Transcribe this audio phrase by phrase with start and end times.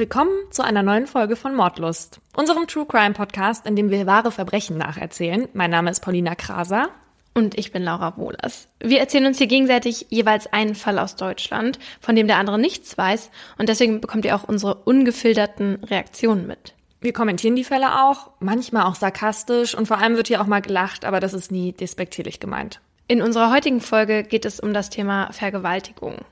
[0.00, 4.32] Willkommen zu einer neuen Folge von Mordlust, unserem True Crime Podcast, in dem wir wahre
[4.32, 5.46] Verbrechen nacherzählen.
[5.52, 6.88] Mein Name ist Paulina Kraser.
[7.34, 8.68] Und ich bin Laura Wohlers.
[8.82, 12.96] Wir erzählen uns hier gegenseitig jeweils einen Fall aus Deutschland, von dem der andere nichts
[12.96, 13.30] weiß.
[13.58, 16.72] Und deswegen bekommt ihr auch unsere ungefilterten Reaktionen mit.
[17.02, 20.62] Wir kommentieren die Fälle auch, manchmal auch sarkastisch und vor allem wird hier auch mal
[20.62, 22.80] gelacht, aber das ist nie despektierlich gemeint.
[23.06, 26.24] In unserer heutigen Folge geht es um das Thema Vergewaltigung.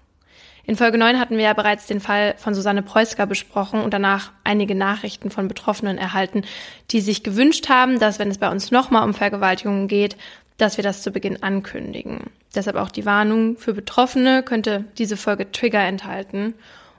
[0.69, 4.33] In Folge 9 hatten wir ja bereits den Fall von Susanne Preusker besprochen und danach
[4.45, 6.43] einige Nachrichten von Betroffenen erhalten,
[6.91, 10.19] die sich gewünscht haben, dass wenn es bei uns nochmal um Vergewaltigungen geht,
[10.59, 12.25] dass wir das zu Beginn ankündigen.
[12.55, 16.53] Deshalb auch die Warnung für Betroffene könnte diese Folge Trigger enthalten.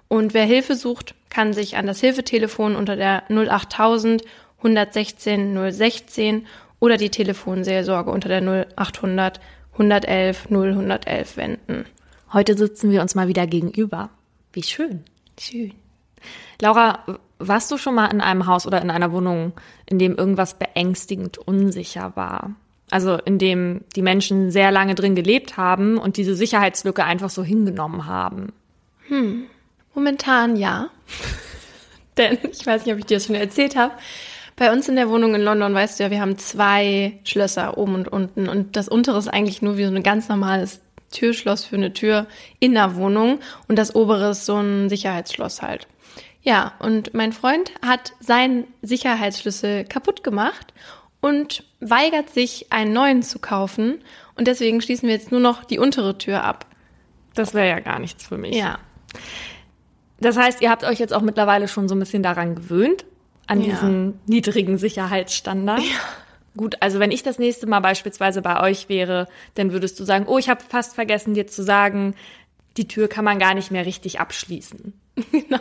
[0.07, 4.23] Und wer Hilfe sucht, kann sich an das Hilfetelefon unter der 08000
[4.57, 6.47] 116 016
[6.79, 9.39] oder die Telefonseelsorge unter der 0800
[9.73, 11.85] 111 0111 wenden.
[12.32, 14.10] Heute sitzen wir uns mal wieder gegenüber.
[14.54, 15.04] Wie schön.
[15.40, 15.74] Schön.
[16.62, 16.99] Laura,
[17.40, 19.54] warst du schon mal in einem Haus oder in einer Wohnung,
[19.88, 22.55] in dem irgendwas beängstigend unsicher war?
[22.91, 27.44] Also in dem die Menschen sehr lange drin gelebt haben und diese Sicherheitslücke einfach so
[27.44, 28.54] hingenommen haben.
[29.07, 29.46] Hm.
[29.96, 30.90] Momentan ja.
[32.18, 33.94] Denn ich weiß nicht, ob ich dir das schon erzählt habe.
[34.55, 37.96] Bei uns in der Wohnung in London, weißt du ja, wir haben zwei Schlösser oben
[37.96, 38.50] und unten.
[38.50, 42.27] Und das untere ist eigentlich nur wie so ein ganz normales Türschloss für eine Tür
[42.60, 43.40] in der Wohnung.
[43.68, 45.88] Und das obere ist so ein Sicherheitsschloss halt.
[46.41, 50.74] Ja, und mein Freund hat seinen Sicherheitsschlüssel kaputt gemacht
[51.21, 53.99] und weigert sich, einen neuen zu kaufen.
[54.35, 56.66] Und deswegen schließen wir jetzt nur noch die untere Tür ab.
[57.35, 58.55] Das wäre ja gar nichts für mich.
[58.55, 58.79] Ja.
[60.21, 63.05] Das heißt, ihr habt euch jetzt auch mittlerweile schon so ein bisschen daran gewöhnt,
[63.48, 63.71] an Ja.
[63.71, 65.79] diesen niedrigen Sicherheitsstandard.
[65.81, 65.85] Ja.
[66.57, 70.25] Gut, also wenn ich das nächste Mal beispielsweise bei euch wäre, dann würdest du sagen,
[70.28, 72.15] oh, ich habe fast vergessen dir zu sagen,
[72.77, 74.93] die Tür kann man gar nicht mehr richtig abschließen.
[75.31, 75.59] Genau.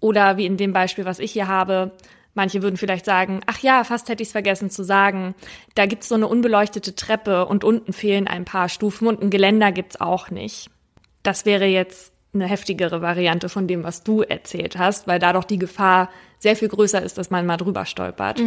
[0.00, 1.92] Oder wie in dem Beispiel, was ich hier habe,
[2.34, 5.34] manche würden vielleicht sagen, ach ja, fast hätte ich es vergessen zu sagen,
[5.74, 9.72] da gibt's so eine unbeleuchtete Treppe und unten fehlen ein paar Stufen und ein Geländer
[9.72, 10.70] gibt's auch nicht.
[11.22, 15.44] Das wäre jetzt eine heftigere Variante von dem, was du erzählt hast, weil da doch
[15.44, 16.10] die Gefahr
[16.44, 18.38] sehr viel größer ist, dass man mal drüber stolpert.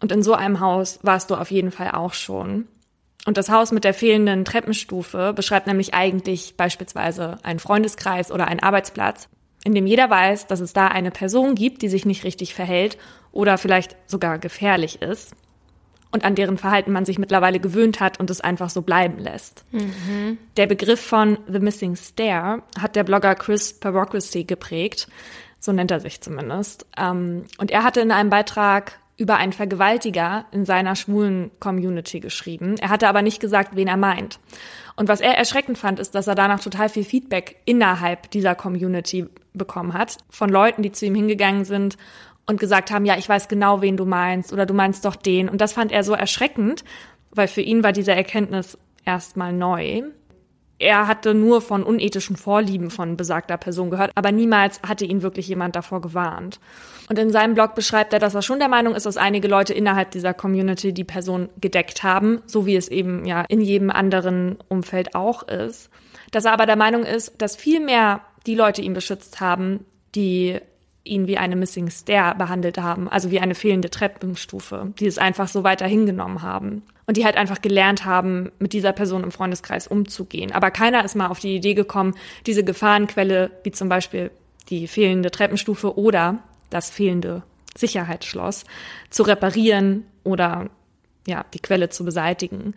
[0.00, 2.68] Und in so einem Haus warst du auf jeden Fall auch schon.
[3.26, 8.60] Und das Haus mit der fehlenden Treppenstufe beschreibt nämlich eigentlich beispielsweise einen Freundeskreis oder einen
[8.60, 9.28] Arbeitsplatz,
[9.64, 12.96] in dem jeder weiß, dass es da eine Person gibt, die sich nicht richtig verhält
[13.32, 15.34] oder vielleicht sogar gefährlich ist
[16.12, 19.64] und an deren Verhalten man sich mittlerweile gewöhnt hat und es einfach so bleiben lässt.
[20.56, 25.08] Der Begriff von The Missing Stair hat der Blogger Chris Perocracy geprägt,
[25.60, 26.86] so nennt er sich zumindest.
[26.96, 32.76] Ähm, Und er hatte in einem Beitrag über einen Vergewaltiger in seiner schwulen Community geschrieben.
[32.80, 34.40] Er hatte aber nicht gesagt, wen er meint.
[34.96, 39.26] Und was er erschreckend fand, ist, dass er danach total viel Feedback innerhalb dieser Community
[39.52, 40.16] bekommen hat.
[40.30, 41.98] Von Leuten, die zu ihm hingegangen sind
[42.46, 45.50] und gesagt haben, ja, ich weiß genau, wen du meinst oder du meinst doch den.
[45.50, 46.82] Und das fand er so erschreckend,
[47.30, 50.02] weil für ihn war diese Erkenntnis erstmal neu.
[50.80, 55.46] Er hatte nur von unethischen Vorlieben von besagter Person gehört, aber niemals hatte ihn wirklich
[55.46, 56.58] jemand davor gewarnt.
[57.10, 59.74] Und in seinem Blog beschreibt er, dass er schon der Meinung ist, dass einige Leute
[59.74, 64.56] innerhalb dieser Community die Person gedeckt haben, so wie es eben ja in jedem anderen
[64.68, 65.90] Umfeld auch ist.
[66.30, 70.60] Dass er aber der Meinung ist, dass viel mehr die Leute ihn beschützt haben, die
[71.04, 75.48] ihn wie eine Missing Stair behandelt haben, also wie eine fehlende Treppenstufe, die es einfach
[75.48, 76.82] so weiter hingenommen haben.
[77.06, 80.52] Und die halt einfach gelernt haben, mit dieser Person im Freundeskreis umzugehen.
[80.52, 82.14] Aber keiner ist mal auf die Idee gekommen,
[82.46, 84.30] diese Gefahrenquelle, wie zum Beispiel
[84.68, 87.42] die fehlende Treppenstufe oder das fehlende
[87.76, 88.64] Sicherheitsschloss,
[89.08, 90.70] zu reparieren oder
[91.26, 92.74] ja, die Quelle zu beseitigen.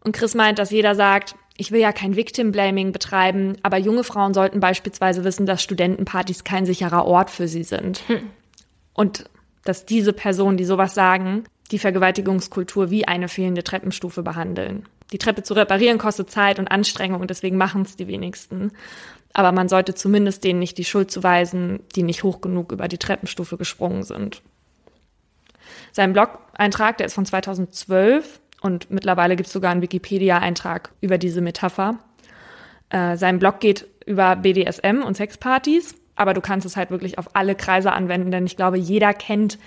[0.00, 4.04] Und Chris meint, dass jeder sagt, ich will ja kein Victim Blaming betreiben, aber junge
[4.04, 8.02] Frauen sollten beispielsweise wissen, dass Studentenpartys kein sicherer Ort für sie sind.
[8.92, 9.28] Und
[9.64, 14.86] dass diese Personen, die sowas sagen, die Vergewaltigungskultur wie eine fehlende Treppenstufe behandeln.
[15.12, 18.72] Die Treppe zu reparieren kostet Zeit und Anstrengung und deswegen machen es die wenigsten.
[19.32, 22.98] Aber man sollte zumindest denen nicht die Schuld zuweisen, die nicht hoch genug über die
[22.98, 24.42] Treppenstufe gesprungen sind.
[25.92, 31.42] Sein Blog-Eintrag, der ist von 2012 und mittlerweile gibt es sogar einen Wikipedia-Eintrag über diese
[31.42, 31.98] Metapher.
[32.88, 37.36] Äh, sein Blog geht über BDSM und Sexpartys, aber du kannst es halt wirklich auf
[37.36, 39.58] alle Kreise anwenden, denn ich glaube, jeder kennt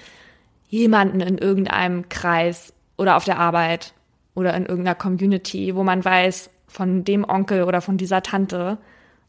[0.68, 3.94] jemanden in irgendeinem Kreis oder auf der Arbeit
[4.34, 8.80] oder in irgendeiner Community, wo man weiß, von dem Onkel oder von dieser Tante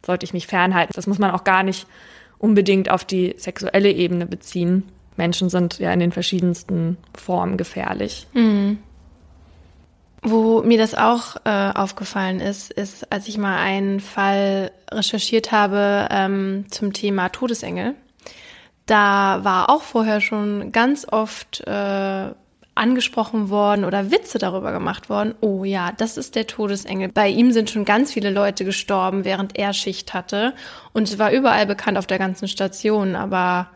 [0.05, 0.95] sollte ich mich fernhalten.
[0.97, 1.87] Das muss man auch gar nicht
[2.39, 4.85] unbedingt auf die sexuelle Ebene beziehen.
[5.19, 8.29] Menschen sind ja in den verschiedensten Formen gefährlich.
[10.23, 16.09] Wo mir das auch äh, aufgefallen ist, ist, als ich mal einen Fall recherchiert habe
[16.11, 17.95] ähm, zum Thema Todesengel.
[18.87, 22.31] Da war auch vorher schon ganz oft äh,
[22.79, 25.35] angesprochen worden oder Witze darüber gemacht worden.
[25.41, 27.09] Oh ja, das ist der Todesengel.
[27.09, 30.55] Bei ihm sind schon ganz viele Leute gestorben, während er Schicht hatte.
[30.93, 33.69] Und es war überall bekannt auf der ganzen Station, aber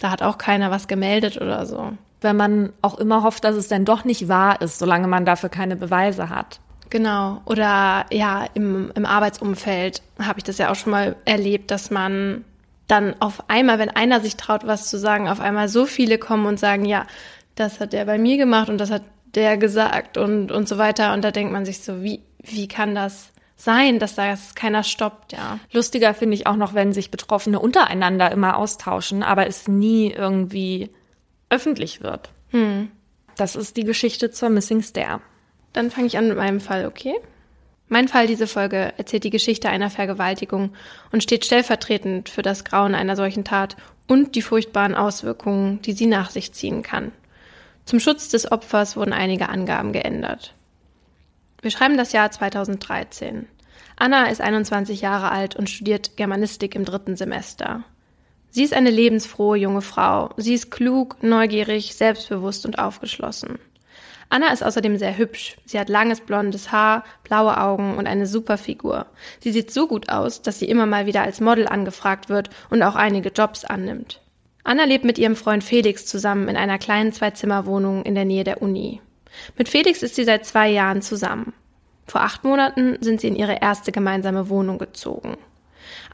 [0.00, 1.92] da hat auch keiner was gemeldet oder so.
[2.20, 5.48] Wenn man auch immer hofft, dass es denn doch nicht wahr ist, solange man dafür
[5.48, 6.60] keine Beweise hat.
[6.90, 7.42] Genau.
[7.46, 12.44] Oder ja, im, im Arbeitsumfeld habe ich das ja auch schon mal erlebt, dass man
[12.86, 16.46] dann auf einmal, wenn einer sich traut, was zu sagen, auf einmal so viele kommen
[16.46, 17.06] und sagen, ja,
[17.56, 19.02] das hat der bei mir gemacht und das hat
[19.34, 21.12] der gesagt und, und so weiter.
[21.12, 25.32] Und da denkt man sich so, wie, wie kann das sein, dass das keiner stoppt,
[25.32, 25.58] ja.
[25.72, 30.90] Lustiger finde ich auch noch, wenn sich Betroffene untereinander immer austauschen, aber es nie irgendwie
[31.50, 32.30] öffentlich wird.
[32.50, 32.90] Hm.
[33.36, 35.20] Das ist die Geschichte zur Missing Stair.
[35.72, 37.14] Dann fange ich an mit meinem Fall, okay?
[37.88, 40.74] Mein Fall diese Folge erzählt die Geschichte einer Vergewaltigung
[41.12, 43.76] und steht stellvertretend für das Grauen einer solchen Tat
[44.08, 47.12] und die furchtbaren Auswirkungen, die sie nach sich ziehen kann.
[47.84, 50.54] Zum Schutz des Opfers wurden einige Angaben geändert.
[51.62, 53.46] Wir schreiben das Jahr 2013.
[53.96, 57.84] Anna ist 21 Jahre alt und studiert Germanistik im dritten Semester.
[58.56, 60.30] Sie ist eine lebensfrohe junge Frau.
[60.38, 63.58] Sie ist klug, neugierig, selbstbewusst und aufgeschlossen.
[64.30, 65.58] Anna ist außerdem sehr hübsch.
[65.66, 69.08] Sie hat langes blondes Haar, blaue Augen und eine super Figur.
[69.40, 72.82] Sie sieht so gut aus, dass sie immer mal wieder als Model angefragt wird und
[72.82, 74.22] auch einige Jobs annimmt.
[74.64, 78.62] Anna lebt mit ihrem Freund Felix zusammen in einer kleinen Zwei-Zimmer-Wohnung in der Nähe der
[78.62, 79.02] Uni.
[79.58, 81.52] Mit Felix ist sie seit zwei Jahren zusammen.
[82.06, 85.36] Vor acht Monaten sind sie in ihre erste gemeinsame Wohnung gezogen.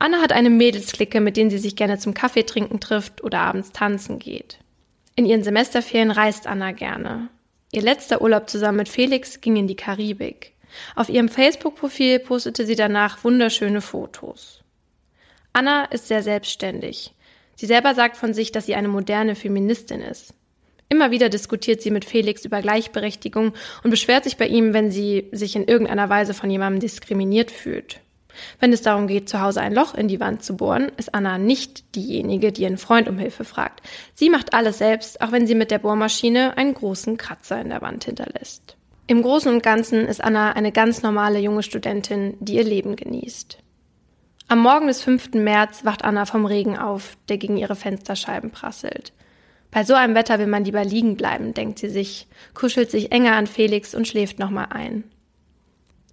[0.02, 3.70] Anna hat eine Mädelsklicke, mit denen sie sich gerne zum Kaffee trinken trifft oder abends
[3.70, 4.58] tanzen geht.
[5.14, 7.28] In ihren Semesterferien reist Anna gerne.
[7.70, 10.54] Ihr letzter Urlaub zusammen mit Felix ging in die Karibik.
[10.96, 14.64] Auf ihrem Facebook-Profil postete sie danach wunderschöne Fotos.
[15.52, 17.14] Anna ist sehr selbstständig.
[17.54, 20.34] Sie selber sagt von sich, dass sie eine moderne Feministin ist.
[20.88, 23.52] Immer wieder diskutiert sie mit Felix über Gleichberechtigung
[23.84, 28.00] und beschwert sich bei ihm, wenn sie sich in irgendeiner Weise von jemandem diskriminiert fühlt.
[28.60, 31.38] Wenn es darum geht, zu Hause ein Loch in die Wand zu bohren, ist Anna
[31.38, 33.82] nicht diejenige, die ihren Freund um Hilfe fragt.
[34.14, 37.82] Sie macht alles selbst, auch wenn sie mit der Bohrmaschine einen großen Kratzer in der
[37.82, 38.76] Wand hinterlässt.
[39.06, 43.58] Im Großen und Ganzen ist Anna eine ganz normale junge Studentin, die ihr Leben genießt.
[44.48, 45.34] Am Morgen des 5.
[45.34, 49.12] März wacht Anna vom Regen auf, der gegen ihre Fensterscheiben prasselt.
[49.70, 53.32] Bei so einem Wetter will man lieber liegen bleiben, denkt sie sich, kuschelt sich enger
[53.32, 55.04] an Felix und schläft nochmal ein.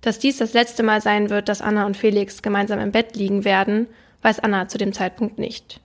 [0.01, 3.44] Dass dies das letzte Mal sein wird, dass Anna und Felix gemeinsam im Bett liegen
[3.44, 3.88] werden,
[4.22, 5.81] weiß Anna zu dem Zeitpunkt nicht.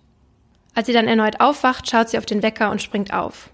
[0.75, 3.51] Als sie dann erneut aufwacht, schaut sie auf den Wecker und springt auf.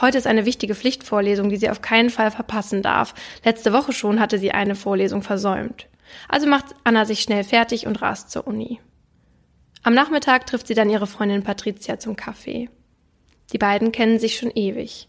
[0.00, 3.14] Heute ist eine wichtige Pflichtvorlesung, die sie auf keinen Fall verpassen darf.
[3.44, 5.88] Letzte Woche schon hatte sie eine Vorlesung versäumt.
[6.28, 8.80] Also macht Anna sich schnell fertig und rast zur Uni.
[9.82, 12.68] Am Nachmittag trifft sie dann ihre Freundin Patricia zum Kaffee.
[13.52, 15.08] Die beiden kennen sich schon ewig.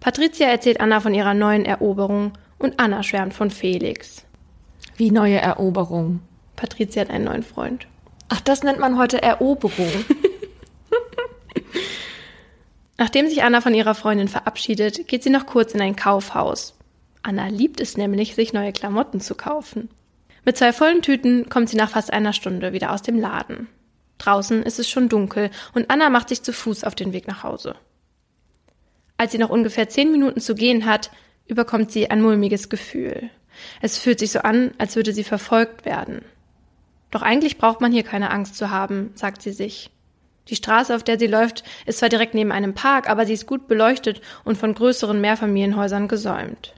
[0.00, 2.32] Patricia erzählt Anna von ihrer neuen Eroberung
[2.64, 4.24] und Anna schwärmt von Felix.
[4.96, 6.20] Wie neue Eroberung?
[6.56, 7.86] Patricia hat einen neuen Freund.
[8.28, 9.90] Ach, das nennt man heute Eroberung.
[12.96, 16.74] Nachdem sich Anna von ihrer Freundin verabschiedet, geht sie noch kurz in ein Kaufhaus.
[17.22, 19.90] Anna liebt es nämlich, sich neue Klamotten zu kaufen.
[20.44, 23.68] Mit zwei vollen Tüten kommt sie nach fast einer Stunde wieder aus dem Laden.
[24.18, 27.42] Draußen ist es schon dunkel und Anna macht sich zu Fuß auf den Weg nach
[27.42, 27.74] Hause.
[29.16, 31.10] Als sie noch ungefähr zehn Minuten zu gehen hat,
[31.46, 33.30] überkommt sie ein mulmiges Gefühl.
[33.80, 36.22] Es fühlt sich so an, als würde sie verfolgt werden.
[37.10, 39.90] Doch eigentlich braucht man hier keine Angst zu haben, sagt sie sich.
[40.48, 43.46] Die Straße, auf der sie läuft, ist zwar direkt neben einem Park, aber sie ist
[43.46, 46.74] gut beleuchtet und von größeren Mehrfamilienhäusern gesäumt.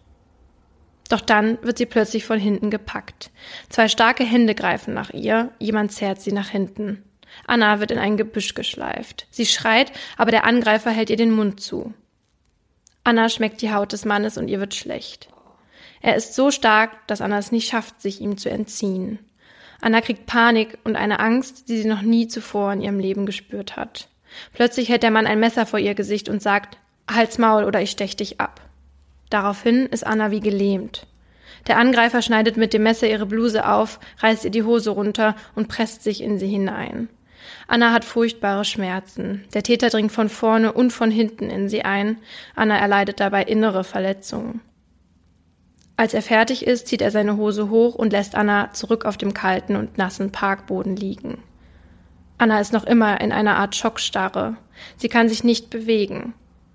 [1.09, 3.31] Doch dann wird sie plötzlich von hinten gepackt.
[3.69, 7.03] Zwei starke Hände greifen nach ihr, jemand zerrt sie nach hinten.
[7.47, 9.27] Anna wird in ein Gebüsch geschleift.
[9.31, 11.93] Sie schreit, aber der Angreifer hält ihr den Mund zu.
[13.07, 15.29] Anna schmeckt die Haut des Mannes und ihr wird schlecht.
[16.03, 19.21] Er ist so stark, dass Anna es nicht schafft, sich ihm zu entziehen.
[19.81, 23.77] Anna kriegt Panik und eine Angst, die sie noch nie zuvor in ihrem Leben gespürt
[23.77, 24.09] hat.
[24.55, 27.93] Plötzlich hält der Mann ein Messer vor ihr Gesicht und sagt, Halt's Maul oder ich
[27.93, 28.61] stech dich ab.
[29.31, 31.07] Daraufhin ist Anna wie gelähmt.
[31.69, 35.69] Der Angreifer schneidet mit dem Messer ihre Bluse auf, reißt ihr die Hose runter und
[35.69, 37.09] presst sich in sie hinein.
[37.69, 39.45] Anna hat furchtbare Schmerzen.
[39.53, 42.19] Der Täter dringt von vorne und von hinten in sie ein.
[42.55, 44.61] Anna erleidet dabei innere Verletzungen.
[45.97, 49.35] Als er fertig ist, zieht er seine Hose hoch und lässt Anna zurück auf dem
[49.35, 51.39] kalten und nassen Parkboden liegen.
[52.39, 54.57] Anna ist noch immer in einer Art Schockstarre.
[54.99, 56.35] Sie kann sich nicht bewegen.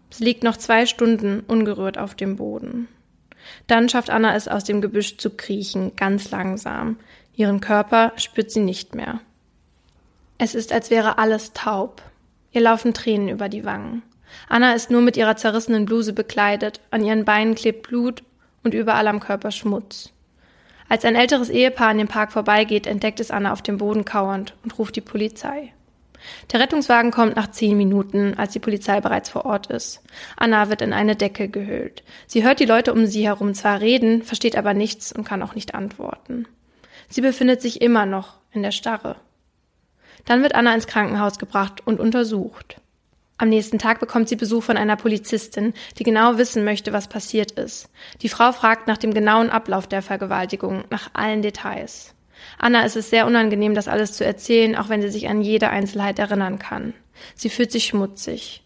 [0.10, 2.88] Sie liegt noch zwei Stunden ungerührt auf dem Boden.
[3.68, 6.98] Dann schafft Anna es aus dem Gebüsch zu kriechen, ganz langsam.
[7.36, 9.22] Ihren Körper spürt sie nicht mehr.
[10.44, 12.02] Es ist, als wäre alles taub.
[12.52, 14.02] Ihr laufen Tränen über die Wangen.
[14.50, 18.24] Anna ist nur mit ihrer zerrissenen Bluse bekleidet, an ihren Beinen klebt Blut
[18.64, 20.10] und überall am Körper Schmutz.
[20.90, 24.56] Als ein älteres Ehepaar an dem Park vorbeigeht, entdeckt es Anna auf dem Boden kauernd
[24.64, 25.74] und ruft die Polizei.
[26.52, 30.02] Der Rettungswagen kommt nach zehn Minuten, als die Polizei bereits vor Ort ist.
[30.38, 32.02] Anna wird in eine Decke gehüllt.
[32.26, 35.54] Sie hört die Leute um sie herum zwar reden, versteht aber nichts und kann auch
[35.54, 36.48] nicht antworten.
[37.10, 39.18] Sie befindet sich immer noch in der Starre.
[40.26, 42.82] Dann wird Anna ins Krankenhaus gebracht und untersucht.
[43.38, 47.52] Am nächsten Tag bekommt sie Besuch von einer Polizistin, die genau wissen möchte, was passiert
[47.54, 47.90] ist.
[48.22, 52.14] Die Frau fragt nach dem genauen Ablauf der Vergewaltigung, nach allen Details.
[52.60, 55.70] Anna ist es sehr unangenehm, das alles zu erzählen, auch wenn sie sich an jede
[55.70, 56.94] Einzelheit erinnern kann.
[57.34, 58.64] Sie fühlt sich schmutzig.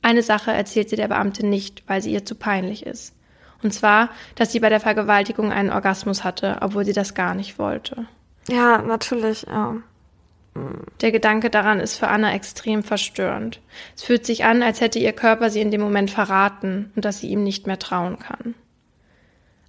[0.00, 3.14] Eine Sache erzählt sie der Beamtin nicht, weil sie ihr zu peinlich ist.
[3.62, 7.58] Und zwar, dass sie bei der Vergewaltigung einen Orgasmus hatte, obwohl sie das gar nicht
[7.58, 8.06] wollte.
[8.48, 9.76] Ja, natürlich, ja.
[11.00, 13.60] Der Gedanke daran ist für Anna extrem verstörend.
[13.96, 17.20] Es fühlt sich an, als hätte ihr Körper sie in dem Moment verraten und dass
[17.20, 18.54] sie ihm nicht mehr trauen kann.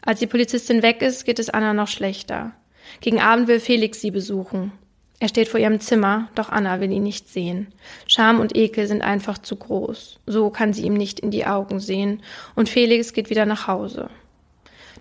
[0.01, 2.53] Als die Polizistin weg ist, geht es Anna noch schlechter.
[3.01, 4.71] Gegen Abend will Felix sie besuchen.
[5.19, 7.67] Er steht vor ihrem Zimmer, doch Anna will ihn nicht sehen.
[8.07, 10.19] Scham und Ekel sind einfach zu groß.
[10.25, 12.23] So kann sie ihm nicht in die Augen sehen,
[12.55, 14.09] und Felix geht wieder nach Hause.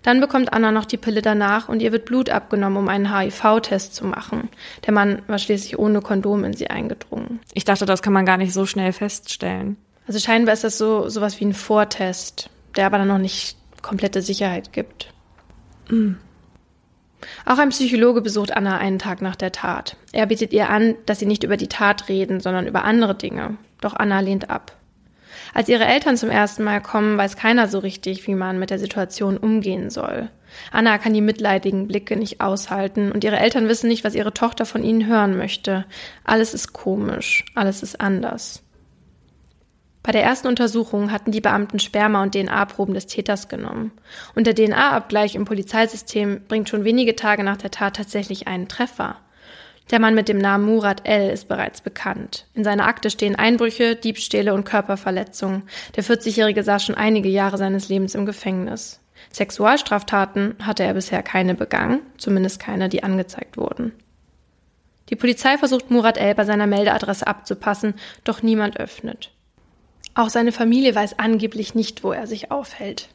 [0.03, 3.95] Dann bekommt Anna noch die Pille danach und ihr wird Blut abgenommen, um einen HIV-Test
[3.95, 4.49] zu machen.
[4.85, 7.39] Der Mann war schließlich ohne Kondom in sie eingedrungen.
[7.53, 9.77] Ich dachte, das kann man gar nicht so schnell feststellen.
[10.07, 14.21] Also scheinbar ist das so sowas wie ein Vortest, der aber dann noch nicht komplette
[14.21, 15.13] Sicherheit gibt.
[15.89, 16.17] Mhm.
[17.45, 19.97] Auch ein Psychologe besucht Anna einen Tag nach der Tat.
[20.11, 23.57] Er bietet ihr an, dass sie nicht über die Tat reden, sondern über andere Dinge.
[23.81, 24.78] Doch Anna lehnt ab.
[25.53, 28.79] Als ihre Eltern zum ersten Mal kommen, weiß keiner so richtig, wie man mit der
[28.79, 30.29] Situation umgehen soll.
[30.71, 34.65] Anna kann die mitleidigen Blicke nicht aushalten und ihre Eltern wissen nicht, was ihre Tochter
[34.65, 35.85] von ihnen hören möchte.
[36.23, 38.63] Alles ist komisch, alles ist anders.
[40.01, 43.91] Bei der ersten Untersuchung hatten die Beamten Sperma und DNA-Proben des Täters genommen.
[44.33, 49.17] Und der DNA-Abgleich im Polizeisystem bringt schon wenige Tage nach der Tat tatsächlich einen Treffer.
[49.91, 51.31] Der Mann mit dem Namen Murat L.
[51.31, 52.45] ist bereits bekannt.
[52.53, 55.63] In seiner Akte stehen Einbrüche, Diebstähle und Körperverletzungen.
[55.95, 58.99] Der 40-Jährige saß schon einige Jahre seines Lebens im Gefängnis.
[59.31, 63.93] Sexualstraftaten hatte er bisher keine begangen, zumindest keine, die angezeigt wurden.
[65.09, 66.35] Die Polizei versucht Murat L.
[66.35, 69.31] bei seiner Meldeadresse abzupassen, doch niemand öffnet.
[70.13, 73.09] Auch seine Familie weiß angeblich nicht, wo er sich aufhält.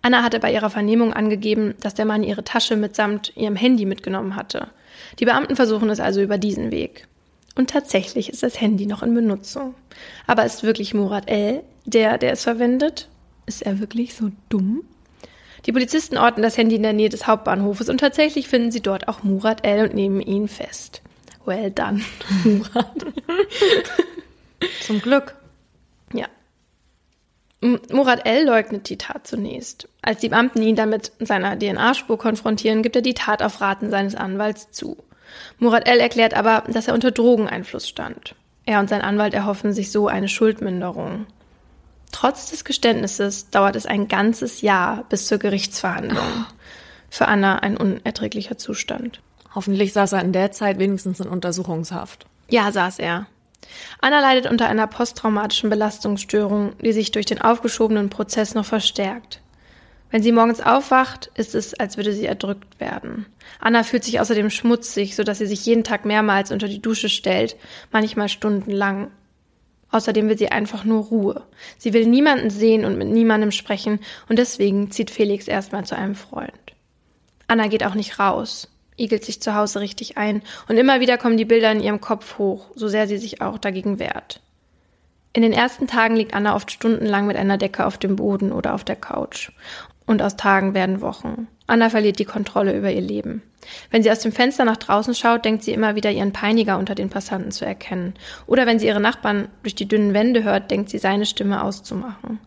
[0.00, 4.36] Anna hatte bei ihrer Vernehmung angegeben, dass der Mann ihre Tasche mitsamt ihrem Handy mitgenommen
[4.36, 4.68] hatte.
[5.18, 7.06] Die Beamten versuchen es also über diesen Weg.
[7.54, 9.74] Und tatsächlich ist das Handy noch in Benutzung.
[10.26, 11.62] Aber ist wirklich Murat L.
[11.84, 13.08] der, der es verwendet?
[13.46, 14.82] Ist er wirklich so dumm?
[15.66, 19.08] Die Polizisten orten das Handy in der Nähe des Hauptbahnhofes und tatsächlich finden sie dort
[19.08, 19.88] auch Murat L.
[19.88, 21.00] und nehmen ihn fest.
[21.46, 22.00] Well done,
[22.44, 23.06] Murat.
[24.82, 25.36] Zum Glück.
[26.12, 26.26] Ja.
[27.64, 28.44] Murat L.
[28.44, 29.88] leugnet die Tat zunächst.
[30.02, 34.14] Als die Beamten ihn damit seiner DNA-Spur konfrontieren, gibt er die Tat auf Raten seines
[34.14, 34.98] Anwalts zu.
[35.58, 35.98] Murat L.
[35.98, 38.34] erklärt aber, dass er unter Drogeneinfluss stand.
[38.66, 41.24] Er und sein Anwalt erhoffen sich so eine Schuldminderung.
[42.12, 46.44] Trotz des Geständnisses dauert es ein ganzes Jahr bis zur Gerichtsverhandlung.
[47.08, 49.20] Für Anna ein unerträglicher Zustand.
[49.54, 52.26] Hoffentlich saß er in der Zeit wenigstens in Untersuchungshaft.
[52.50, 53.26] Ja, saß er.
[54.00, 59.40] Anna leidet unter einer posttraumatischen Belastungsstörung, die sich durch den aufgeschobenen Prozess noch verstärkt.
[60.10, 63.26] Wenn sie morgens aufwacht, ist es, als würde sie erdrückt werden.
[63.58, 67.56] Anna fühlt sich außerdem schmutzig, sodass sie sich jeden Tag mehrmals unter die Dusche stellt,
[67.90, 69.10] manchmal stundenlang.
[69.90, 71.42] Außerdem will sie einfach nur Ruhe.
[71.78, 76.14] Sie will niemanden sehen und mit niemandem sprechen und deswegen zieht Felix erstmal zu einem
[76.14, 76.52] Freund.
[77.46, 81.36] Anna geht auch nicht raus igelt sich zu Hause richtig ein und immer wieder kommen
[81.36, 84.40] die Bilder in ihrem Kopf hoch, so sehr sie sich auch dagegen wehrt.
[85.32, 88.72] In den ersten Tagen liegt Anna oft stundenlang mit einer Decke auf dem Boden oder
[88.72, 89.50] auf der Couch.
[90.06, 91.48] Und aus Tagen werden Wochen.
[91.66, 93.42] Anna verliert die Kontrolle über ihr Leben.
[93.90, 96.94] Wenn sie aus dem Fenster nach draußen schaut, denkt sie immer wieder ihren Peiniger unter
[96.94, 98.14] den Passanten zu erkennen.
[98.46, 102.38] Oder wenn sie ihre Nachbarn durch die dünnen Wände hört, denkt sie seine Stimme auszumachen.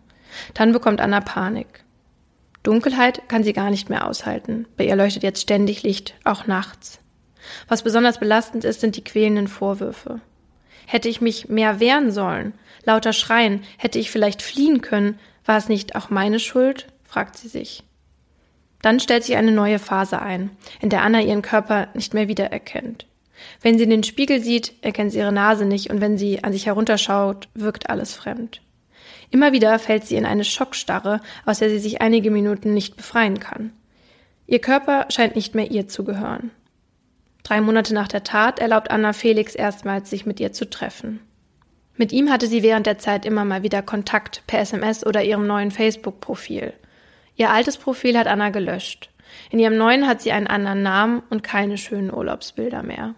[0.54, 1.84] Dann bekommt Anna Panik.
[2.68, 4.68] Dunkelheit kann sie gar nicht mehr aushalten.
[4.76, 7.00] Bei ihr leuchtet jetzt ständig Licht, auch nachts.
[7.70, 10.20] Was besonders belastend ist, sind die quälenden Vorwürfe.
[10.86, 12.52] Hätte ich mich mehr wehren sollen,
[12.84, 16.88] lauter schreien, hätte ich vielleicht fliehen können, war es nicht auch meine Schuld?
[17.06, 17.86] fragt sie sich.
[18.82, 20.50] Dann stellt sich eine neue Phase ein,
[20.82, 23.06] in der Anna ihren Körper nicht mehr wiedererkennt.
[23.62, 26.52] Wenn sie in den Spiegel sieht, erkennt sie ihre Nase nicht und wenn sie an
[26.52, 28.60] sich herunterschaut, wirkt alles fremd.
[29.30, 33.40] Immer wieder fällt sie in eine Schockstarre, aus der sie sich einige Minuten nicht befreien
[33.40, 33.74] kann.
[34.46, 36.52] Ihr Körper scheint nicht mehr ihr zu gehören.
[37.44, 41.20] Drei Monate nach der Tat erlaubt Anna Felix erstmals, sich mit ihr zu treffen.
[41.96, 45.48] Mit ihm hatte sie während der Zeit immer mal wieder Kontakt per SMS oder ihrem
[45.48, 46.74] neuen Facebook-Profil.
[47.36, 49.10] Ihr altes Profil hat Anna gelöscht.
[49.50, 53.16] In ihrem neuen hat sie einen anderen Namen und keine schönen Urlaubsbilder mehr.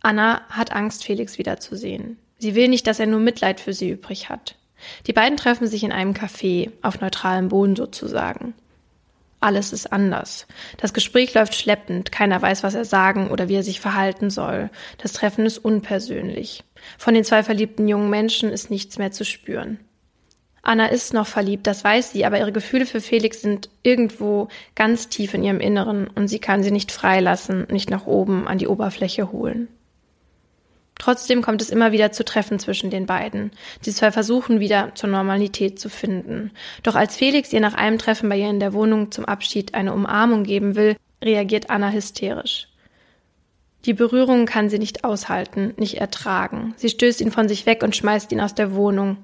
[0.00, 2.18] Anna hat Angst, Felix wiederzusehen.
[2.38, 4.56] Sie will nicht, dass er nur Mitleid für sie übrig hat.
[5.06, 8.54] Die beiden treffen sich in einem Café, auf neutralem Boden sozusagen.
[9.40, 10.46] Alles ist anders.
[10.78, 14.70] Das Gespräch läuft schleppend, keiner weiß, was er sagen oder wie er sich verhalten soll.
[14.96, 16.64] Das Treffen ist unpersönlich.
[16.96, 19.78] Von den zwei verliebten jungen Menschen ist nichts mehr zu spüren.
[20.62, 25.10] Anna ist noch verliebt, das weiß sie, aber ihre Gefühle für Felix sind irgendwo ganz
[25.10, 28.66] tief in ihrem Inneren und sie kann sie nicht freilassen, nicht nach oben an die
[28.66, 29.68] Oberfläche holen.
[30.98, 33.50] Trotzdem kommt es immer wieder zu Treffen zwischen den beiden.
[33.84, 36.52] Die zwei versuchen wieder zur Normalität zu finden.
[36.82, 39.92] Doch als Felix ihr nach einem Treffen bei ihr in der Wohnung zum Abschied eine
[39.92, 42.68] Umarmung geben will, reagiert Anna hysterisch.
[43.86, 46.74] Die Berührung kann sie nicht aushalten, nicht ertragen.
[46.76, 49.18] Sie stößt ihn von sich weg und schmeißt ihn aus der Wohnung.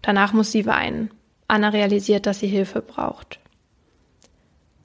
[0.00, 1.10] Danach muss sie weinen.
[1.48, 3.40] Anna realisiert, dass sie Hilfe braucht.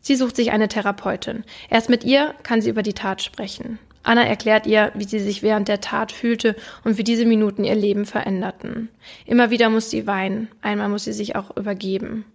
[0.01, 1.43] Sie sucht sich eine Therapeutin.
[1.69, 3.79] Erst mit ihr kann sie über die Tat sprechen.
[4.03, 7.75] Anna erklärt ihr, wie sie sich während der Tat fühlte und wie diese Minuten ihr
[7.75, 8.89] Leben veränderten.
[9.25, 12.25] Immer wieder muss sie weinen, einmal muss sie sich auch übergeben.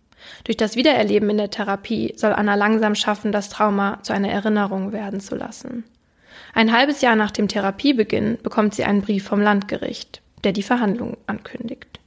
[0.45, 4.93] Durch das Wiedererleben in der Therapie soll Anna langsam schaffen, das Trauma zu einer Erinnerung
[4.93, 5.85] werden zu lassen.
[6.55, 11.17] Ein halbes Jahr nach dem Therapiebeginn bekommt sie einen Brief vom Landgericht, der die Verhandlung
[11.27, 12.01] ankündigt.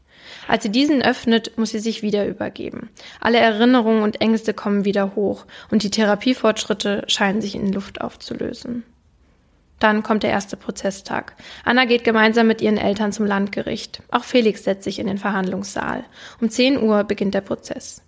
[0.47, 2.89] Als sie diesen öffnet, muss sie sich wieder übergeben.
[3.19, 8.83] Alle Erinnerungen und Ängste kommen wieder hoch und die Therapiefortschritte scheinen sich in Luft aufzulösen.
[9.79, 11.35] Dann kommt der erste Prozesstag.
[11.63, 14.03] Anna geht gemeinsam mit ihren Eltern zum Landgericht.
[14.11, 16.03] Auch Felix setzt sich in den Verhandlungssaal.
[16.41, 18.01] Um 10 Uhr beginnt der Prozess.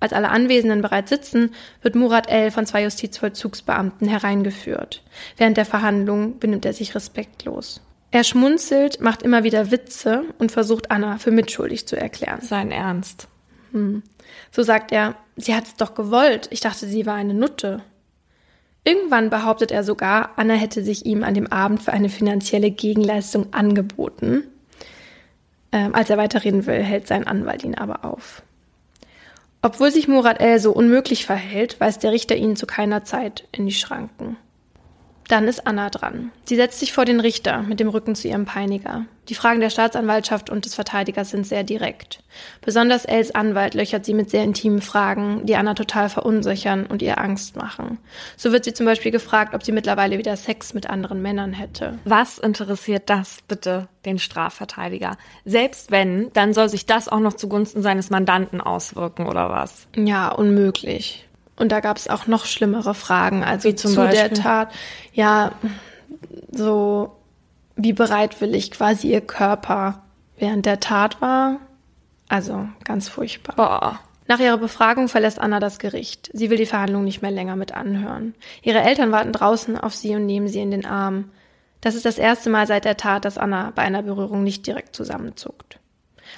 [0.00, 2.50] Als alle Anwesenden bereits sitzen, wird Murat L.
[2.50, 5.04] von zwei Justizvollzugsbeamten hereingeführt.
[5.36, 7.80] Während der Verhandlung benimmt er sich respektlos.
[8.10, 12.40] Er schmunzelt, macht immer wieder Witze und versucht Anna für mitschuldig zu erklären.
[12.40, 13.28] Sein Ernst.
[13.70, 14.02] Hm.
[14.50, 16.48] So sagt er, sie hat es doch gewollt.
[16.50, 17.82] Ich dachte, sie war eine Nutte.
[18.84, 23.52] Irgendwann behauptet er sogar, Anna hätte sich ihm an dem Abend für eine finanzielle Gegenleistung
[23.52, 24.44] angeboten.
[25.70, 28.42] Ähm, als er weiterreden will, hält sein Anwalt ihn aber auf.
[29.62, 33.66] Obwohl sich Murat El so unmöglich verhält, weist der Richter ihn zu keiner Zeit in
[33.66, 34.36] die Schranken.
[35.28, 36.30] Dann ist Anna dran.
[36.44, 39.06] Sie setzt sich vor den Richter mit dem Rücken zu ihrem Peiniger.
[39.28, 42.22] Die Fragen der Staatsanwaltschaft und des Verteidigers sind sehr direkt.
[42.60, 47.18] Besonders Els Anwalt löchert sie mit sehr intimen Fragen, die Anna total verunsichern und ihr
[47.18, 47.98] Angst machen.
[48.36, 51.98] So wird sie zum Beispiel gefragt, ob sie mittlerweile wieder Sex mit anderen Männern hätte.
[52.04, 55.16] Was interessiert das bitte den Strafverteidiger?
[55.44, 59.86] Selbst wenn, dann soll sich das auch noch zugunsten seines Mandanten auswirken, oder was?
[59.94, 61.28] Ja, unmöglich.
[61.56, 64.28] Und da gab es auch noch schlimmere Fragen, also wie zum zu Beispiel?
[64.28, 64.72] der Tat.
[65.12, 65.52] Ja,
[66.50, 67.16] so
[67.76, 70.02] wie bereitwillig quasi ihr Körper
[70.36, 71.58] während der Tat war.
[72.28, 73.56] Also ganz furchtbar.
[73.56, 74.00] Boah.
[74.28, 76.30] Nach ihrer Befragung verlässt Anna das Gericht.
[76.32, 78.34] Sie will die Verhandlung nicht mehr länger mit anhören.
[78.62, 81.30] Ihre Eltern warten draußen auf sie und nehmen sie in den Arm.
[81.80, 84.94] Das ist das erste Mal seit der Tat, dass Anna bei einer Berührung nicht direkt
[84.94, 85.80] zusammenzuckt.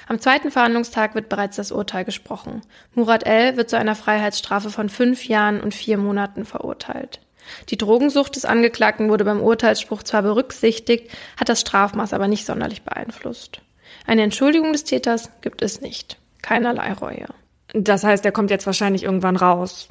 [0.07, 2.61] Am zweiten Verhandlungstag wird bereits das Urteil gesprochen.
[2.93, 3.57] Murat L.
[3.57, 7.21] wird zu einer Freiheitsstrafe von fünf Jahren und vier Monaten verurteilt.
[7.69, 12.83] Die Drogensucht des Angeklagten wurde beim Urteilsspruch zwar berücksichtigt, hat das Strafmaß aber nicht sonderlich
[12.83, 13.61] beeinflusst.
[14.07, 16.17] Eine Entschuldigung des Täters gibt es nicht.
[16.41, 17.27] Keinerlei Reue.
[17.73, 19.89] Das heißt, er kommt jetzt wahrscheinlich irgendwann raus.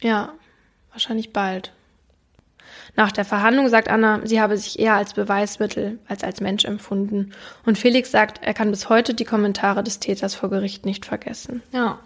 [0.00, 0.32] Ja,
[0.90, 1.72] wahrscheinlich bald.
[2.96, 7.32] Nach der Verhandlung sagt Anna, sie habe sich eher als Beweismittel als als Mensch empfunden.
[7.66, 11.62] Und Felix sagt, er kann bis heute die Kommentare des Täters vor Gericht nicht vergessen.
[11.72, 11.98] Ja.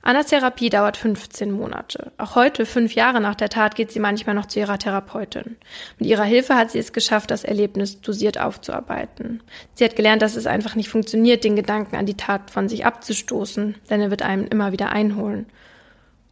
[0.00, 2.12] Annas Therapie dauert 15 Monate.
[2.18, 5.56] Auch heute, fünf Jahre nach der Tat, geht sie manchmal noch zu ihrer Therapeutin.
[5.98, 9.42] Mit ihrer Hilfe hat sie es geschafft, das Erlebnis dosiert aufzuarbeiten.
[9.74, 12.86] Sie hat gelernt, dass es einfach nicht funktioniert, den Gedanken an die Tat von sich
[12.86, 15.46] abzustoßen, denn er wird einem immer wieder einholen.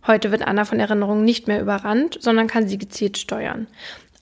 [0.06, 3.66] Heute wird Anna von Erinnerungen nicht mehr überrannt, sondern kann sie gezielt steuern.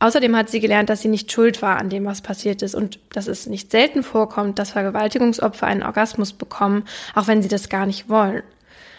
[0.00, 2.98] Außerdem hat sie gelernt, dass sie nicht schuld war an dem, was passiert ist und
[3.12, 7.86] dass es nicht selten vorkommt, dass Vergewaltigungsopfer einen Orgasmus bekommen, auch wenn sie das gar
[7.86, 8.42] nicht wollen.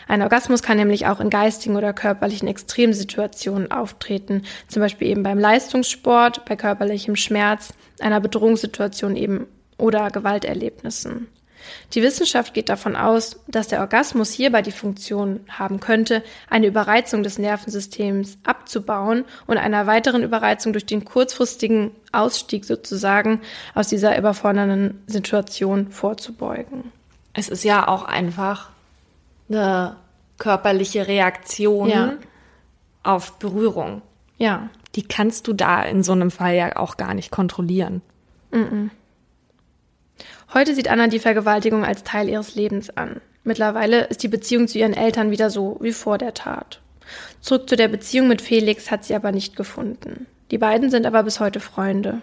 [0.07, 5.39] Ein Orgasmus kann nämlich auch in geistigen oder körperlichen Extremsituationen auftreten, zum Beispiel eben beim
[5.39, 11.27] Leistungssport, bei körperlichem Schmerz, einer Bedrohungssituation eben oder Gewalterlebnissen.
[11.93, 17.23] Die Wissenschaft geht davon aus, dass der Orgasmus hierbei die Funktion haben könnte, eine Überreizung
[17.23, 23.41] des Nervensystems abzubauen und einer weiteren Überreizung durch den kurzfristigen Ausstieg sozusagen
[23.73, 26.91] aus dieser überfordernden Situation vorzubeugen.
[27.33, 28.69] Es ist ja auch einfach
[29.49, 29.97] eine
[30.37, 32.13] körperliche Reaktion ja.
[33.03, 34.01] auf Berührung.
[34.37, 34.69] Ja.
[34.95, 38.01] Die kannst du da in so einem Fall ja auch gar nicht kontrollieren.
[38.51, 38.89] Mm -mm.
[40.57, 43.19] Heute sieht Anna die Vergewaltigung als Teil ihres Lebens an.
[43.43, 46.79] Mittlerweile ist die Beziehung zu ihren Eltern wieder so wie vor der Tat.
[47.41, 50.27] Zurück zu der Beziehung mit Felix hat sie aber nicht gefunden.
[50.51, 52.21] Die beiden sind aber bis heute Freunde.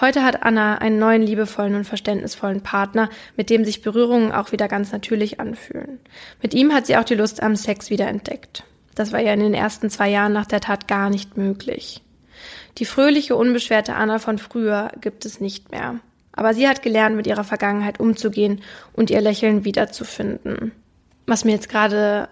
[0.00, 4.66] Heute hat Anna einen neuen liebevollen und verständnisvollen Partner, mit dem sich Berührungen auch wieder
[4.66, 6.00] ganz natürlich anfühlen.
[6.42, 8.64] Mit ihm hat sie auch die Lust am Sex wieder entdeckt.
[8.96, 12.02] Das war ja in den ersten zwei Jahren nach der Tat gar nicht möglich.
[12.78, 16.00] Die fröhliche, unbeschwerte Anna von früher gibt es nicht mehr.
[16.36, 20.72] Aber sie hat gelernt, mit ihrer Vergangenheit umzugehen und ihr Lächeln wiederzufinden.
[21.26, 22.28] Was mir jetzt gerade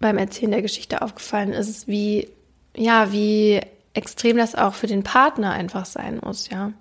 [0.00, 2.28] beim Erzählen der Geschichte aufgefallen ist, ist, wie,
[2.76, 3.60] ja, wie
[3.94, 6.72] extrem das auch für den Partner einfach sein muss, ja.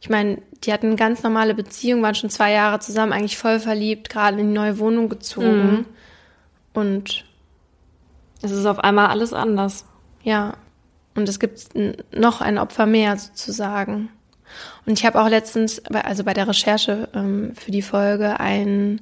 [0.00, 3.58] Ich meine, die hatten eine ganz normale Beziehung, waren schon zwei Jahre zusammen, eigentlich voll
[3.58, 5.72] verliebt, gerade in die neue Wohnung gezogen.
[5.72, 5.86] Mhm.
[6.74, 7.24] Und
[8.42, 9.86] es ist auf einmal alles anders.
[10.22, 10.58] Ja.
[11.14, 11.70] Und es gibt
[12.12, 14.10] noch ein Opfer mehr sozusagen.
[14.86, 19.00] Und ich habe auch letztens, also bei der Recherche ähm, für die Folge, einen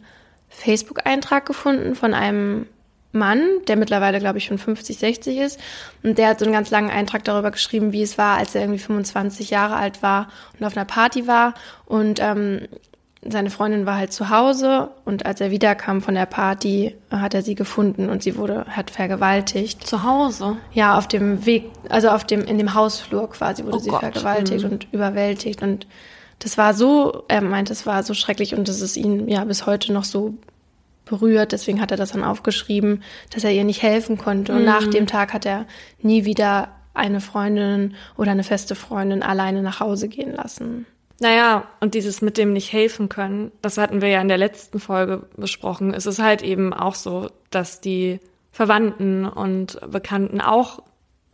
[0.49, 2.67] Facebook-Eintrag gefunden von einem
[3.13, 5.61] Mann, der mittlerweile, glaube ich, schon 50, 60 ist.
[6.03, 8.63] Und der hat so einen ganz langen Eintrag darüber geschrieben, wie es war, als er
[8.63, 11.55] irgendwie 25 Jahre alt war und auf einer Party war.
[11.85, 12.69] Und ähm,
[13.29, 17.43] seine Freundin war halt zu Hause und als er wiederkam von der Party, hat er
[17.43, 19.87] sie gefunden und sie wurde, hat vergewaltigt.
[19.87, 20.57] Zu Hause?
[20.73, 24.01] Ja, auf dem Weg, also auf dem, in dem Hausflur quasi wurde oh sie Gott.
[24.01, 24.73] vergewaltigt mhm.
[24.73, 25.87] und überwältigt und
[26.41, 29.65] das war so, er meint, es war so schrecklich und das ist ihn ja bis
[29.67, 30.35] heute noch so
[31.05, 31.53] berührt.
[31.53, 34.53] Deswegen hat er das dann aufgeschrieben, dass er ihr nicht helfen konnte.
[34.53, 34.65] Und mhm.
[34.65, 35.67] nach dem Tag hat er
[36.01, 40.87] nie wieder eine Freundin oder eine feste Freundin alleine nach Hause gehen lassen.
[41.23, 44.81] Naja, und dieses mit dem nicht helfen können, das hatten wir ja in der letzten
[44.81, 45.95] Folge besprochen.
[45.95, 48.19] Es ist halt eben auch so, dass die
[48.51, 50.83] Verwandten und Bekannten auch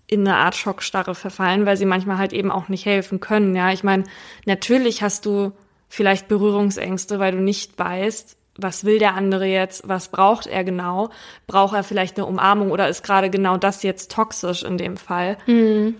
[0.07, 3.57] in eine Art Schockstarre verfallen, weil sie manchmal halt eben auch nicht helfen können.
[3.57, 4.05] Ja, ich meine,
[4.44, 5.53] natürlich hast du
[5.88, 11.09] vielleicht Berührungsängste, weil du nicht weißt, was will der andere jetzt, was braucht er genau,
[11.46, 15.38] braucht er vielleicht eine Umarmung oder ist gerade genau das jetzt toxisch in dem Fall.
[15.46, 15.94] Mhm.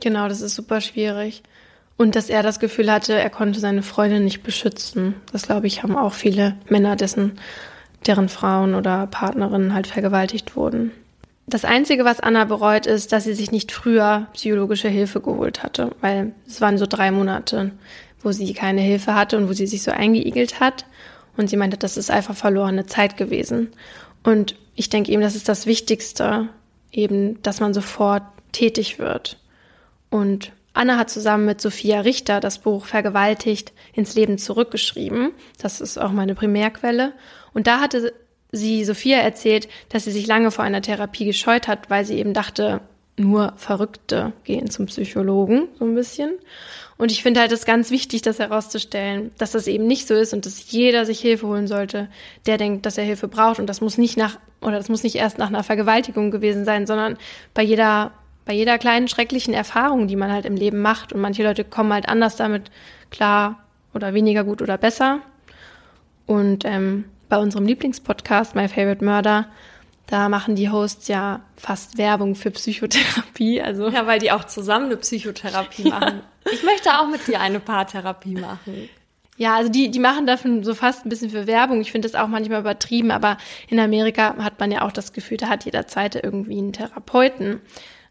[0.00, 1.42] Genau, das ist super schwierig.
[2.00, 5.16] Und dass er das Gefühl hatte, er konnte seine Freundin nicht beschützen.
[5.32, 7.32] Das glaube ich, haben auch viele Männer, dessen,
[8.06, 10.92] deren Frauen oder Partnerinnen halt vergewaltigt wurden.
[11.46, 15.90] Das Einzige, was Anna bereut, ist, dass sie sich nicht früher psychologische Hilfe geholt hatte,
[16.00, 17.72] weil es waren so drei Monate,
[18.22, 20.86] wo sie keine Hilfe hatte und wo sie sich so eingeigelt hat.
[21.36, 23.72] Und sie meinte, das ist einfach verlorene Zeit gewesen.
[24.22, 26.48] Und ich denke eben, das ist das Wichtigste,
[26.92, 29.36] eben, dass man sofort tätig wird.
[30.08, 35.32] Und Anna hat zusammen mit Sophia Richter das Buch Vergewaltigt ins Leben zurückgeschrieben.
[35.60, 37.12] Das ist auch meine Primärquelle.
[37.52, 38.12] Und da hatte
[38.52, 42.34] sie Sophia erzählt, dass sie sich lange vor einer Therapie gescheut hat, weil sie eben
[42.34, 42.80] dachte,
[43.16, 46.32] nur Verrückte gehen zum Psychologen, so ein bisschen.
[46.96, 50.32] Und ich finde halt es ganz wichtig, das herauszustellen, dass das eben nicht so ist
[50.32, 52.08] und dass jeder sich Hilfe holen sollte,
[52.46, 53.58] der denkt, dass er Hilfe braucht.
[53.58, 56.86] Und das muss nicht nach, oder das muss nicht erst nach einer Vergewaltigung gewesen sein,
[56.86, 57.16] sondern
[57.54, 58.12] bei jeder,
[58.44, 61.12] bei jeder kleinen schrecklichen Erfahrung, die man halt im Leben macht.
[61.12, 62.70] Und manche Leute kommen halt anders damit
[63.10, 65.20] klar oder weniger gut oder besser.
[66.26, 69.46] Und ähm, bei unserem Lieblingspodcast, My Favorite Murder,
[70.06, 73.62] da machen die Hosts ja fast Werbung für Psychotherapie.
[73.62, 76.22] Also ja, weil die auch zusammen eine Psychotherapie machen.
[76.50, 78.88] Ich möchte auch mit dir eine Paartherapie machen.
[79.36, 81.80] Ja, also die, die machen davon so fast ein bisschen für Werbung.
[81.80, 85.38] Ich finde das auch manchmal übertrieben, aber in Amerika hat man ja auch das Gefühl,
[85.38, 87.60] da hat jeder Zweite irgendwie einen Therapeuten.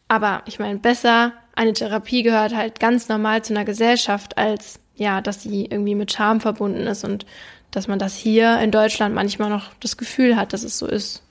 [0.10, 5.22] Aber ich meine, besser, eine Therapie gehört halt ganz normal zu einer Gesellschaft, als ja,
[5.22, 7.26] dass sie irgendwie mit Scham verbunden ist und
[7.72, 11.24] dass man das hier in Deutschland manchmal noch das Gefühl hat, dass es so ist.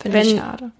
[0.00, 0.72] Finde ich schade.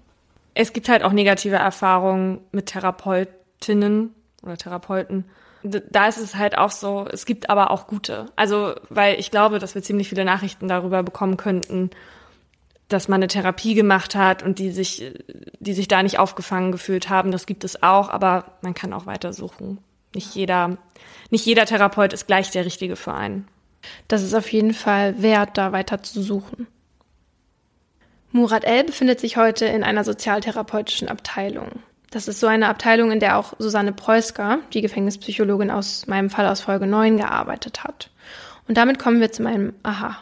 [0.53, 4.13] Es gibt halt auch negative Erfahrungen mit Therapeutinnen
[4.43, 5.25] oder Therapeuten.
[5.63, 8.27] Da ist es halt auch so, es gibt aber auch gute.
[8.35, 11.89] Also, weil ich glaube, dass wir ziemlich viele Nachrichten darüber bekommen könnten,
[12.87, 15.13] dass man eine Therapie gemacht hat und die sich,
[15.59, 17.31] die sich da nicht aufgefangen gefühlt haben.
[17.31, 19.79] Das gibt es auch, aber man kann auch weitersuchen.
[20.13, 20.77] Nicht jeder,
[21.29, 23.47] nicht jeder Therapeut ist gleich der richtige für einen.
[24.07, 26.67] Das ist auf jeden Fall wert, da weiter zu suchen.
[28.31, 31.83] Murat El befindet sich heute in einer sozialtherapeutischen Abteilung.
[32.11, 36.47] Das ist so eine Abteilung, in der auch Susanne Preusker, die Gefängnispsychologin aus meinem Fall
[36.47, 38.09] aus Folge 9, gearbeitet hat.
[38.67, 40.17] Und damit kommen wir zu meinem Aha.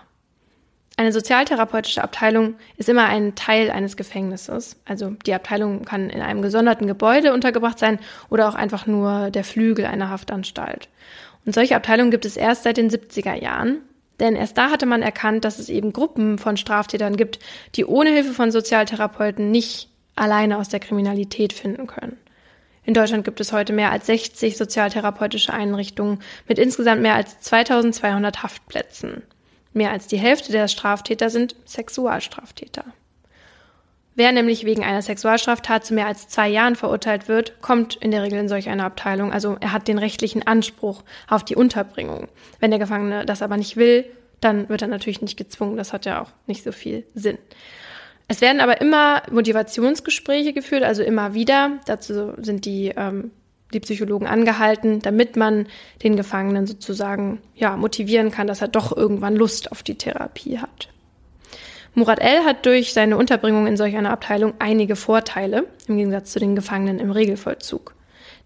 [0.95, 4.75] Eine sozialtherapeutische Abteilung ist immer ein Teil eines Gefängnisses.
[4.85, 9.43] Also die Abteilung kann in einem gesonderten Gebäude untergebracht sein oder auch einfach nur der
[9.43, 10.89] Flügel einer Haftanstalt.
[11.45, 13.79] Und solche Abteilungen gibt es erst seit den 70er Jahren.
[14.19, 17.39] Denn erst da hatte man erkannt, dass es eben Gruppen von Straftätern gibt,
[17.75, 22.17] die ohne Hilfe von Sozialtherapeuten nicht alleine aus der Kriminalität finden können.
[22.85, 28.43] In Deutschland gibt es heute mehr als 60 sozialtherapeutische Einrichtungen mit insgesamt mehr als 2200
[28.43, 29.23] Haftplätzen.
[29.73, 32.85] Mehr als die Hälfte der Straftäter sind Sexualstraftäter.
[34.15, 38.21] Wer nämlich wegen einer Sexualstraftat zu mehr als zwei Jahren verurteilt wird, kommt in der
[38.21, 39.33] Regel in solch eine Abteilung.
[39.33, 42.27] Also er hat den rechtlichen Anspruch auf die Unterbringung.
[42.59, 44.05] Wenn der Gefangene das aber nicht will,
[44.39, 45.77] dann wird er natürlich nicht gezwungen.
[45.77, 47.39] Das hat ja auch nicht so viel Sinn.
[48.27, 51.79] Es werden aber immer Motivationsgespräche geführt, also immer wieder.
[51.87, 53.31] Dazu sind die, ähm,
[53.73, 55.67] die Psychologen angehalten, damit man
[56.03, 60.89] den Gefangenen sozusagen ja, motivieren kann, dass er doch irgendwann Lust auf die Therapie hat.
[61.95, 62.43] Murat L.
[62.43, 66.99] hat durch seine Unterbringung in solch einer Abteilung einige Vorteile im Gegensatz zu den Gefangenen
[66.99, 67.93] im Regelvollzug.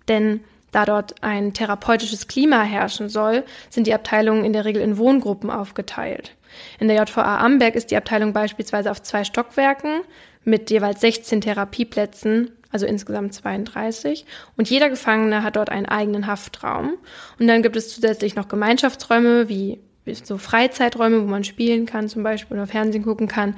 [0.09, 4.97] Denn da dort ein therapeutisches Klima herrschen soll, sind die Abteilungen in der Regel in
[4.97, 6.35] Wohngruppen aufgeteilt.
[6.79, 10.01] In der JVA Amberg ist die Abteilung beispielsweise auf zwei Stockwerken
[10.43, 14.25] mit jeweils 16 Therapieplätzen, also insgesamt 32.
[14.55, 16.93] Und jeder Gefangene hat dort einen eigenen Haftraum.
[17.39, 19.79] Und dann gibt es zusätzlich noch Gemeinschaftsräume wie
[20.23, 23.55] so Freizeiträume, wo man spielen kann zum Beispiel oder Fernsehen gucken kann.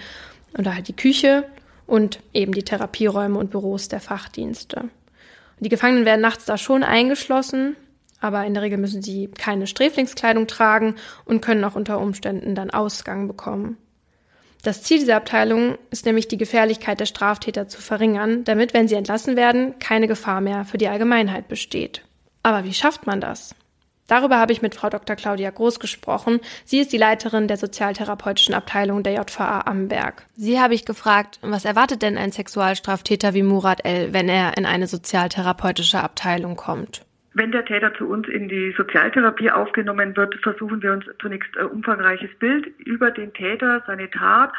[0.58, 1.44] Oder halt die Küche
[1.86, 4.86] und eben die Therapieräume und Büros der Fachdienste.
[5.60, 7.76] Die Gefangenen werden nachts da schon eingeschlossen,
[8.22, 12.70] aber in der Regel müssen sie keine Sträflingskleidung tragen und können auch unter Umständen dann
[12.70, 13.78] Ausgang bekommen.
[14.62, 18.96] Das Ziel dieser Abteilung ist nämlich die Gefährlichkeit der Straftäter zu verringern, damit, wenn sie
[18.96, 22.04] entlassen werden, keine Gefahr mehr für die Allgemeinheit besteht.
[22.44, 23.56] Aber wie schafft man das?
[24.08, 25.16] Darüber habe ich mit Frau Dr.
[25.16, 26.40] Claudia Groß gesprochen.
[26.66, 30.26] Sie ist die Leiterin der sozialtherapeutischen Abteilung der JVA Amberg.
[30.36, 34.66] Sie habe ich gefragt, was erwartet denn ein Sexualstraftäter wie Murat L., wenn er in
[34.66, 37.06] eine sozialtherapeutische Abteilung kommt?
[37.34, 41.68] Wenn der Täter zu uns in die Sozialtherapie aufgenommen wird, versuchen wir uns zunächst ein
[41.68, 44.52] umfangreiches Bild über den Täter, seine Tat,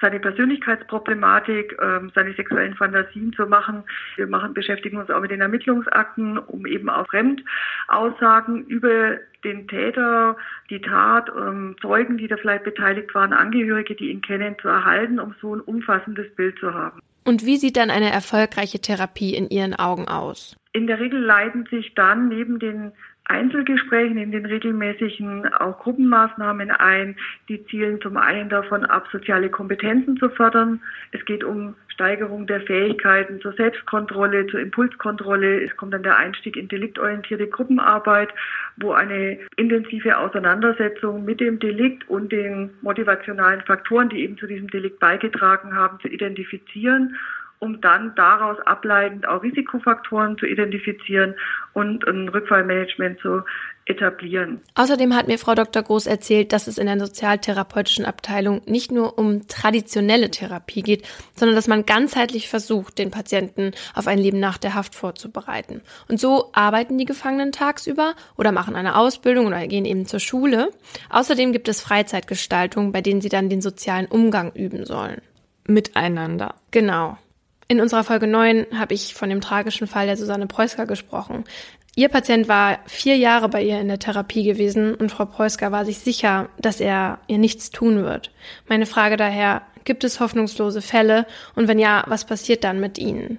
[0.00, 3.84] seine Persönlichkeitsproblematik, ähm, seine sexuellen Fantasien zu machen.
[4.16, 10.36] Wir machen, beschäftigen uns auch mit den Ermittlungsakten, um eben auch Fremdaussagen über den Täter,
[10.70, 15.18] die Tat, ähm, Zeugen, die da vielleicht beteiligt waren, Angehörige, die ihn kennen, zu erhalten,
[15.18, 17.00] um so ein umfassendes Bild zu haben.
[17.24, 20.56] Und wie sieht dann eine erfolgreiche Therapie in Ihren Augen aus?
[20.72, 22.92] In der Regel leiten sich dann neben den
[23.32, 27.16] Einzelgesprächen, in den regelmäßigen auch Gruppenmaßnahmen ein.
[27.48, 30.80] Die zielen zum einen davon ab, soziale Kompetenzen zu fördern.
[31.12, 35.64] Es geht um Steigerung der Fähigkeiten zur Selbstkontrolle, zur Impulskontrolle.
[35.64, 38.28] Es kommt dann der Einstieg in deliktorientierte Gruppenarbeit,
[38.76, 44.68] wo eine intensive Auseinandersetzung mit dem Delikt und den motivationalen Faktoren, die eben zu diesem
[44.68, 47.16] Delikt beigetragen haben, zu identifizieren
[47.62, 51.36] um dann daraus ableitend auch Risikofaktoren zu identifizieren
[51.74, 53.42] und ein Rückfallmanagement zu
[53.84, 54.60] etablieren.
[54.74, 55.84] Außerdem hat mir Frau Dr.
[55.84, 61.54] Groß erzählt, dass es in der sozialtherapeutischen Abteilung nicht nur um traditionelle Therapie geht, sondern
[61.54, 65.82] dass man ganzheitlich versucht, den Patienten auf ein Leben nach der Haft vorzubereiten.
[66.08, 70.70] Und so arbeiten die Gefangenen tagsüber oder machen eine Ausbildung oder gehen eben zur Schule.
[71.10, 75.22] Außerdem gibt es Freizeitgestaltung, bei denen sie dann den sozialen Umgang üben sollen.
[75.68, 76.56] Miteinander.
[76.72, 77.18] Genau.
[77.72, 81.44] In unserer Folge 9 habe ich von dem tragischen Fall der Susanne Preusker gesprochen.
[81.96, 85.86] Ihr Patient war vier Jahre bei ihr in der Therapie gewesen und Frau Preusker war
[85.86, 88.30] sich sicher, dass er ihr nichts tun wird.
[88.68, 93.38] Meine Frage daher, gibt es hoffnungslose Fälle und wenn ja, was passiert dann mit ihnen?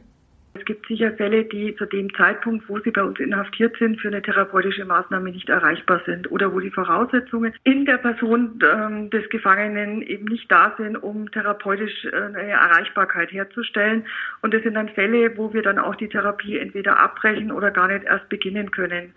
[0.56, 4.10] Es gibt sicher Fälle, die zu dem Zeitpunkt, wo sie bei uns inhaftiert sind, für
[4.10, 9.28] eine therapeutische Maßnahme nicht erreichbar sind oder wo die Voraussetzungen in der Person ähm, des
[9.30, 14.06] Gefangenen eben nicht da sind, um therapeutisch äh, eine Erreichbarkeit herzustellen.
[14.42, 17.88] Und das sind dann Fälle, wo wir dann auch die Therapie entweder abbrechen oder gar
[17.88, 19.14] nicht erst beginnen können.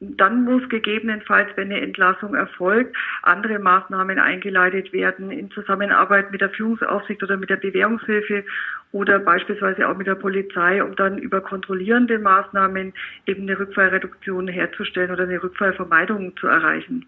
[0.00, 6.50] Dann muss gegebenenfalls, wenn eine Entlassung erfolgt, andere Maßnahmen eingeleitet werden in Zusammenarbeit mit der
[6.50, 8.44] Führungsaufsicht oder mit der Bewährungshilfe
[8.92, 12.94] oder beispielsweise auch mit der Polizei, um dann über kontrollierende Maßnahmen
[13.26, 17.06] eben eine Rückfallreduktion herzustellen oder eine Rückfallvermeidung zu erreichen.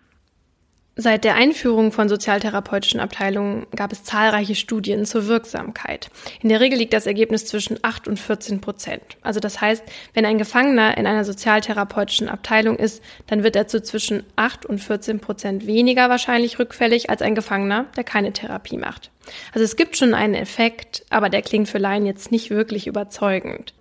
[1.02, 6.10] Seit der Einführung von sozialtherapeutischen Abteilungen gab es zahlreiche Studien zur Wirksamkeit.
[6.42, 9.16] In der Regel liegt das Ergebnis zwischen 8 und 14 Prozent.
[9.22, 9.82] Also das heißt,
[10.12, 14.78] wenn ein Gefangener in einer sozialtherapeutischen Abteilung ist, dann wird er zu zwischen 8 und
[14.78, 19.10] 14 Prozent weniger wahrscheinlich rückfällig als ein Gefangener, der keine Therapie macht.
[19.54, 23.72] Also es gibt schon einen Effekt, aber der klingt für Laien jetzt nicht wirklich überzeugend.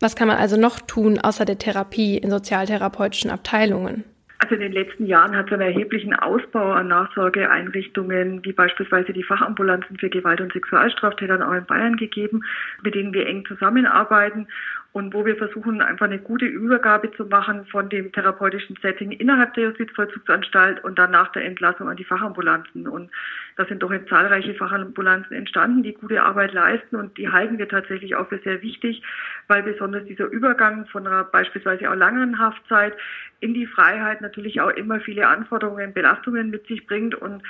[0.00, 4.04] Was kann man also noch tun außer der Therapie in sozialtherapeutischen Abteilungen?
[4.42, 9.22] Also in den letzten Jahren hat es einen erheblichen Ausbau an Nachsorgeeinrichtungen, wie beispielsweise die
[9.22, 12.42] Fachambulanzen für Gewalt- und Sexualstraftäter auch in Bayern gegeben,
[12.82, 14.48] mit denen wir eng zusammenarbeiten.
[14.92, 19.54] Und wo wir versuchen, einfach eine gute Übergabe zu machen von dem therapeutischen Setting innerhalb
[19.54, 22.86] der Justizvollzugsanstalt und dann nach der Entlassung an die Fachambulanzen.
[22.86, 23.10] Und
[23.56, 27.68] da sind doch jetzt zahlreiche Fachambulanzen entstanden, die gute Arbeit leisten und die halten wir
[27.68, 29.02] tatsächlich auch für sehr wichtig,
[29.48, 32.94] weil besonders dieser Übergang von einer beispielsweise auch langen Haftzeit
[33.40, 37.42] in die Freiheit natürlich auch immer viele Anforderungen, Belastungen mit sich bringt und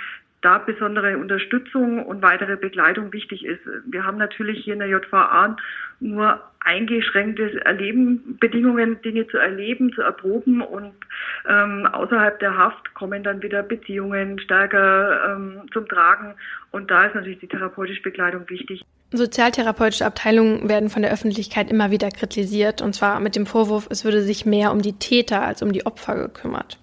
[0.42, 3.60] da besondere Unterstützung und weitere Begleitung wichtig ist.
[3.86, 5.56] Wir haben natürlich hier in der JVA
[6.00, 10.92] nur eingeschränktes Erleben, Bedingungen, Dinge zu erleben, zu erproben und
[11.48, 16.34] ähm, außerhalb der Haft kommen dann wieder Beziehungen stärker ähm, zum Tragen
[16.70, 18.82] und da ist natürlich die therapeutische Begleitung wichtig.
[19.12, 24.04] Sozialtherapeutische Abteilungen werden von der Öffentlichkeit immer wieder kritisiert und zwar mit dem Vorwurf, es
[24.04, 26.78] würde sich mehr um die Täter als um die Opfer gekümmert.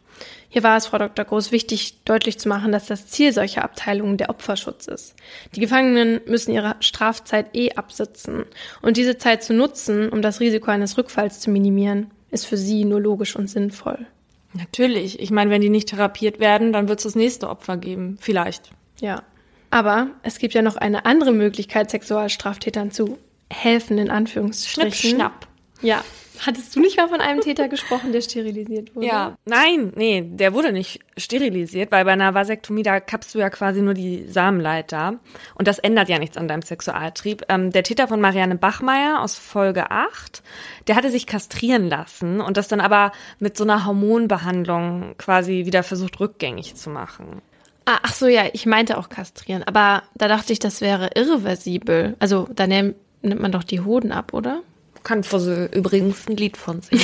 [0.52, 1.26] Hier war es Frau Dr.
[1.26, 5.16] Groß wichtig, deutlich zu machen, dass das Ziel solcher Abteilungen der Opferschutz ist.
[5.56, 8.46] Die Gefangenen müssen ihre Strafzeit eh absitzen.
[8.82, 12.84] Und diese Zeit zu nutzen, um das Risiko eines Rückfalls zu minimieren, ist für sie
[12.84, 14.08] nur logisch und sinnvoll.
[14.54, 15.20] Natürlich.
[15.20, 18.18] Ich meine, wenn die nicht therapiert werden, dann wird es das nächste Opfer geben.
[18.20, 18.72] Vielleicht.
[19.00, 19.22] Ja.
[19.70, 23.20] Aber es gibt ja noch eine andere Möglichkeit, Sexualstraftätern zu
[23.52, 24.92] helfen, in Anführungsstrichen.
[24.94, 25.48] Schnipp, schnapp.
[25.82, 26.04] Ja,
[26.46, 29.08] Hattest du nicht mal von einem Täter gesprochen, der sterilisiert wurde?
[29.08, 33.50] Ja, nein, nee, der wurde nicht sterilisiert, weil bei einer Vasektomie, da kappst du ja
[33.50, 35.20] quasi nur die Samenleiter.
[35.56, 37.44] Und das ändert ja nichts an deinem Sexualtrieb.
[37.50, 40.42] Ähm, der Täter von Marianne Bachmeier aus Folge 8,
[40.88, 45.84] der hatte sich kastrieren lassen und das dann aber mit so einer Hormonbehandlung quasi wieder
[45.84, 47.42] versucht rückgängig zu machen.
[47.86, 49.64] Ah, ach so, ja, ich meinte auch kastrieren.
[49.64, 52.16] Aber da dachte ich, das wäre irreversibel.
[52.20, 54.62] Also da nimmt, nimmt man doch die Hoden ab, oder?
[55.04, 57.04] Kann Fussel übrigens ein Lied von singen.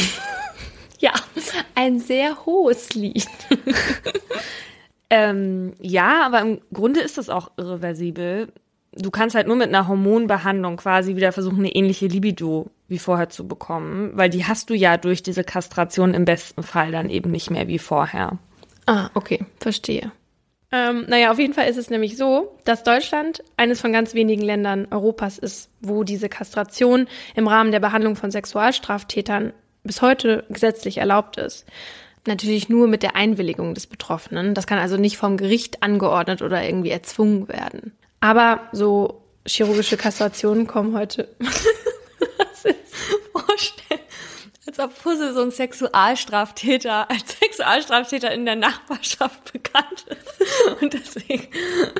[0.99, 1.11] ja,
[1.75, 3.27] ein sehr hohes Lied.
[5.09, 8.49] ähm, ja, aber im Grunde ist das auch irreversibel.
[8.93, 13.29] Du kannst halt nur mit einer Hormonbehandlung quasi wieder versuchen, eine ähnliche Libido wie vorher
[13.29, 17.31] zu bekommen, weil die hast du ja durch diese Kastration im besten Fall dann eben
[17.31, 18.37] nicht mehr wie vorher.
[18.85, 20.11] Ah, okay, verstehe.
[20.75, 24.41] Ähm, naja, auf jeden Fall ist es nämlich so, dass Deutschland eines von ganz wenigen
[24.41, 29.53] Ländern Europas ist, wo diese Kastration im Rahmen der Behandlung von Sexualstraftätern
[29.85, 31.65] bis heute gesetzlich erlaubt ist.
[32.27, 34.53] Natürlich nur mit der Einwilligung des Betroffenen.
[34.53, 37.93] Das kann also nicht vom Gericht angeordnet oder irgendwie erzwungen werden.
[38.19, 41.29] Aber so chirurgische Kastrationen kommen heute.
[41.39, 42.95] Was ist
[43.31, 44.01] vorstellen?
[44.67, 50.81] Als ob Puzzle so ein Sexualstraftäter, als Sexualstraftäter in der Nachbarschaft bekannt ist.
[50.81, 51.47] Und deswegen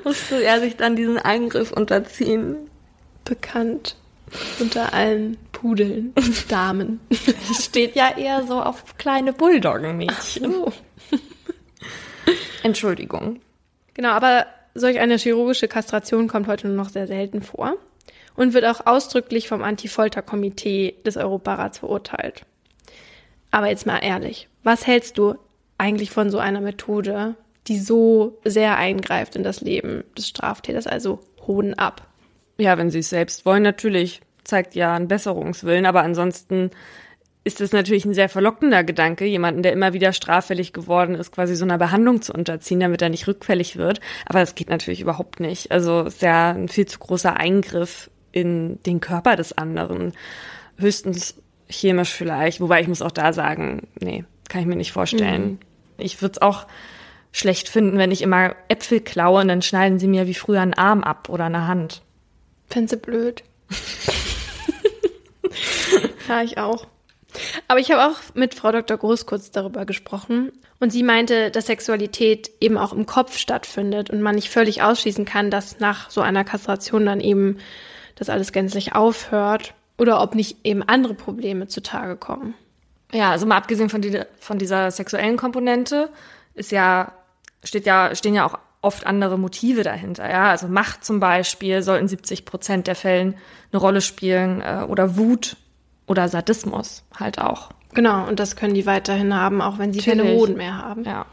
[0.04, 2.70] musste er sich dann diesen Eingriff unterziehen.
[3.24, 3.96] Bekannt
[4.60, 7.00] unter allen Pudeln und Damen.
[7.60, 10.52] Steht ja eher so auf kleine Bulldoggenmädchen.
[10.52, 10.74] So.
[12.64, 13.42] Entschuldigung.
[13.94, 17.76] Genau, aber solch eine chirurgische Kastration kommt heute nur noch sehr selten vor
[18.36, 22.46] und wird auch ausdrücklich vom Anti-Folter-Komitee des Europarats verurteilt.
[23.56, 25.36] Aber jetzt mal ehrlich, was hältst du
[25.78, 27.36] eigentlich von so einer Methode,
[27.68, 32.06] die so sehr eingreift in das Leben des Straftäters, also Hoden ab?
[32.58, 34.20] Ja, wenn sie es selbst wollen, natürlich.
[34.44, 36.70] Zeigt ja einen Besserungswillen, aber ansonsten
[37.46, 41.56] ist es natürlich ein sehr verlockender Gedanke, jemanden, der immer wieder straffällig geworden ist, quasi
[41.56, 44.02] so einer Behandlung zu unterziehen, damit er nicht rückfällig wird.
[44.26, 45.72] Aber das geht natürlich überhaupt nicht.
[45.72, 50.12] Also ist ja ein viel zu großer Eingriff in den Körper des anderen.
[50.78, 55.52] Höchstens chemisch vielleicht, wobei ich muss auch da sagen, nee, kann ich mir nicht vorstellen.
[55.52, 55.60] Mhm.
[55.98, 56.68] Ich würde es auch
[57.32, 60.74] schlecht finden, wenn ich immer Äpfel klaue und dann schneiden sie mir wie früher einen
[60.74, 62.02] Arm ab oder eine Hand.
[62.70, 63.44] Fände blöd.
[66.30, 66.88] ja, ich auch.
[67.68, 68.98] Aber ich habe auch mit Frau Dr.
[68.98, 74.22] Groß kurz darüber gesprochen und sie meinte, dass Sexualität eben auch im Kopf stattfindet und
[74.22, 77.58] man nicht völlig ausschließen kann, dass nach so einer Kastration dann eben
[78.16, 82.54] das alles gänzlich aufhört oder ob nicht eben andere Probleme zutage kommen.
[83.12, 86.10] Ja, also mal abgesehen von, die, von dieser sexuellen Komponente
[86.54, 87.14] ist ja,
[87.64, 90.30] steht ja, stehen ja auch oft andere Motive dahinter.
[90.30, 93.36] Ja, also Macht zum Beispiel soll in 70 Prozent der Fällen
[93.72, 95.58] eine Rolle spielen äh, oder Wut
[96.08, 97.70] oder Sadismus halt auch.
[97.94, 100.20] Genau, und das können die weiterhin haben, auch wenn sie Natürlich.
[100.20, 101.04] keine Hoden mehr haben.
[101.04, 101.26] Ja.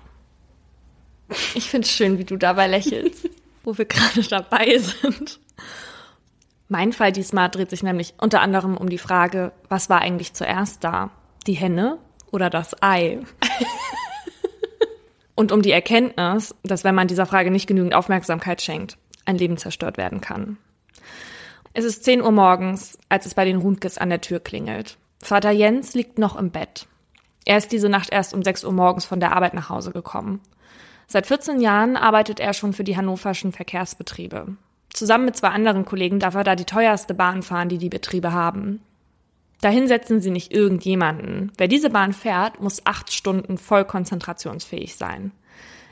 [1.55, 3.29] Ich finde es schön, wie du dabei lächelst,
[3.65, 5.41] wo wir gerade dabei sind.
[6.73, 10.83] Mein Fall diesmal dreht sich nämlich unter anderem um die Frage, was war eigentlich zuerst
[10.83, 11.11] da?
[11.47, 11.99] Die Henne
[12.31, 13.19] oder das Ei?
[15.35, 18.97] Und um die Erkenntnis, dass wenn man dieser Frage nicht genügend Aufmerksamkeit schenkt,
[19.27, 20.57] ein Leben zerstört werden kann.
[21.75, 24.97] Es ist 10 Uhr morgens, als es bei den Rundkes an der Tür klingelt.
[25.23, 26.87] Vater Jens liegt noch im Bett.
[27.45, 30.41] Er ist diese Nacht erst um 6 Uhr morgens von der Arbeit nach Hause gekommen.
[31.07, 34.57] Seit 14 Jahren arbeitet er schon für die hannoverschen Verkehrsbetriebe.
[34.93, 38.33] Zusammen mit zwei anderen Kollegen darf er da die teuerste Bahn fahren, die die Betriebe
[38.33, 38.81] haben.
[39.63, 41.53] Dahin setzen sie nicht irgendjemanden.
[41.57, 45.33] Wer diese Bahn fährt, muss acht Stunden voll konzentrationsfähig sein.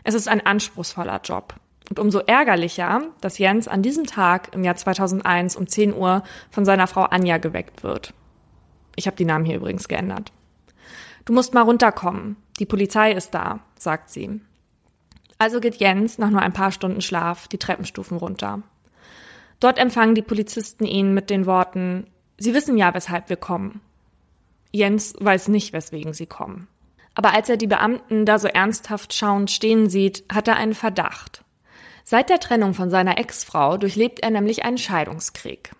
[0.03, 1.55] Es ist ein anspruchsvoller Job.
[1.89, 6.65] Und umso ärgerlicher, dass Jens an diesem Tag im Jahr 2001 um 10 Uhr von
[6.65, 8.13] seiner Frau Anja geweckt wird.
[8.97, 10.33] Ich habe die Namen hier übrigens geändert.
[11.25, 12.37] Du musst mal runterkommen.
[12.59, 14.41] Die Polizei ist da, sagt sie.
[15.39, 18.63] Also geht Jens nach nur ein paar Stunden Schlaf die Treppenstufen runter.
[19.61, 22.07] Dort empfangen die Polizisten ihn mit den Worten,
[22.43, 23.83] Sie wissen ja, weshalb wir kommen.
[24.73, 26.69] Jens weiß nicht, weswegen sie kommen.
[27.15, 31.45] Aber als er die Beamten da so ernsthaft schauend stehen sieht, hat er einen Verdacht.
[32.03, 35.73] Seit der Trennung von seiner Ex-Frau durchlebt er nämlich einen Scheidungskrieg.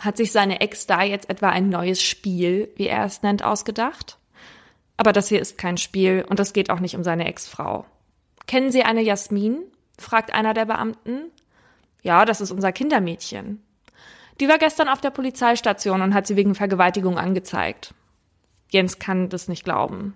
[0.00, 4.18] Hat sich seine Ex da jetzt etwa ein neues Spiel, wie er es nennt, ausgedacht?
[4.96, 7.86] Aber das hier ist kein Spiel und es geht auch nicht um seine Ex-Frau.
[8.48, 9.62] Kennen Sie eine Jasmin?
[9.96, 11.30] fragt einer der Beamten.
[12.02, 13.62] Ja, das ist unser Kindermädchen.
[14.40, 17.94] Die war gestern auf der Polizeistation und hat sie wegen Vergewaltigung angezeigt.
[18.70, 20.14] Jens kann das nicht glauben.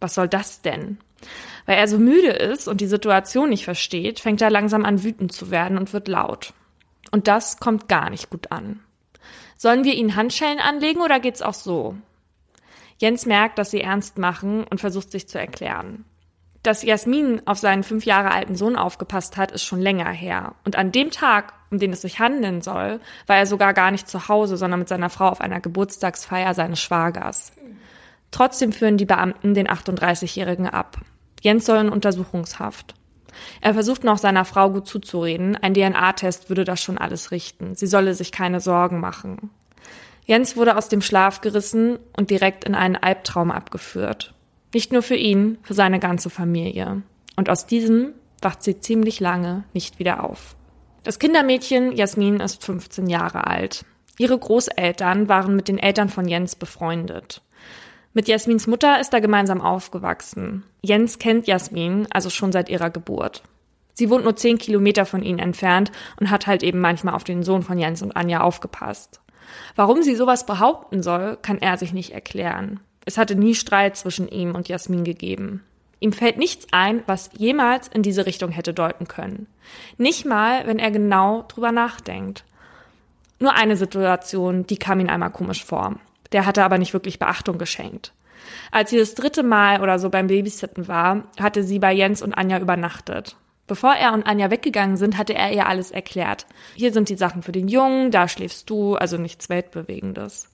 [0.00, 0.98] Was soll das denn?
[1.66, 5.32] Weil er so müde ist und die Situation nicht versteht, fängt er langsam an wütend
[5.32, 6.54] zu werden und wird laut.
[7.10, 8.80] Und das kommt gar nicht gut an.
[9.56, 11.96] Sollen wir ihnen Handschellen anlegen oder geht's auch so?
[12.98, 16.04] Jens merkt, dass sie ernst machen und versucht sich zu erklären.
[16.62, 20.54] Dass Jasmin auf seinen fünf Jahre alten Sohn aufgepasst hat, ist schon länger her.
[20.64, 24.08] Und an dem Tag, um den es sich handeln soll, war er sogar gar nicht
[24.08, 27.52] zu Hause, sondern mit seiner Frau auf einer Geburtstagsfeier seines Schwagers.
[28.30, 30.98] Trotzdem führen die Beamten den 38-Jährigen ab.
[31.40, 32.94] Jens soll in Untersuchungshaft.
[33.62, 37.74] Er versucht noch seiner Frau gut zuzureden, ein DNA-Test würde das schon alles richten.
[37.74, 39.50] Sie solle sich keine Sorgen machen.
[40.26, 44.34] Jens wurde aus dem Schlaf gerissen und direkt in einen Albtraum abgeführt.
[44.72, 47.02] Nicht nur für ihn, für seine ganze Familie.
[47.36, 50.56] Und aus diesem wacht sie ziemlich lange nicht wieder auf.
[51.02, 53.84] Das Kindermädchen Jasmin ist 15 Jahre alt.
[54.18, 57.42] Ihre Großeltern waren mit den Eltern von Jens befreundet.
[58.12, 60.64] Mit Jasmins Mutter ist er gemeinsam aufgewachsen.
[60.82, 63.42] Jens kennt Jasmin also schon seit ihrer Geburt.
[63.94, 67.42] Sie wohnt nur zehn Kilometer von ihnen entfernt und hat halt eben manchmal auf den
[67.42, 69.20] Sohn von Jens und Anja aufgepasst.
[69.74, 72.80] Warum sie sowas behaupten soll, kann er sich nicht erklären.
[73.04, 75.64] Es hatte nie Streit zwischen ihm und Jasmin gegeben.
[76.00, 79.46] Ihm fällt nichts ein, was jemals in diese Richtung hätte deuten können.
[79.98, 82.44] Nicht mal, wenn er genau drüber nachdenkt.
[83.38, 85.96] Nur eine Situation, die kam ihm einmal komisch vor.
[86.32, 88.12] Der hatte aber nicht wirklich Beachtung geschenkt.
[88.70, 92.34] Als sie das dritte Mal oder so beim Babysitten war, hatte sie bei Jens und
[92.34, 93.36] Anja übernachtet.
[93.66, 96.46] Bevor er und Anja weggegangen sind, hatte er ihr alles erklärt.
[96.74, 100.49] Hier sind die Sachen für den Jungen, da schläfst du, also nichts Weltbewegendes.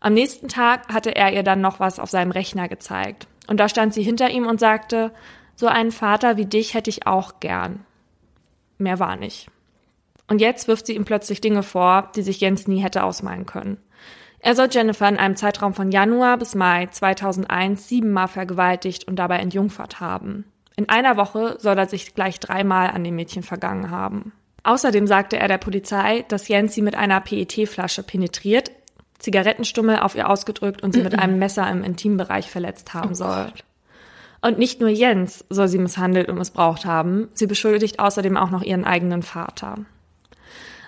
[0.00, 3.28] Am nächsten Tag hatte er ihr dann noch was auf seinem Rechner gezeigt.
[3.46, 5.12] Und da stand sie hinter ihm und sagte,
[5.54, 7.84] so einen Vater wie dich hätte ich auch gern.
[8.78, 9.48] Mehr war nicht.
[10.26, 13.76] Und jetzt wirft sie ihm plötzlich Dinge vor, die sich Jens nie hätte ausmalen können.
[14.38, 19.36] Er soll Jennifer in einem Zeitraum von Januar bis Mai 2001 siebenmal vergewaltigt und dabei
[19.36, 20.44] entjungfert haben.
[20.76, 24.32] In einer Woche soll er sich gleich dreimal an dem Mädchen vergangen haben.
[24.62, 28.70] Außerdem sagte er der Polizei, dass Jens sie mit einer PET-Flasche penetriert,
[29.20, 33.52] Zigarettenstummel auf ihr ausgedrückt und sie mit einem Messer im Intimbereich verletzt haben oh soll.
[34.42, 38.62] Und nicht nur Jens soll sie misshandelt und missbraucht haben, sie beschuldigt außerdem auch noch
[38.62, 39.76] ihren eigenen Vater.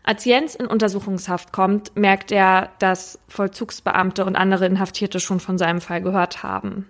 [0.05, 5.80] Als Jens in Untersuchungshaft kommt, merkt er, dass Vollzugsbeamte und andere Inhaftierte schon von seinem
[5.80, 6.89] Fall gehört haben.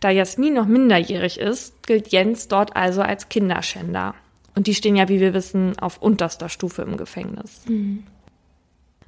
[0.00, 4.14] Da Jasmin noch minderjährig ist, gilt Jens dort also als Kinderschänder.
[4.54, 7.62] Und die stehen ja, wie wir wissen, auf unterster Stufe im Gefängnis.
[7.66, 8.04] Mhm.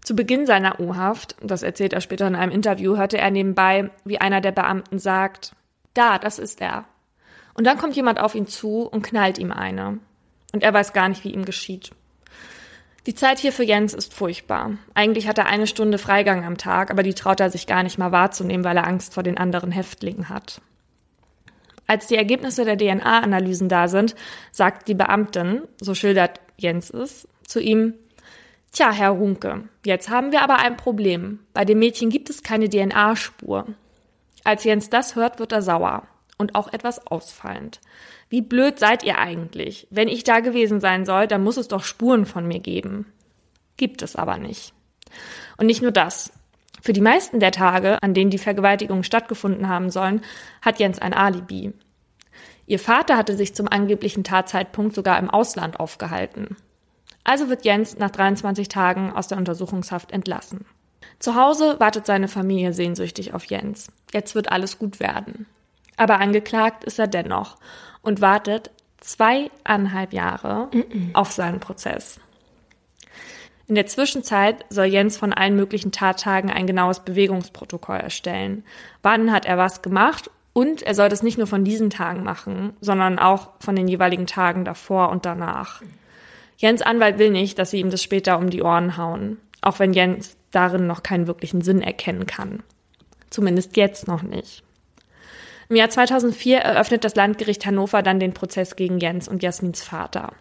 [0.04, 4.20] Zu Beginn seiner U-Haft, das erzählt er später in einem Interview, hörte er nebenbei, wie
[4.20, 5.56] einer der Beamten sagt,
[5.94, 6.84] da, das ist er.
[7.54, 9.98] Und dann kommt jemand auf ihn zu und knallt ihm eine.
[10.52, 11.90] Und er weiß gar nicht, wie ihm geschieht.
[13.06, 14.72] Die Zeit hier für Jens ist furchtbar.
[14.92, 17.98] Eigentlich hat er eine Stunde Freigang am Tag, aber die traut er sich gar nicht
[17.98, 20.60] mal wahrzunehmen, weil er Angst vor den anderen Häftlingen hat.
[21.86, 24.14] Als die Ergebnisse der DNA-Analysen da sind,
[24.52, 27.94] sagt die Beamtin, so schildert Jens es, zu ihm,
[28.74, 31.38] Tja, Herr Runke, jetzt haben wir aber ein Problem.
[31.52, 33.66] Bei dem Mädchen gibt es keine DNA-Spur.
[34.42, 36.08] Als Jens das hört, wird er sauer
[36.38, 37.80] und auch etwas ausfallend.
[38.28, 39.86] Wie blöd seid ihr eigentlich?
[39.90, 43.06] Wenn ich da gewesen sein soll, dann muss es doch Spuren von mir geben.
[43.76, 44.72] Gibt es aber nicht.
[45.56, 46.32] Und nicht nur das.
[46.82, 50.22] Für die meisten der Tage, an denen die Vergewaltigungen stattgefunden haben sollen,
[50.62, 51.72] hat Jens ein Alibi.
[52.66, 56.56] Ihr Vater hatte sich zum angeblichen Tatzeitpunkt sogar im Ausland aufgehalten.
[57.24, 60.66] Also wird Jens nach 23 Tagen aus der Untersuchungshaft entlassen.
[61.18, 63.88] Zu Hause wartet seine Familie sehnsüchtig auf Jens.
[64.12, 65.46] Jetzt wird alles gut werden.
[65.96, 67.56] Aber angeklagt ist er dennoch
[68.02, 68.70] und wartet
[69.00, 71.14] zweieinhalb Jahre mm -mm.
[71.14, 72.20] auf seinen Prozess.
[73.66, 78.64] In der Zwischenzeit soll Jens von allen möglichen Tattagen ein genaues Bewegungsprotokoll erstellen.
[79.02, 80.30] Wann hat er was gemacht?
[80.52, 84.26] Und er soll das nicht nur von diesen Tagen machen, sondern auch von den jeweiligen
[84.26, 85.82] Tagen davor und danach.
[86.56, 89.92] Jens Anwalt will nicht, dass sie ihm das später um die Ohren hauen, auch wenn
[89.92, 92.62] Jens darin noch keinen wirklichen Sinn erkennen kann.
[93.30, 94.62] Zumindest jetzt noch nicht.
[95.68, 100.32] Im Jahr 2004 eröffnet das Landgericht Hannover dann den Prozess gegen Jens und Jasmins Vater.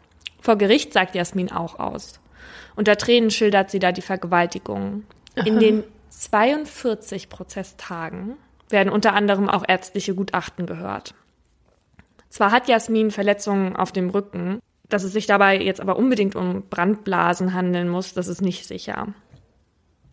[0.42, 2.20] Vor Gericht sagt Jasmin auch aus.
[2.76, 5.04] Unter Tränen schildert sie da die Vergewaltigung.
[5.46, 8.36] In den 42 Prozesstagen
[8.70, 11.16] werden unter anderem auch ärztliche Gutachten gehört.
[12.30, 14.60] Zwar hat Jasmin Verletzungen auf dem Rücken,
[14.90, 19.14] dass es sich dabei jetzt aber unbedingt um Brandblasen handeln muss, das ist nicht sicher.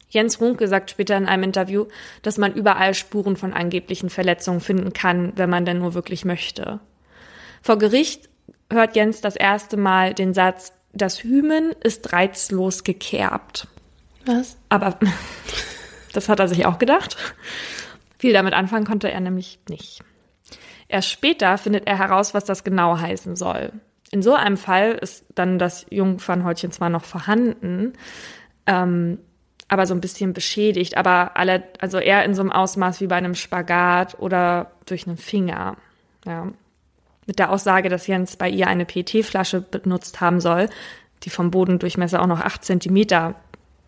[0.08, 1.86] Jens Runke sagt später in einem Interview,
[2.22, 6.80] dass man überall Spuren von angeblichen Verletzungen finden kann, wenn man denn nur wirklich möchte.
[7.62, 8.28] Vor Gericht
[8.70, 13.68] hört Jens das erste Mal den Satz, das Hymen ist reizlos gekerbt.
[14.26, 14.56] Was?
[14.68, 14.98] Aber
[16.12, 17.16] das hat er sich auch gedacht.
[18.18, 20.02] Viel damit anfangen konnte er nämlich nicht.
[20.88, 23.72] Erst später findet er heraus, was das genau heißen soll.
[24.12, 27.92] In so einem Fall ist dann das Jungfernhäutchen zwar noch vorhanden,
[28.66, 29.18] ähm,
[29.68, 33.16] aber so ein bisschen beschädigt, aber alle, also eher in so einem Ausmaß wie bei
[33.16, 35.76] einem Spagat oder durch einen Finger.
[36.26, 36.48] Ja.
[37.26, 40.68] Mit der Aussage, dass Jens bei ihr eine PET-Flasche benutzt haben soll,
[41.22, 43.36] die vom Bodendurchmesser auch noch acht Zentimeter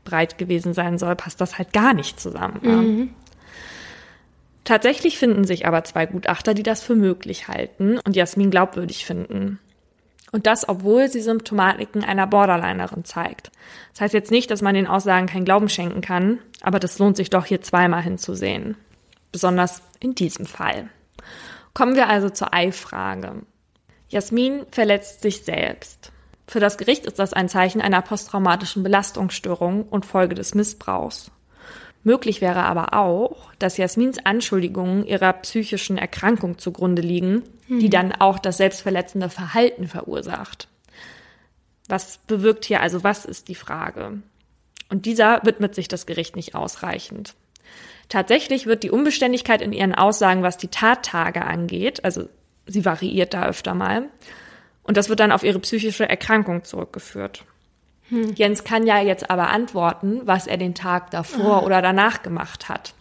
[0.05, 2.61] breit gewesen sein soll, passt das halt gar nicht zusammen.
[2.63, 3.15] Mhm.
[4.65, 9.59] Tatsächlich finden sich aber zwei Gutachter, die das für möglich halten und Jasmin glaubwürdig finden.
[10.33, 13.53] Und das, obwohl sie Symptomatiken einer Borderlinerin zeigt.
[13.93, 17.17] Das heißt jetzt nicht, dass man den Aussagen keinen Glauben schenken kann, aber das lohnt
[17.17, 18.77] sich doch hier zweimal hinzusehen.
[19.31, 20.89] Besonders in diesem Fall.
[21.75, 23.43] Kommen wir also zur Ei-Frage.
[24.09, 26.13] Jasmin verletzt sich selbst.
[26.47, 31.31] Für das Gericht ist das ein Zeichen einer posttraumatischen Belastungsstörung und Folge des Missbrauchs.
[32.05, 37.79] Möglich wäre aber auch, dass Jasmins Anschuldigungen ihrer psychischen Erkrankung zugrunde liegen, mhm.
[37.79, 40.69] die dann auch das selbstverletzende Verhalten verursacht.
[41.89, 44.23] Was bewirkt hier also was ist die Frage?
[44.89, 47.35] Und dieser widmet sich das Gericht nicht ausreichend.
[48.09, 52.29] Tatsächlich wird die Unbeständigkeit in ihren Aussagen, was die Tattage angeht, also
[52.67, 54.09] sie variiert da öfter mal,
[54.83, 57.45] und das wird dann auf ihre psychische Erkrankung zurückgeführt.
[58.13, 58.35] Hm.
[58.35, 61.65] Jens kann ja jetzt aber antworten, was er den Tag davor ah.
[61.65, 62.93] oder danach gemacht hat.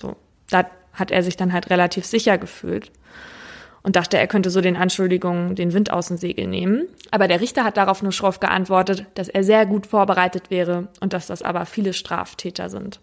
[0.00, 0.14] So,
[0.48, 2.92] da hat er sich dann halt relativ sicher gefühlt
[3.82, 6.86] und dachte, er könnte so den Anschuldigungen den Wind aus dem Segel nehmen.
[7.10, 11.12] Aber der Richter hat darauf nur schroff geantwortet, dass er sehr gut vorbereitet wäre und
[11.12, 13.00] dass das aber viele Straftäter sind.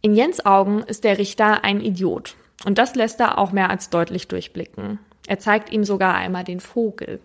[0.00, 2.36] In Jens Augen ist der Richter ein Idiot.
[2.64, 5.00] Und das lässt er auch mehr als deutlich durchblicken.
[5.26, 7.20] Er zeigt ihm sogar einmal den Vogel.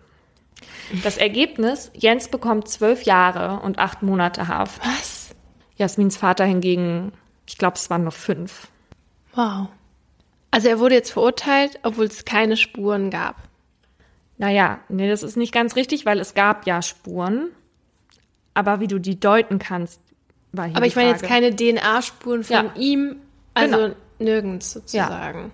[1.02, 4.80] Das Ergebnis, Jens bekommt zwölf Jahre und acht Monate Haft.
[4.84, 5.34] Was?
[5.76, 7.12] Jasmins Vater hingegen,
[7.46, 8.68] ich glaube, es waren nur fünf.
[9.34, 9.68] Wow.
[10.50, 13.36] Also er wurde jetzt verurteilt, obwohl es keine Spuren gab.
[14.38, 17.50] Naja, nee, das ist nicht ganz richtig, weil es gab ja Spuren.
[18.52, 20.00] Aber wie du die deuten kannst,
[20.52, 22.72] war hier Aber ich meine jetzt keine DNA-Spuren von ja.
[22.76, 23.16] ihm,
[23.54, 23.94] also genau.
[24.18, 25.40] nirgends sozusagen.
[25.40, 25.50] Ja.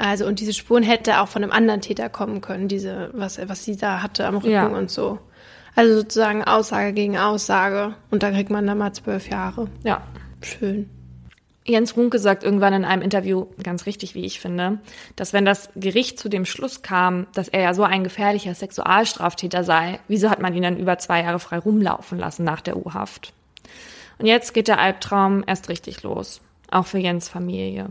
[0.00, 3.64] Also, und diese Spuren hätte auch von einem anderen Täter kommen können, diese, was, was
[3.64, 4.66] sie da hatte am Rücken ja.
[4.66, 5.18] und so.
[5.76, 7.94] Also sozusagen Aussage gegen Aussage.
[8.10, 9.68] Und da kriegt man dann mal zwölf Jahre.
[9.84, 10.02] Ja.
[10.40, 10.88] Schön.
[11.66, 14.78] Jens Runke sagt irgendwann in einem Interview, ganz richtig, wie ich finde,
[15.16, 19.64] dass wenn das Gericht zu dem Schluss kam, dass er ja so ein gefährlicher Sexualstraftäter
[19.64, 23.34] sei, wieso hat man ihn dann über zwei Jahre frei rumlaufen lassen nach der U-Haft?
[24.16, 26.40] Und jetzt geht der Albtraum erst richtig los.
[26.70, 27.90] Auch für Jens Familie.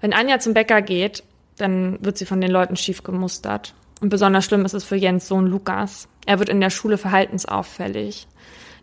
[0.00, 1.22] Wenn Anja zum Bäcker geht,
[1.56, 3.74] dann wird sie von den Leuten schief gemustert.
[4.00, 6.08] Und besonders schlimm ist es für Jens Sohn Lukas.
[6.26, 8.26] Er wird in der Schule verhaltensauffällig.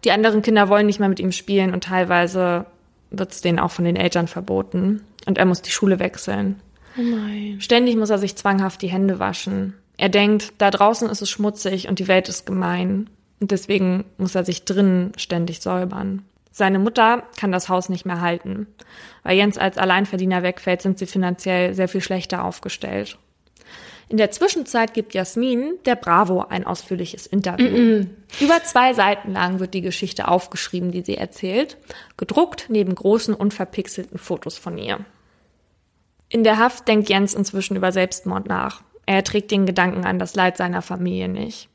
[0.04, 2.66] Die anderen Kinder wollen nicht mehr mit ihm spielen und teilweise
[3.10, 5.02] wird es denen auch von den Eltern verboten.
[5.26, 6.62] Und er muss die Schule wechseln.
[6.98, 7.58] Oh nein.
[7.60, 9.74] Ständig muss er sich zwanghaft die Hände waschen.
[9.98, 13.10] Er denkt, da draußen ist es schmutzig und die Welt ist gemein.
[13.40, 16.24] Und deswegen muss er sich drinnen ständig säubern.
[16.58, 18.66] Seine Mutter kann das Haus nicht mehr halten.
[19.22, 23.20] Weil Jens als Alleinverdiener wegfällt, sind sie finanziell sehr viel schlechter aufgestellt.
[24.10, 27.70] In der Zwischenzeit gibt Jasmin der Bravo ein ausführliches Interview.
[27.70, 28.08] Mm -mm.
[28.40, 31.78] Über zwei Seiten lang wird die Geschichte aufgeschrieben, die sie erzählt,
[32.18, 35.02] gedruckt neben großen unverpixelten Fotos von ihr.
[36.28, 38.82] In der Haft denkt Jens inzwischen über Selbstmord nach.
[39.06, 41.70] Er trägt den Gedanken an das Leid seiner Familie nicht.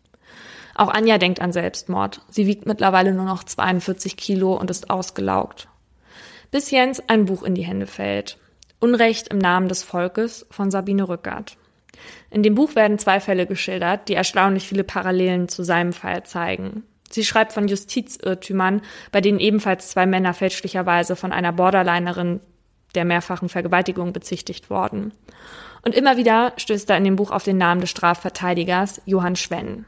[0.74, 2.20] Auch Anja denkt an Selbstmord.
[2.28, 5.68] Sie wiegt mittlerweile nur noch 42 Kilo und ist ausgelaugt.
[6.50, 8.38] Bis Jens ein Buch in die Hände fällt.
[8.80, 11.56] Unrecht im Namen des Volkes von Sabine Rückert.
[12.30, 16.82] In dem Buch werden zwei Fälle geschildert, die erstaunlich viele Parallelen zu seinem Fall zeigen.
[17.10, 18.80] Sie schreibt von Justizirrtümern,
[19.12, 22.40] bei denen ebenfalls zwei Männer fälschlicherweise von einer Borderlinerin
[22.94, 25.12] der mehrfachen Vergewaltigung bezichtigt worden.
[25.82, 29.84] Und immer wieder stößt er in dem Buch auf den Namen des Strafverteidigers Johann Schwenn.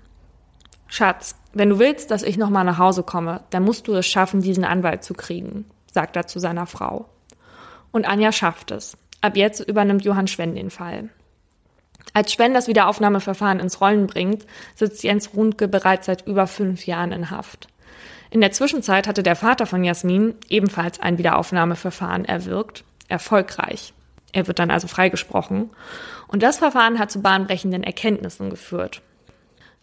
[0.86, 4.42] Schatz, wenn du willst, dass ich nochmal nach Hause komme, dann musst du es schaffen,
[4.42, 7.06] diesen Anwalt zu kriegen, sagt er zu seiner Frau.
[7.92, 8.96] Und Anja schafft es.
[9.20, 11.08] Ab jetzt übernimmt Johann Schwenn den Fall.
[12.12, 17.12] Als Schwenn das Wiederaufnahmeverfahren ins Rollen bringt, sitzt Jens Rundke bereits seit über fünf Jahren
[17.12, 17.68] in Haft.
[18.30, 23.94] In der Zwischenzeit hatte der Vater von Jasmin ebenfalls ein Wiederaufnahmeverfahren erwirkt, erfolgreich.
[24.32, 25.70] Er wird dann also freigesprochen.
[26.26, 29.02] Und das Verfahren hat zu bahnbrechenden Erkenntnissen geführt.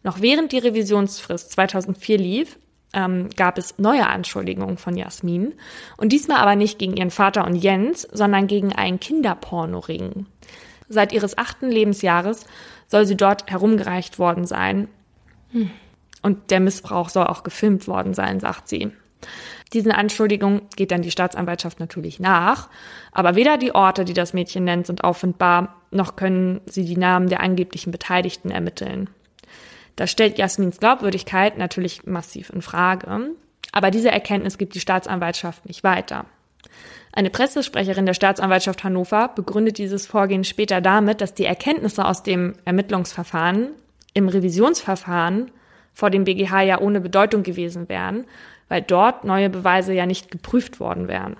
[0.04, 2.58] Noch während die Revisionsfrist 2004 lief,
[2.93, 5.54] ähm, gab es neue Anschuldigungen von Jasmin.
[5.97, 10.26] Und diesmal aber nicht gegen ihren Vater und Jens, sondern gegen einen Kinderpornoring.
[10.89, 12.45] Seit ihres achten Lebensjahres
[12.88, 14.89] soll sie dort herumgereicht worden sein.
[15.52, 15.72] Hm.
[16.22, 18.91] Und der Missbrauch soll auch gefilmt worden sein, sagt sie.
[19.74, 22.70] Diesen Anschuldigungen geht dann die Staatsanwaltschaft natürlich nach,
[23.14, 27.30] aber weder die Orte, die das Mädchen nennt, sind auffindbar, noch können sie die Namen
[27.30, 29.10] der angeblichen Beteiligten ermitteln.
[29.96, 33.36] Das stellt Jasmins Glaubwürdigkeit natürlich massiv in Frage,
[33.72, 36.26] aber diese Erkenntnis gibt die Staatsanwaltschaft nicht weiter.
[37.14, 42.56] Eine Pressesprecherin der Staatsanwaltschaft Hannover begründet dieses Vorgehen später damit, dass die Erkenntnisse aus dem
[42.64, 43.72] Ermittlungsverfahren
[44.14, 45.52] im Revisionsverfahren
[45.94, 48.26] vor dem BGH ja ohne Bedeutung gewesen wären,
[48.70, 51.36] weil dort neue Beweise ja nicht geprüft worden wären.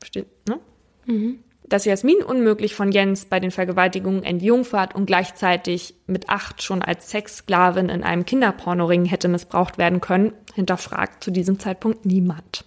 [0.00, 0.58] Versteht, ne?
[1.06, 1.38] Mhm.
[1.66, 7.10] Dass Jasmin unmöglich von Jens bei den Vergewaltigungen entjungfert und gleichzeitig mit acht schon als
[7.10, 12.64] Sexsklavin in einem Kinderpornoring hätte missbraucht werden können, hinterfragt zu diesem Zeitpunkt niemand.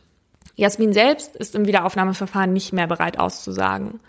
[0.56, 4.00] Jasmin selbst ist im Wiederaufnahmeverfahren nicht mehr bereit auszusagen.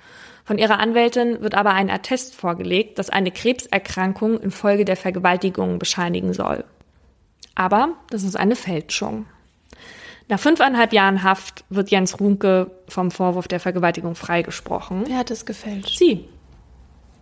[0.45, 6.33] Von ihrer Anwältin wird aber ein Attest vorgelegt, das eine Krebserkrankung infolge der Vergewaltigung bescheinigen
[6.33, 6.65] soll.
[7.55, 9.27] Aber das ist eine Fälschung.
[10.29, 15.05] Nach fünfeinhalb Jahren Haft wird Jens Runke vom Vorwurf der Vergewaltigung freigesprochen.
[15.07, 15.99] Wer hat es gefälscht?
[15.99, 16.29] Sie.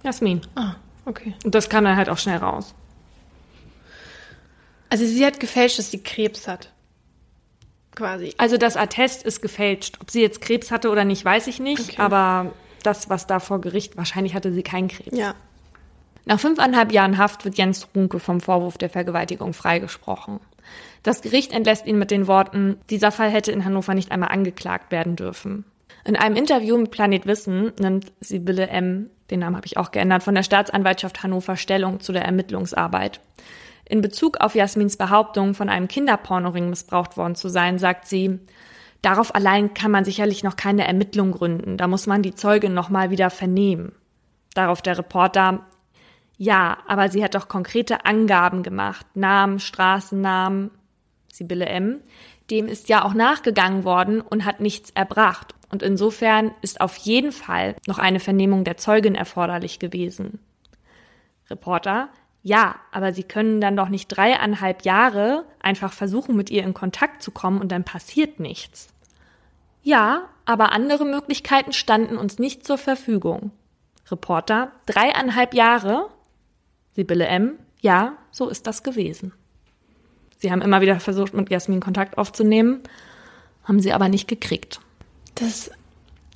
[0.03, 0.41] Jasmin.
[0.57, 1.35] Ah, okay.
[1.45, 2.75] Und das kam dann halt auch schnell raus.
[4.91, 6.73] Also sie hat gefälscht, dass sie Krebs hat
[7.97, 8.35] quasi.
[8.39, 9.97] Also das Attest ist gefälscht.
[10.01, 11.91] Ob sie jetzt Krebs hatte oder nicht, weiß ich nicht.
[11.91, 12.01] Okay.
[12.01, 12.53] Aber
[12.85, 15.17] das, was da vor Gericht, wahrscheinlich hatte sie keinen Krebs.
[15.17, 15.35] Ja.
[16.25, 20.41] Nach fünfeinhalb Jahren Haft wird Jens Runke vom Vorwurf der Vergewaltigung freigesprochen.
[21.07, 24.91] Das Gericht entlässt ihn mit den Worten, dieser Fall hätte in Hannover nicht einmal angeklagt
[24.91, 25.65] werden dürfen.
[26.05, 30.25] In einem Interview mit Planet Wissen nimmt Sibylle M., den Namen habe ich auch geändert,
[30.25, 33.21] von der Staatsanwaltschaft Hannover Stellung zu der Ermittlungsarbeit.
[33.85, 38.41] In Bezug auf Jasmins Behauptung, von einem Kinderpornoring missbraucht worden zu sein, sagt sie,
[39.01, 41.77] darauf allein kann man sicherlich noch keine Ermittlung gründen.
[41.77, 43.93] Da muss man die Zeugin nochmal wieder vernehmen.
[44.55, 45.67] Darauf der Reporter,
[46.37, 49.07] ja, aber sie hat doch konkrete Angaben gemacht.
[49.15, 50.73] Namen, Straßennamen.
[51.37, 52.01] Sibylle M.
[52.51, 55.55] Dem ist ja auch nachgegangen worden und hat nichts erbracht.
[55.71, 60.39] Und insofern ist auf jeden Fall noch eine Vernehmung der Zeugin erforderlich gewesen.
[61.51, 62.09] Reporter,
[62.43, 67.23] ja, aber sie können dann doch nicht dreieinhalb Jahre einfach versuchen, mit ihr in Kontakt
[67.23, 68.89] zu kommen und dann passiert nichts.
[69.83, 73.51] Ja, aber andere Möglichkeiten standen uns nicht zur Verfügung.
[74.11, 76.09] Reporter, dreieinhalb Jahre?
[76.95, 79.33] Sibylle M., ja, so ist das gewesen.
[80.39, 82.81] Sie haben immer wieder versucht, mit Jasmin Kontakt aufzunehmen,
[83.65, 84.81] haben sie aber nicht gekriegt.
[85.35, 85.71] Das,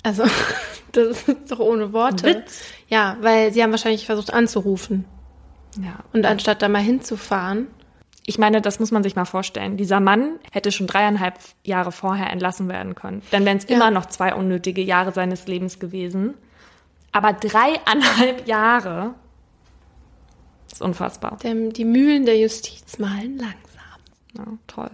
[0.03, 0.23] also,
[0.91, 2.25] das ist doch ohne Worte.
[2.25, 2.63] Witz.
[2.87, 5.05] Ja, weil sie haben wahrscheinlich versucht anzurufen.
[5.81, 5.99] Ja.
[6.13, 7.67] Und anstatt da mal hinzufahren.
[8.25, 9.77] Ich meine, das muss man sich mal vorstellen.
[9.77, 13.21] Dieser Mann hätte schon dreieinhalb Jahre vorher entlassen werden können.
[13.31, 13.75] Dann wären es ja.
[13.75, 16.35] immer noch zwei unnötige Jahre seines Lebens gewesen.
[17.11, 19.15] Aber dreieinhalb Jahre
[20.71, 21.39] ist unfassbar.
[21.43, 23.70] Die Mühlen der Justiz malen langsam.
[24.37, 24.91] Ja, toll.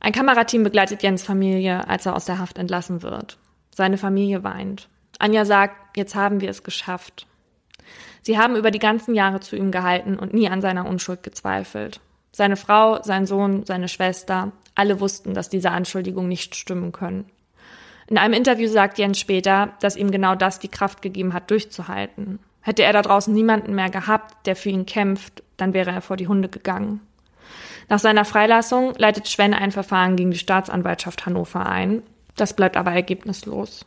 [0.00, 3.38] Ein Kamerateam begleitet Jens Familie, als er aus der Haft entlassen wird.
[3.74, 4.88] Seine Familie weint.
[5.18, 7.26] Anja sagt, jetzt haben wir es geschafft.
[8.22, 12.00] Sie haben über die ganzen Jahre zu ihm gehalten und nie an seiner Unschuld gezweifelt.
[12.32, 17.26] Seine Frau, sein Sohn, seine Schwester, alle wussten, dass diese Anschuldigungen nicht stimmen können.
[18.06, 22.38] In einem Interview sagt Jens später, dass ihm genau das die Kraft gegeben hat, durchzuhalten.
[22.60, 26.16] Hätte er da draußen niemanden mehr gehabt, der für ihn kämpft, dann wäre er vor
[26.16, 27.00] die Hunde gegangen.
[27.88, 32.02] Nach seiner Freilassung leitet Schwenn ein Verfahren gegen die Staatsanwaltschaft Hannover ein.
[32.36, 33.84] Das bleibt aber ergebnislos.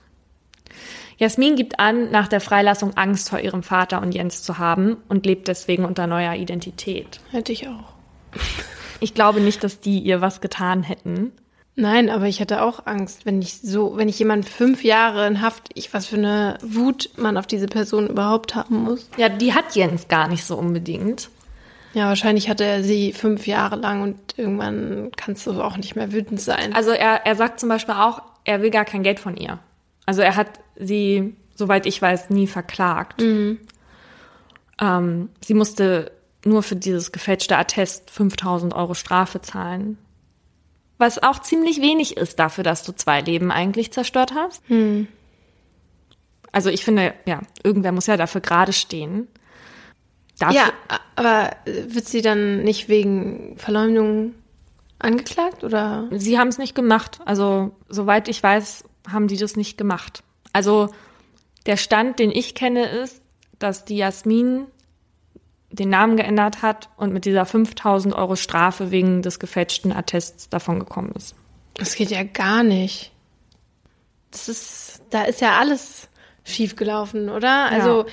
[1.17, 5.25] Jasmin gibt an, nach der Freilassung Angst vor ihrem Vater und Jens zu haben und
[5.25, 7.19] lebt deswegen unter neuer Identität.
[7.31, 7.93] Hätte ich auch.
[8.99, 11.31] Ich glaube nicht, dass die ihr was getan hätten.
[11.75, 15.41] Nein, aber ich hätte auch Angst, wenn ich so, wenn ich jemanden fünf Jahre in
[15.41, 19.07] Haft, ich was für eine Wut man auf diese Person überhaupt haben muss.
[19.17, 21.29] Ja, die hat Jens gar nicht so unbedingt.
[21.97, 26.11] Ja, wahrscheinlich hatte er sie fünf Jahre lang und irgendwann kannst du auch nicht mehr
[26.11, 26.75] wütend sein.
[26.75, 29.57] Also er, er sagt zum Beispiel auch, er will gar kein Geld von ihr.
[30.05, 33.19] Also er hat sie, soweit ich weiß, nie verklagt.
[33.19, 33.57] Mhm.
[34.79, 36.11] Ähm, sie musste
[36.45, 39.97] nur für dieses gefälschte Attest 5000 Euro Strafe zahlen.
[40.99, 44.61] Was auch ziemlich wenig ist dafür, dass du zwei Leben eigentlich zerstört hast.
[44.67, 45.07] Hm.
[46.51, 49.27] Also ich finde, ja, irgendwer muss ja dafür gerade stehen.
[50.39, 50.71] Dafür, Ja,
[51.15, 54.35] aber wird sie dann nicht wegen Verleumdung
[54.99, 56.07] angeklagt oder?
[56.11, 57.19] Sie haben es nicht gemacht.
[57.25, 60.23] Also, soweit ich weiß, haben die das nicht gemacht.
[60.53, 60.89] Also,
[61.65, 63.21] der Stand, den ich kenne, ist,
[63.59, 64.65] dass die Jasmin
[65.69, 70.79] den Namen geändert hat und mit dieser 5000 Euro Strafe wegen des gefälschten Attests davon
[70.79, 71.35] gekommen ist.
[71.75, 73.11] Das geht ja gar nicht.
[74.31, 76.07] Das ist, da ist ja alles
[76.43, 77.65] schiefgelaufen, oder?
[77.65, 78.05] Also,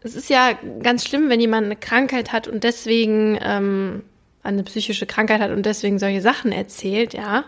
[0.00, 4.02] es ist ja ganz schlimm, wenn jemand eine Krankheit hat und deswegen ähm,
[4.42, 7.44] eine psychische Krankheit hat und deswegen solche Sachen erzählt, ja.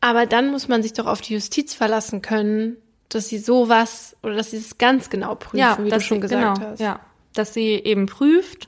[0.00, 2.76] Aber dann muss man sich doch auf die Justiz verlassen können,
[3.08, 6.58] dass sie sowas oder dass sie es ganz genau prüfen, wie du schon sie- gesagt
[6.58, 6.80] genau, hast.
[6.80, 7.00] Ja,
[7.34, 8.66] dass sie eben prüft,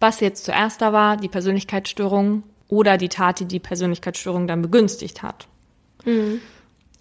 [0.00, 5.22] was jetzt zuerst da war, die Persönlichkeitsstörung oder die Tat, die die Persönlichkeitsstörung dann begünstigt
[5.22, 5.46] hat.
[6.04, 6.40] Mhm.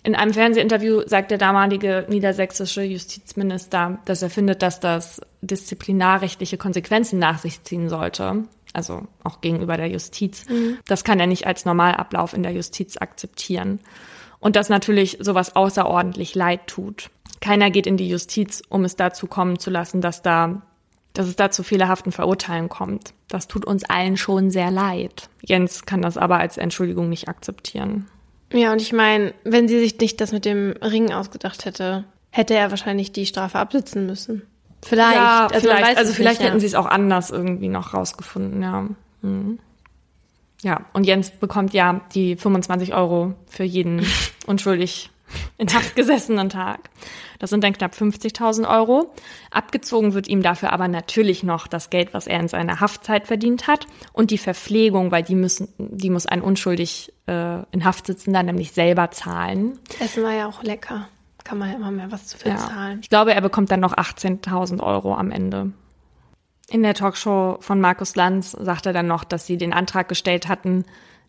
[0.03, 7.19] In einem Fernsehinterview sagt der damalige niedersächsische Justizminister, dass er findet, dass das disziplinarrechtliche Konsequenzen
[7.19, 8.45] nach sich ziehen sollte.
[8.73, 10.45] Also auch gegenüber der Justiz.
[10.87, 13.79] Das kann er nicht als Normalablauf in der Justiz akzeptieren.
[14.39, 17.09] Und dass natürlich sowas außerordentlich leid tut.
[17.41, 20.61] Keiner geht in die Justiz, um es dazu kommen zu lassen, dass da,
[21.13, 23.13] dass es da zu fehlerhaften Verurteilen kommt.
[23.27, 25.29] Das tut uns allen schon sehr leid.
[25.41, 28.07] Jens kann das aber als Entschuldigung nicht akzeptieren.
[28.53, 32.53] Ja, und ich meine, wenn sie sich nicht das mit dem Ring ausgedacht hätte, hätte
[32.53, 34.43] er wahrscheinlich die Strafe absitzen müssen.
[34.83, 35.15] Vielleicht.
[35.15, 36.59] Ja, also, vielleicht, also vielleicht nicht, hätten ja.
[36.59, 38.87] sie es auch anders irgendwie noch rausgefunden, ja.
[39.21, 39.59] Mhm.
[40.61, 44.05] Ja, und Jens bekommt ja die 25 Euro für jeden
[44.47, 45.11] unschuldig
[45.57, 46.89] in Haft gesessenen Tag.
[47.39, 49.13] Das sind dann knapp 50.000 Euro.
[49.51, 53.67] Abgezogen wird ihm dafür aber natürlich noch das Geld, was er in seiner Haftzeit verdient
[53.67, 58.43] hat und die Verpflegung, weil die müssen, die muss ein unschuldig äh, in Haft sitzender
[58.43, 59.79] nämlich selber zahlen.
[59.99, 61.07] Essen war ja auch lecker.
[61.43, 62.99] Kann man ja immer mehr was zu viel zahlen.
[63.01, 65.71] Ich glaube, er bekommt dann noch 18.000 Euro am Ende.
[66.69, 70.49] In der Talkshow von Markus Lanz sagt er dann noch, dass sie den Antrag gestellt
[70.49, 70.83] hatten,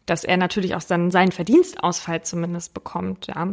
[0.06, 3.48] dass er natürlich auch dann seinen Verdienstausfall zumindest bekommt, ja.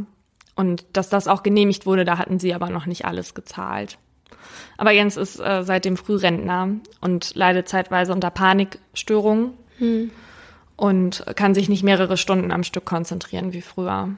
[0.56, 3.98] Und dass das auch genehmigt wurde, da hatten sie aber noch nicht alles gezahlt.
[4.78, 6.70] Aber Jens ist äh, seitdem Frührentner
[7.02, 9.54] und leidet zeitweise unter Panikstörungen
[10.78, 14.10] und kann sich nicht mehrere Stunden am Stück konzentrieren wie früher.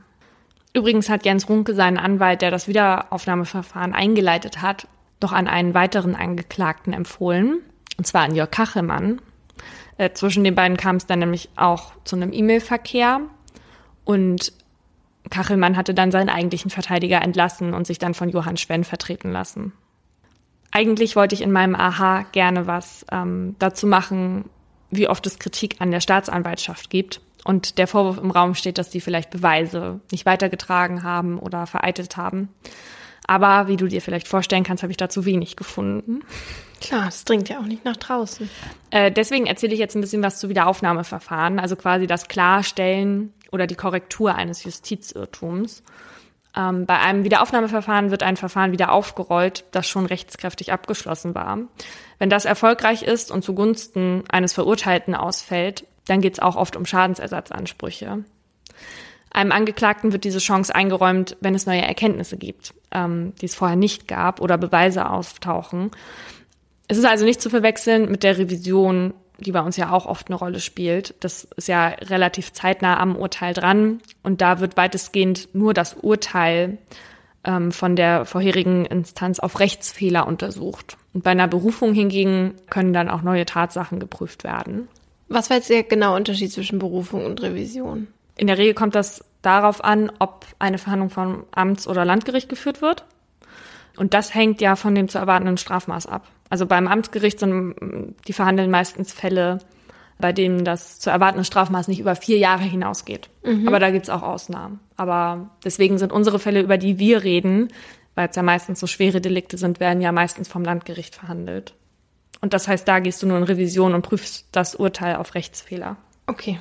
[0.73, 4.87] Übrigens hat Jens Runke seinen Anwalt, der das Wiederaufnahmeverfahren eingeleitet hat,
[5.19, 7.59] doch an einen weiteren Angeklagten empfohlen,
[7.97, 9.21] und zwar an Jörg Kachelmann.
[9.97, 13.21] Äh, zwischen den beiden kam es dann nämlich auch zu einem E-Mail-Verkehr
[14.05, 14.53] und
[15.29, 19.73] Kachelmann hatte dann seinen eigentlichen Verteidiger entlassen und sich dann von Johann Schwenn vertreten lassen.
[20.71, 24.45] Eigentlich wollte ich in meinem Aha gerne was ähm, dazu machen,
[24.89, 28.91] wie oft es Kritik an der Staatsanwaltschaft gibt und der Vorwurf im Raum steht, dass
[28.91, 32.49] sie vielleicht Beweise nicht weitergetragen haben oder vereitelt haben.
[33.25, 36.21] Aber wie du dir vielleicht vorstellen kannst, habe ich dazu wenig gefunden.
[36.79, 38.49] Klar, das dringt ja auch nicht nach draußen.
[38.91, 43.67] Äh, deswegen erzähle ich jetzt ein bisschen was zu Wiederaufnahmeverfahren, also quasi das Klarstellen oder
[43.67, 45.83] die Korrektur eines Justizirrtums.
[46.55, 51.59] Ähm, bei einem Wiederaufnahmeverfahren wird ein Verfahren wieder aufgerollt, das schon rechtskräftig abgeschlossen war.
[52.19, 56.85] Wenn das erfolgreich ist und zugunsten eines Verurteilten ausfällt, dann geht es auch oft um
[56.85, 58.23] Schadensersatzansprüche.
[59.29, 63.75] Einem Angeklagten wird diese Chance eingeräumt, wenn es neue Erkenntnisse gibt, ähm, die es vorher
[63.77, 65.91] nicht gab oder Beweise auftauchen.
[66.87, 70.27] Es ist also nicht zu verwechseln mit der Revision, die bei uns ja auch oft
[70.27, 71.15] eine Rolle spielt.
[71.19, 76.77] Das ist ja relativ zeitnah am Urteil dran und da wird weitestgehend nur das Urteil
[77.43, 80.97] ähm, von der vorherigen Instanz auf Rechtsfehler untersucht.
[81.13, 84.87] Und bei einer Berufung hingegen können dann auch neue Tatsachen geprüft werden.
[85.29, 88.07] Was war jetzt der genaue Unterschied zwischen Berufung und Revision?
[88.37, 92.81] In der Regel kommt das darauf an, ob eine Verhandlung vom Amts- oder Landgericht geführt
[92.81, 93.05] wird.
[93.97, 96.27] Und das hängt ja von dem zu erwartenden Strafmaß ab.
[96.49, 99.59] Also beim Amtsgericht sind die verhandeln meistens Fälle,
[100.19, 103.29] bei denen das zu erwartende Strafmaß nicht über vier Jahre hinausgeht.
[103.67, 104.79] Aber da gibt's auch Ausnahmen.
[104.95, 107.67] Aber deswegen sind unsere Fälle, über die wir reden,
[108.15, 111.75] weil es ja meistens so schwere Delikte sind, werden ja meistens vom Landgericht verhandelt.
[112.41, 115.97] Und das heißt, da gehst du nur in Revision und prüfst das Urteil auf Rechtsfehler.
[116.25, 116.59] Okay.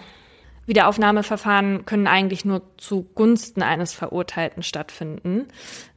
[0.67, 5.47] Wiederaufnahmeverfahren können eigentlich nur zugunsten eines Verurteilten stattfinden.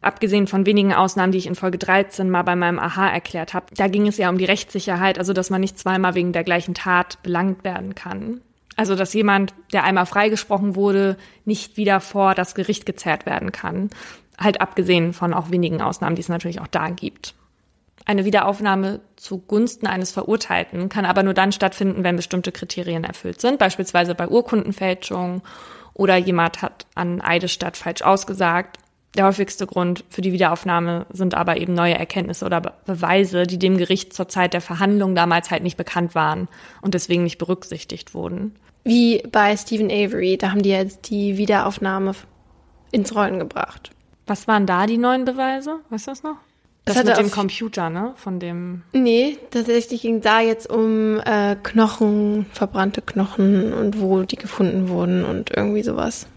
[0.02, 3.68] Abgesehen von wenigen Ausnahmen, die ich in Folge 13 mal bei meinem Aha erklärt habe.
[3.76, 6.76] Da ging es ja um die Rechtssicherheit, also dass man nicht zweimal wegen der gleichen
[6.76, 8.42] Tat belangt werden kann.
[8.76, 13.90] Also dass jemand, der einmal freigesprochen wurde, nicht wieder vor das Gericht gezerrt werden kann.
[14.38, 17.34] Halt abgesehen von auch wenigen Ausnahmen, die es natürlich auch da gibt.
[18.06, 23.60] Eine Wiederaufnahme zugunsten eines Verurteilten kann aber nur dann stattfinden, wenn bestimmte Kriterien erfüllt sind,
[23.60, 25.42] beispielsweise bei Urkundenfälschung
[25.94, 28.78] oder jemand hat an Eidesstadt falsch ausgesagt.
[29.16, 33.78] Der häufigste Grund für die Wiederaufnahme sind aber eben neue Erkenntnisse oder Beweise, die dem
[33.78, 36.48] Gericht zur Zeit der Verhandlung damals halt nicht bekannt waren
[36.82, 38.56] und deswegen nicht berücksichtigt wurden.
[38.84, 42.14] Wie bei Stephen Avery, da haben die jetzt die Wiederaufnahme
[42.92, 43.92] ins Rollen gebracht.
[44.26, 45.80] Was waren da die neuen Beweise?
[45.90, 46.38] Weißt du das noch?
[46.86, 48.14] Das, das mit dem Computer, ne?
[48.16, 48.82] Von dem.
[48.94, 55.24] Nee, tatsächlich ging da jetzt um äh, Knochen, verbrannte Knochen und wo die gefunden wurden
[55.24, 56.28] und irgendwie sowas.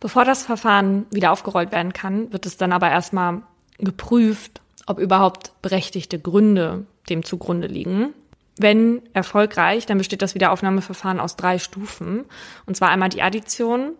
[0.00, 3.42] Bevor das Verfahren wieder aufgerollt werden kann, wird es dann aber erstmal
[3.78, 8.12] geprüft, ob überhaupt berechtigte Gründe dem zugrunde liegen.
[8.58, 12.24] Wenn erfolgreich, dann besteht das Wiederaufnahmeverfahren aus drei Stufen.
[12.66, 13.94] Und zwar einmal die Addition,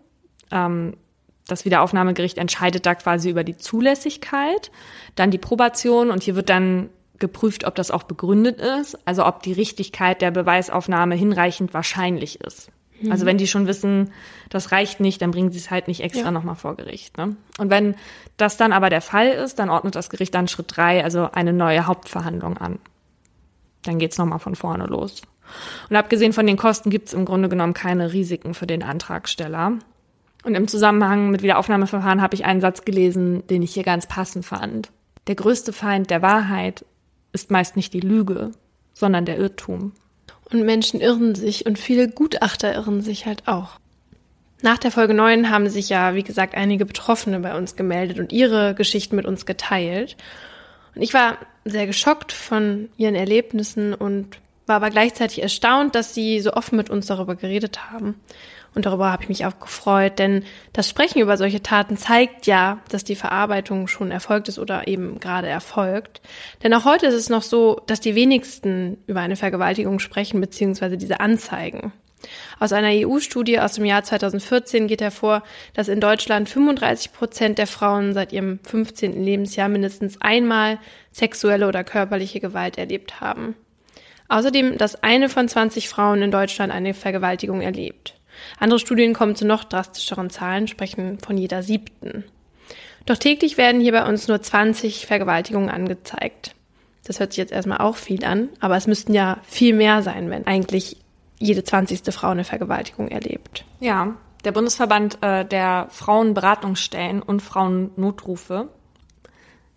[0.50, 0.94] ähm,
[1.46, 4.70] das Wiederaufnahmegericht entscheidet da quasi über die Zulässigkeit,
[5.16, 6.88] dann die Probation und hier wird dann
[7.18, 12.70] geprüft, ob das auch begründet ist, also ob die Richtigkeit der Beweisaufnahme hinreichend wahrscheinlich ist.
[13.00, 13.12] Mhm.
[13.12, 14.12] Also wenn die schon wissen,
[14.50, 16.30] das reicht nicht, dann bringen sie es halt nicht extra ja.
[16.30, 17.16] nochmal vor Gericht.
[17.18, 17.36] Ne?
[17.58, 17.94] Und wenn
[18.36, 21.52] das dann aber der Fall ist, dann ordnet das Gericht dann Schritt drei, also eine
[21.52, 22.78] neue Hauptverhandlung an.
[23.82, 25.22] Dann geht's nochmal von vorne los.
[25.90, 29.78] Und abgesehen von den Kosten gibt's im Grunde genommen keine Risiken für den Antragsteller.
[30.44, 34.44] Und im Zusammenhang mit Wiederaufnahmeverfahren habe ich einen Satz gelesen, den ich hier ganz passend
[34.44, 34.90] fand.
[35.28, 36.84] Der größte Feind der Wahrheit
[37.32, 38.50] ist meist nicht die Lüge,
[38.92, 39.92] sondern der Irrtum.
[40.50, 43.78] Und Menschen irren sich und viele Gutachter irren sich halt auch.
[44.62, 48.32] Nach der Folge 9 haben sich ja, wie gesagt, einige Betroffene bei uns gemeldet und
[48.32, 50.16] ihre Geschichten mit uns geteilt.
[50.94, 56.40] Und ich war sehr geschockt von ihren Erlebnissen und war aber gleichzeitig erstaunt, dass sie
[56.40, 58.14] so offen mit uns darüber geredet haben.
[58.74, 62.78] Und darüber habe ich mich auch gefreut, denn das Sprechen über solche Taten zeigt ja,
[62.88, 66.22] dass die Verarbeitung schon erfolgt ist oder eben gerade erfolgt.
[66.62, 70.96] Denn auch heute ist es noch so, dass die wenigsten über eine Vergewaltigung sprechen bzw.
[70.96, 71.92] diese anzeigen.
[72.58, 75.42] Aus einer EU-Studie aus dem Jahr 2014 geht hervor,
[75.74, 79.22] dass in Deutschland 35 Prozent der Frauen seit ihrem 15.
[79.22, 80.78] Lebensjahr mindestens einmal
[81.10, 83.56] sexuelle oder körperliche Gewalt erlebt haben.
[84.28, 88.14] Außerdem, dass eine von 20 Frauen in Deutschland eine Vergewaltigung erlebt.
[88.58, 92.24] Andere Studien kommen zu noch drastischeren Zahlen, sprechen von jeder siebten.
[93.06, 96.54] Doch täglich werden hier bei uns nur 20 Vergewaltigungen angezeigt.
[97.04, 100.30] Das hört sich jetzt erstmal auch viel an, aber es müssten ja viel mehr sein,
[100.30, 100.96] wenn eigentlich
[101.38, 102.02] jede 20.
[102.14, 103.64] Frau eine Vergewaltigung erlebt.
[103.80, 104.14] Ja,
[104.44, 108.68] der Bundesverband äh, der Frauenberatungsstellen und Frauennotrufe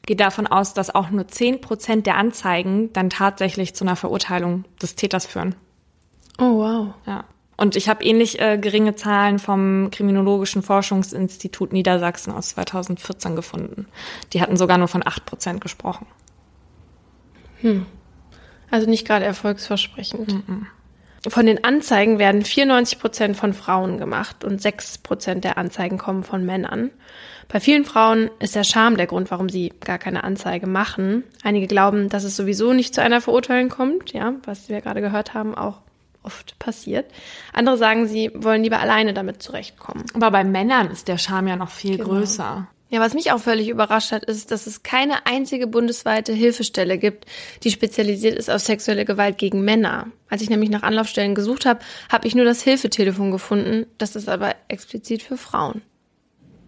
[0.06, 4.66] geht davon aus, dass auch nur 10 Prozent der Anzeigen dann tatsächlich zu einer Verurteilung
[4.80, 5.56] des Täters führen.
[6.38, 6.94] Oh, wow.
[7.08, 7.26] Ja.
[7.58, 13.88] Und ich habe ähnlich äh, geringe Zahlen vom Kriminologischen Forschungsinstitut Niedersachsen aus 2014 gefunden.
[14.34, 16.06] Die hatten sogar nur von 8 Prozent gesprochen.
[17.62, 17.86] Hm.
[18.70, 20.48] Also nicht gerade erfolgsversprechend.
[20.48, 20.68] Mhm.
[21.28, 26.24] Von den Anzeigen werden 94 Prozent von Frauen gemacht und 6 Prozent der Anzeigen kommen
[26.24, 26.92] von Männern.
[27.48, 31.24] Bei vielen Frauen ist der Scham der Grund, warum sie gar keine Anzeige machen.
[31.44, 35.34] Einige glauben, dass es sowieso nicht zu einer Verurteilung kommt, ja, was wir gerade gehört
[35.34, 35.82] haben, auch
[36.26, 37.06] oft passiert.
[37.54, 40.06] Andere sagen, sie wollen lieber alleine damit zurechtkommen.
[40.14, 42.10] Aber bei Männern ist der Charme ja noch viel genau.
[42.10, 42.68] größer.
[42.90, 47.26] Ja, was mich auch völlig überrascht hat, ist, dass es keine einzige bundesweite Hilfestelle gibt,
[47.64, 50.08] die spezialisiert ist auf sexuelle Gewalt gegen Männer.
[50.30, 51.80] Als ich nämlich nach Anlaufstellen gesucht habe,
[52.12, 53.88] habe ich nur das Hilfetelefon gefunden.
[53.98, 55.82] Das ist aber explizit für Frauen.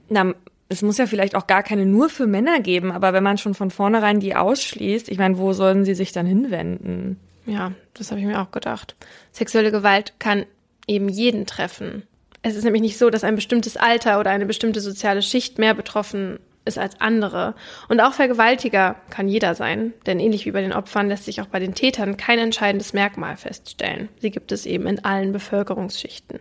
[0.09, 0.33] Na,
[0.69, 3.53] es muss ja vielleicht auch gar keine nur für Männer geben, aber wenn man schon
[3.53, 7.19] von vornherein die ausschließt, ich meine, wo sollen sie sich dann hinwenden?
[7.47, 8.95] Ja, das habe ich mir auch gedacht.
[9.31, 10.45] Sexuelle Gewalt kann
[10.85, 12.03] eben jeden treffen.
[12.43, 15.73] Es ist nämlich nicht so, dass ein bestimmtes Alter oder eine bestimmte soziale Schicht mehr
[15.73, 17.55] betroffen ist als andere.
[17.87, 21.47] Und auch Vergewaltiger kann jeder sein, denn ähnlich wie bei den Opfern lässt sich auch
[21.47, 24.09] bei den Tätern kein entscheidendes Merkmal feststellen.
[24.19, 26.39] Sie gibt es eben in allen Bevölkerungsschichten.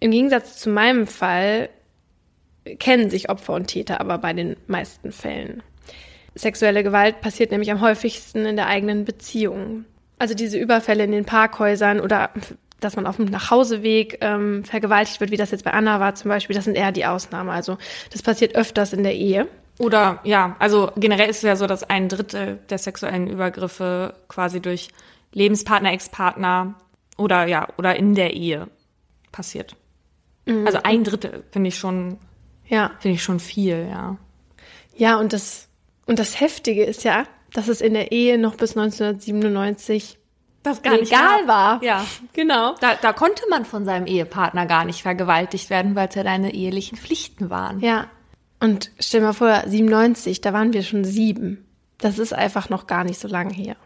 [0.00, 1.68] Im Gegensatz zu meinem Fall
[2.78, 5.62] kennen sich Opfer und Täter aber bei den meisten Fällen.
[6.34, 9.84] Sexuelle Gewalt passiert nämlich am häufigsten in der eigenen Beziehung.
[10.18, 12.30] Also diese Überfälle in den Parkhäusern oder
[12.80, 16.28] dass man auf dem Nachhauseweg ähm, vergewaltigt wird, wie das jetzt bei Anna war zum
[16.28, 17.50] Beispiel, das sind eher die Ausnahmen.
[17.50, 17.76] Also
[18.12, 19.48] das passiert öfters in der Ehe.
[19.78, 24.60] Oder ja, also generell ist es ja so, dass ein Drittel der sexuellen Übergriffe quasi
[24.60, 24.88] durch
[25.32, 26.74] Lebenspartner, Ex-Partner
[27.16, 28.68] oder ja, oder in der Ehe
[29.32, 29.76] passiert.
[30.64, 32.18] Also ein Drittel finde ich schon,
[32.66, 32.92] Ja.
[33.00, 34.16] finde ich schon viel, ja.
[34.96, 35.68] Ja, und das,
[36.06, 40.18] und das Heftige ist ja, dass es in der Ehe noch bis 1997
[40.62, 41.82] Das legal war.
[41.82, 42.04] Ja.
[42.32, 42.74] Genau.
[42.80, 46.54] Da, da konnte man von seinem Ehepartner gar nicht vergewaltigt werden, weil es ja deine
[46.54, 47.80] ehelichen Pflichten waren.
[47.80, 48.06] Ja.
[48.60, 51.64] Und stell mal vor, 97, da waren wir schon sieben.
[51.98, 53.76] Das ist einfach noch gar nicht so lange her.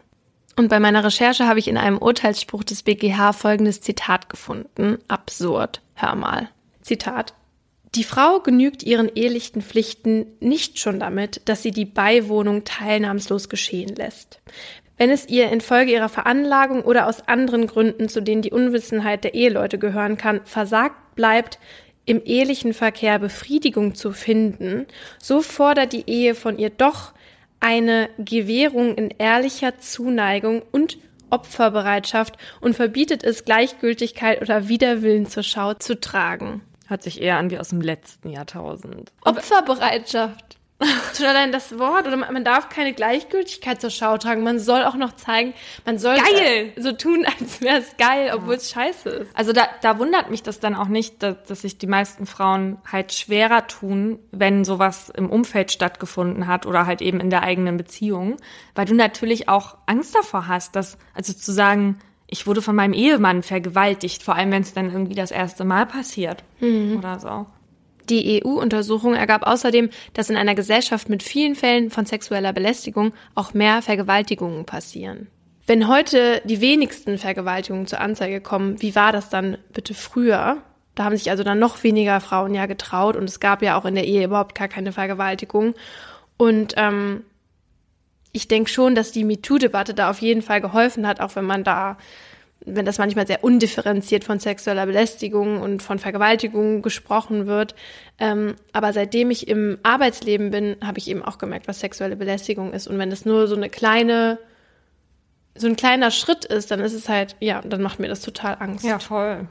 [0.55, 4.99] Und bei meiner Recherche habe ich in einem Urteilsspruch des BGH folgendes Zitat gefunden.
[5.07, 5.81] Absurd.
[5.95, 6.49] Hör mal.
[6.81, 7.33] Zitat.
[7.95, 13.95] Die Frau genügt ihren ehelichen Pflichten nicht schon damit, dass sie die Beiwohnung teilnahmslos geschehen
[13.95, 14.41] lässt.
[14.97, 19.35] Wenn es ihr infolge ihrer Veranlagung oder aus anderen Gründen, zu denen die Unwissenheit der
[19.35, 21.59] Eheleute gehören kann, versagt bleibt,
[22.05, 24.87] im ehelichen Verkehr Befriedigung zu finden,
[25.19, 27.13] so fordert die Ehe von ihr doch
[27.59, 30.97] eine Gewährung in ehrlicher Zuneigung und
[31.29, 36.61] Opferbereitschaft und verbietet es, Gleichgültigkeit oder Widerwillen zur Schau zu tragen.
[36.87, 39.11] Hört sich eher an wie aus dem letzten Jahrtausend.
[39.23, 40.57] Opferbereitschaft.
[41.17, 44.43] Schon allein das Wort oder man man darf keine Gleichgültigkeit zur Schau tragen.
[44.43, 45.53] Man soll auch noch zeigen,
[45.85, 46.73] man soll Geil!
[46.77, 49.37] so tun, als wäre es geil, obwohl es scheiße ist.
[49.37, 52.77] Also da, da wundert mich das dann auch nicht, dass, dass sich die meisten Frauen
[52.91, 57.77] halt schwerer tun, wenn sowas im Umfeld stattgefunden hat oder halt eben in der eigenen
[57.77, 58.37] Beziehung,
[58.75, 61.99] weil du natürlich auch Angst davor hast, dass, also zu sagen,
[62.33, 65.85] ich wurde von meinem Ehemann vergewaltigt, vor allem wenn es dann irgendwie das erste Mal
[65.85, 66.43] passiert
[66.97, 67.45] oder so.
[68.09, 73.53] Die EU-Untersuchung ergab außerdem, dass in einer Gesellschaft mit vielen Fällen von sexueller Belästigung auch
[73.53, 75.27] mehr Vergewaltigungen passieren.
[75.67, 80.57] Wenn heute die wenigsten Vergewaltigungen zur Anzeige kommen, wie war das dann bitte früher?
[80.95, 83.85] Da haben sich also dann noch weniger Frauen ja getraut und es gab ja auch
[83.85, 85.75] in der Ehe überhaupt gar keine Vergewaltigung.
[86.37, 87.23] Und ähm,
[88.33, 91.63] ich denke schon, dass die MeToo-Debatte da auf jeden Fall geholfen hat, auch wenn man
[91.63, 91.97] da,
[92.65, 97.75] wenn das manchmal sehr undifferenziert von sexueller Belästigung und von Vergewaltigung gesprochen wird.
[98.19, 102.73] Ähm, aber seitdem ich im Arbeitsleben bin, habe ich eben auch gemerkt, was sexuelle Belästigung
[102.73, 102.87] ist.
[102.87, 104.39] Und wenn es nur so eine kleine,
[105.55, 108.57] so ein kleiner Schritt ist, dann ist es halt, ja, dann macht mir das total
[108.59, 108.83] Angst.
[108.83, 109.47] Ja, voll.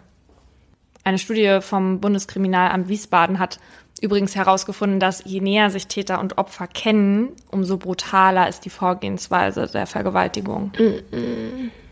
[1.04, 3.60] Eine Studie vom Bundeskriminalamt Wiesbaden hat
[4.03, 9.68] übrigens herausgefunden, dass je näher sich Täter und Opfer kennen, umso brutaler ist die Vorgehensweise
[9.68, 10.72] der Vergewaltigung.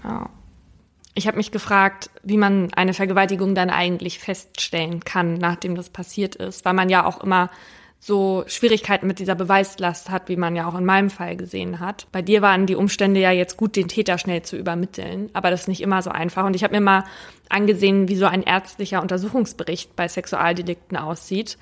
[0.04, 0.28] Ja.
[1.14, 6.34] Ich habe mich gefragt, wie man eine Vergewaltigung dann eigentlich feststellen kann, nachdem das passiert
[6.34, 7.50] ist, weil man ja auch immer
[8.02, 12.06] so Schwierigkeiten mit dieser Beweislast hat, wie man ja auch in meinem Fall gesehen hat.
[12.12, 15.62] Bei dir waren die Umstände ja jetzt gut, den Täter schnell zu übermitteln, aber das
[15.62, 16.46] ist nicht immer so einfach.
[16.46, 17.04] Und ich habe mir mal
[17.50, 21.58] angesehen, wie so ein ärztlicher Untersuchungsbericht bei Sexualdelikten aussieht.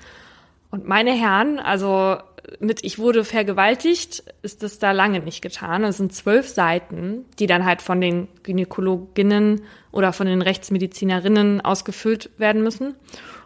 [0.71, 2.17] Und meine Herren, also
[2.59, 5.83] mit ich wurde vergewaltigt, ist das da lange nicht getan.
[5.83, 9.61] Es sind zwölf Seiten, die dann halt von den Gynäkologinnen
[9.91, 12.95] oder von den Rechtsmedizinerinnen ausgefüllt werden müssen.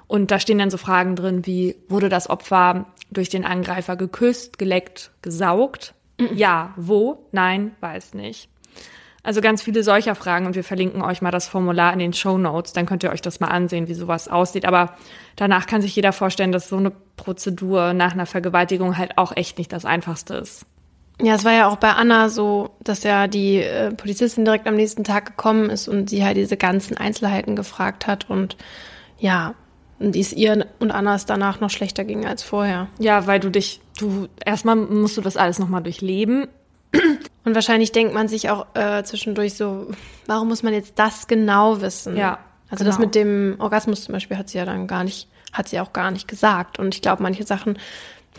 [0.08, 4.58] Und da stehen dann so Fragen drin wie, wurde das Opfer durch den Angreifer geküsst,
[4.58, 5.94] geleckt, gesaugt?
[6.34, 7.28] Ja, wo?
[7.32, 8.50] Nein, weiß nicht.
[9.24, 12.38] Also ganz viele solcher Fragen und wir verlinken euch mal das Formular in den Show
[12.38, 14.66] Notes, dann könnt ihr euch das mal ansehen, wie sowas aussieht.
[14.66, 14.96] Aber
[15.38, 19.58] danach kann sich jeder vorstellen, dass so eine Prozedur nach einer Vergewaltigung halt auch echt
[19.58, 20.66] nicht das Einfachste ist.
[21.22, 24.76] Ja, es war ja auch bei Anna so, dass ja die äh, Polizistin direkt am
[24.76, 28.58] nächsten Tag gekommen ist und sie halt diese ganzen Einzelheiten gefragt hat und
[29.20, 29.54] ja,
[30.00, 32.90] und es ihr und Anna es danach noch schlechter ging als vorher.
[33.00, 36.48] Ja, weil du dich, du, erstmal musst du das alles nochmal durchleben.
[37.46, 39.88] Und wahrscheinlich denkt man sich auch äh, zwischendurch so,
[40.28, 42.16] warum muss man jetzt das genau wissen?
[42.16, 42.40] Ja,
[42.70, 43.08] Also das genau.
[43.08, 46.12] mit dem Orgasmus zum Beispiel hat sie ja dann gar nicht, hat sie auch gar
[46.12, 46.80] nicht gesagt.
[46.80, 47.78] Und ich glaube, manche Sachen,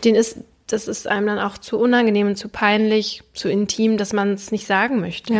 [0.03, 4.33] denen ist, das ist einem dann auch zu unangenehm, zu peinlich, zu intim, dass man
[4.33, 5.33] es nicht sagen möchte.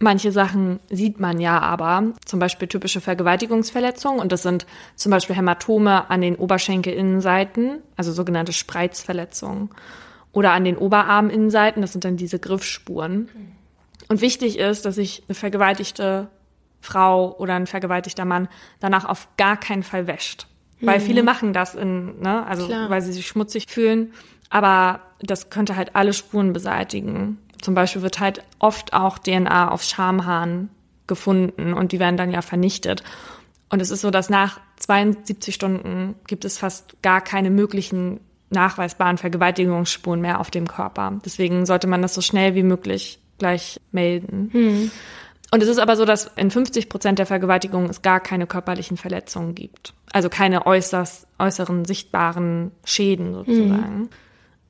[0.00, 5.34] Manche Sachen sieht man ja aber, zum Beispiel typische Vergewaltigungsverletzungen und das sind zum Beispiel
[5.34, 9.70] Hämatome an den Oberschenkelinnenseiten, also sogenannte Spreizverletzungen
[10.38, 13.28] oder an den Oberarminnenseiten, das sind dann diese Griffspuren.
[14.08, 16.28] Und wichtig ist, dass sich eine vergewaltigte
[16.80, 18.46] Frau oder ein vergewaltigter Mann
[18.78, 20.46] danach auf gar keinen Fall wäscht.
[20.80, 22.88] Weil viele machen das in, ne, also Klar.
[22.88, 24.12] weil sie sich schmutzig fühlen.
[24.48, 27.38] Aber das könnte halt alle Spuren beseitigen.
[27.60, 30.70] Zum Beispiel wird halt oft auch DNA auf Schamhaaren
[31.08, 33.02] gefunden und die werden dann ja vernichtet.
[33.70, 38.20] Und es ist so, dass nach 72 Stunden gibt es fast gar keine möglichen
[38.50, 41.20] nachweisbaren Vergewaltigungsspuren mehr auf dem Körper.
[41.24, 44.50] Deswegen sollte man das so schnell wie möglich gleich melden.
[45.50, 48.96] Und es ist aber so, dass in 50 Prozent der Vergewaltigungen es gar keine körperlichen
[48.96, 49.94] Verletzungen gibt.
[50.12, 54.10] Also keine äußerst, äußeren sichtbaren Schäden sozusagen.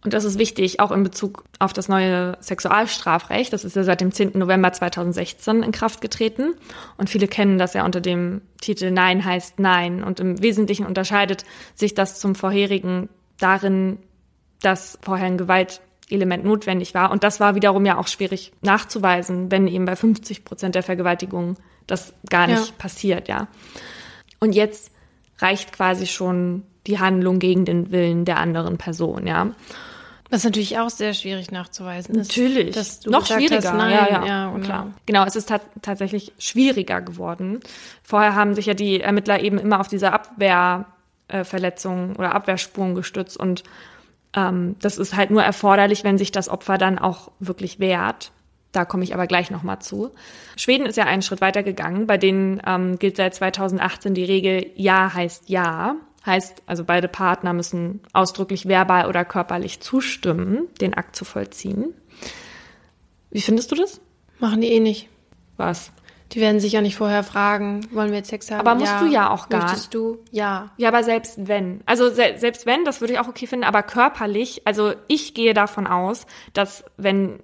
[0.05, 3.53] Und das ist wichtig, auch in Bezug auf das neue Sexualstrafrecht.
[3.53, 4.39] Das ist ja seit dem 10.
[4.39, 6.55] November 2016 in Kraft getreten.
[6.97, 10.05] Und viele kennen das ja unter dem Titel Nein heißt Nein.
[10.05, 13.09] Und im Wesentlichen unterscheidet sich das zum vorherigen
[13.39, 13.99] darin,
[14.61, 17.11] dass vorher ein Gewaltelement notwendig war.
[17.11, 21.57] Und das war wiederum ja auch schwierig nachzuweisen, wenn eben bei 50 Prozent der Vergewaltigungen
[21.87, 22.75] das gar nicht ja.
[22.79, 23.49] passiert, ja.
[24.41, 24.93] Und jetzt
[25.39, 29.53] reicht quasi schon die Handlung gegen den Willen der anderen Person, ja.
[30.31, 32.29] Was natürlich auch sehr schwierig nachzuweisen ist.
[32.29, 32.75] Natürlich.
[32.75, 33.57] Dass du Noch schwieriger.
[33.57, 34.65] Hast, nein, ja, ja, ja genau.
[34.67, 34.93] klar.
[35.07, 37.61] Genau, es ist tatsächlich schwieriger geworden.
[38.03, 40.98] Vorher haben sich ja die Ermittler eben immer auf diese Abwehrverletzungen
[41.29, 41.45] äh,
[42.19, 43.63] oder Abwehrspuren gestützt und
[44.35, 48.33] ähm, das ist halt nur erforderlich, wenn sich das Opfer dann auch wirklich wehrt.
[48.73, 50.11] Da komme ich aber gleich nochmal zu.
[50.57, 52.07] Schweden ist ja einen Schritt weiter gegangen.
[52.07, 55.97] Bei denen ähm, gilt seit 2018 die Regel Ja heißt Ja.
[56.27, 61.95] Heißt, also beide Partner müssen ausdrücklich verbal oder körperlich zustimmen, den Akt zu vollziehen.
[63.31, 64.01] Wie findest du das?
[64.39, 65.09] Machen die eh nicht.
[65.57, 65.91] Was?
[66.33, 68.61] Die werden sich ja nicht vorher fragen, wollen wir jetzt Sex haben?
[68.61, 69.01] Aber musst ja.
[69.01, 69.63] du ja auch gar.
[69.63, 70.19] Möchtest du?
[70.31, 70.71] Ja.
[70.77, 71.81] Ja, aber selbst wenn.
[71.87, 75.55] Also se selbst wenn, das würde ich auch okay finden, aber körperlich, also ich gehe
[75.55, 77.41] davon aus, dass wenn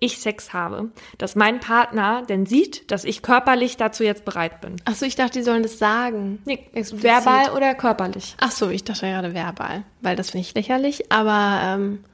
[0.00, 4.76] ich Sex habe, dass mein Partner denn sieht, dass ich körperlich dazu jetzt bereit bin.
[4.84, 6.40] Ach so, ich dachte, die sollen das sagen.
[6.44, 8.34] Nee, verbal oder körperlich?
[8.40, 11.12] Ach so, ich dachte gerade verbal, weil das finde ich lächerlich.
[11.12, 12.04] Aber ähm,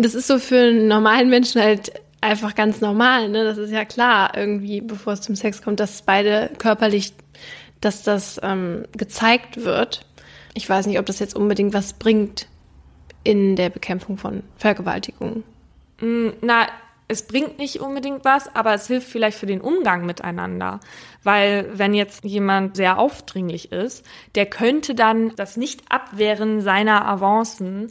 [0.00, 3.28] das ist so für einen normalen Menschen halt einfach ganz normal.
[3.28, 3.44] Ne?
[3.44, 7.12] Das ist ja klar, irgendwie, bevor es zum Sex kommt, dass beide körperlich,
[7.80, 10.04] dass das ähm, gezeigt wird.
[10.54, 12.48] Ich weiß nicht, ob das jetzt unbedingt was bringt
[13.24, 15.44] in der Bekämpfung von Vergewaltigung.
[16.00, 16.66] Mm, na,
[17.08, 20.80] es bringt nicht unbedingt was, aber es hilft vielleicht für den Umgang miteinander.
[21.22, 24.04] Weil wenn jetzt jemand sehr aufdringlich ist,
[24.34, 27.90] der könnte dann das Nicht-Abwehren seiner Avancen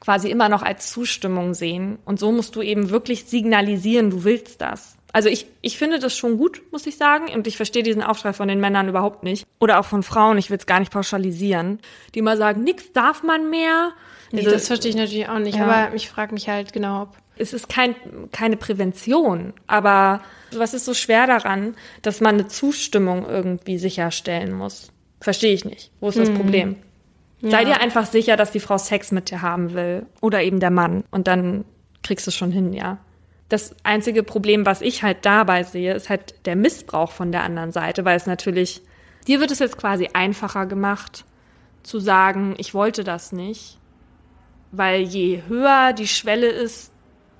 [0.00, 1.98] quasi immer noch als Zustimmung sehen.
[2.04, 4.96] Und so musst du eben wirklich signalisieren, du willst das.
[5.12, 7.32] Also ich, ich finde das schon gut, muss ich sagen.
[7.34, 9.46] Und ich verstehe diesen Aufschrei von den Männern überhaupt nicht.
[9.58, 11.80] Oder auch von Frauen, ich will es gar nicht pauschalisieren,
[12.14, 13.92] die mal sagen, nix darf man mehr.
[14.30, 15.56] Nee, also, das verstehe ich natürlich auch nicht.
[15.56, 15.66] Ja.
[15.66, 17.94] Aber ich frage mich halt genau, ob es ist kein,
[18.32, 20.22] keine Prävention, aber
[20.52, 24.90] was ist so schwer daran, dass man eine Zustimmung irgendwie sicherstellen muss?
[25.20, 25.90] Verstehe ich nicht.
[26.00, 26.36] Wo ist das hm.
[26.36, 26.76] Problem?
[27.40, 27.50] Ja.
[27.50, 30.70] Sei dir einfach sicher, dass die Frau Sex mit dir haben will oder eben der
[30.70, 31.64] Mann und dann
[32.02, 32.98] kriegst du es schon hin, ja.
[33.48, 37.72] Das einzige Problem, was ich halt dabei sehe, ist halt der Missbrauch von der anderen
[37.72, 38.82] Seite, weil es natürlich,
[39.26, 41.24] dir wird es jetzt quasi einfacher gemacht,
[41.82, 43.78] zu sagen, ich wollte das nicht,
[44.70, 46.92] weil je höher die Schwelle ist,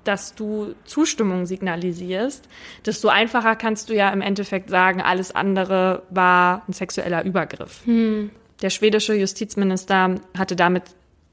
[0.03, 2.47] dass du Zustimmung signalisierst,
[2.85, 7.85] desto einfacher kannst du ja im Endeffekt sagen, alles andere war ein sexueller Übergriff.
[7.85, 8.31] Hm.
[8.61, 10.83] Der schwedische Justizminister hatte damit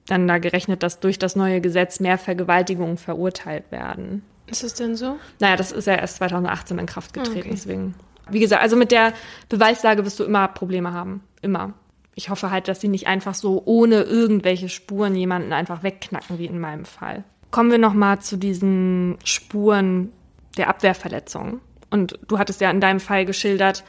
[0.07, 4.23] dann da gerechnet, dass durch das neue Gesetz mehr Vergewaltigungen verurteilt werden.
[4.47, 5.19] Ist das denn so?
[5.41, 7.51] Naja, das ist ja erst 2018 in Kraft getreten, okay.
[7.51, 7.95] deswegen.
[8.31, 9.13] Wie gesagt, also mit der
[9.49, 11.23] Beweislage wirst du immer Probleme haben.
[11.43, 11.75] Immer.
[12.15, 16.47] Ich hoffe halt, dass sie nicht einfach so ohne irgendwelche Spuren jemanden einfach wegknacken, wie
[16.47, 17.25] in meinem Fall.
[17.51, 20.13] Kommen wir nochmal zu diesen Spuren
[20.57, 21.61] der Abwehrverletzung.
[21.91, 23.85] Und du hattest ja in deinem Fall geschildert,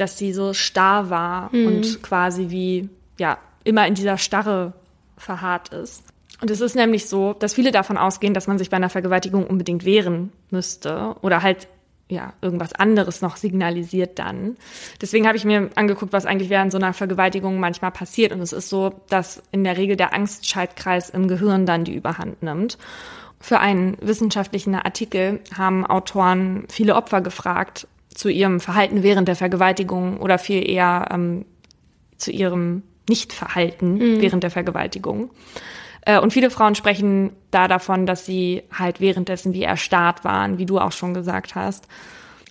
[0.00, 1.66] dass sie so starr war mhm.
[1.66, 2.88] und quasi wie,
[3.18, 4.72] ja, immer in dieser Starre
[5.16, 6.04] verharrt ist.
[6.40, 9.46] Und es ist nämlich so, dass viele davon ausgehen, dass man sich bei einer Vergewaltigung
[9.46, 11.68] unbedingt wehren müsste oder halt
[12.08, 14.56] ja, irgendwas anderes noch signalisiert dann.
[15.00, 18.32] Deswegen habe ich mir angeguckt, was eigentlich während so einer Vergewaltigung manchmal passiert.
[18.32, 22.42] Und es ist so, dass in der Regel der Angstschaltkreis im Gehirn dann die Überhand
[22.42, 22.78] nimmt.
[23.38, 30.18] Für einen wissenschaftlichen Artikel haben Autoren viele Opfer gefragt zu ihrem Verhalten während der Vergewaltigung
[30.18, 31.44] oder viel eher ähm,
[32.16, 34.20] zu ihrem Nichtverhalten mhm.
[34.20, 35.30] während der Vergewaltigung.
[36.02, 40.66] Äh, und viele Frauen sprechen da davon, dass sie halt währenddessen wie erstarrt waren, wie
[40.66, 41.86] du auch schon gesagt hast.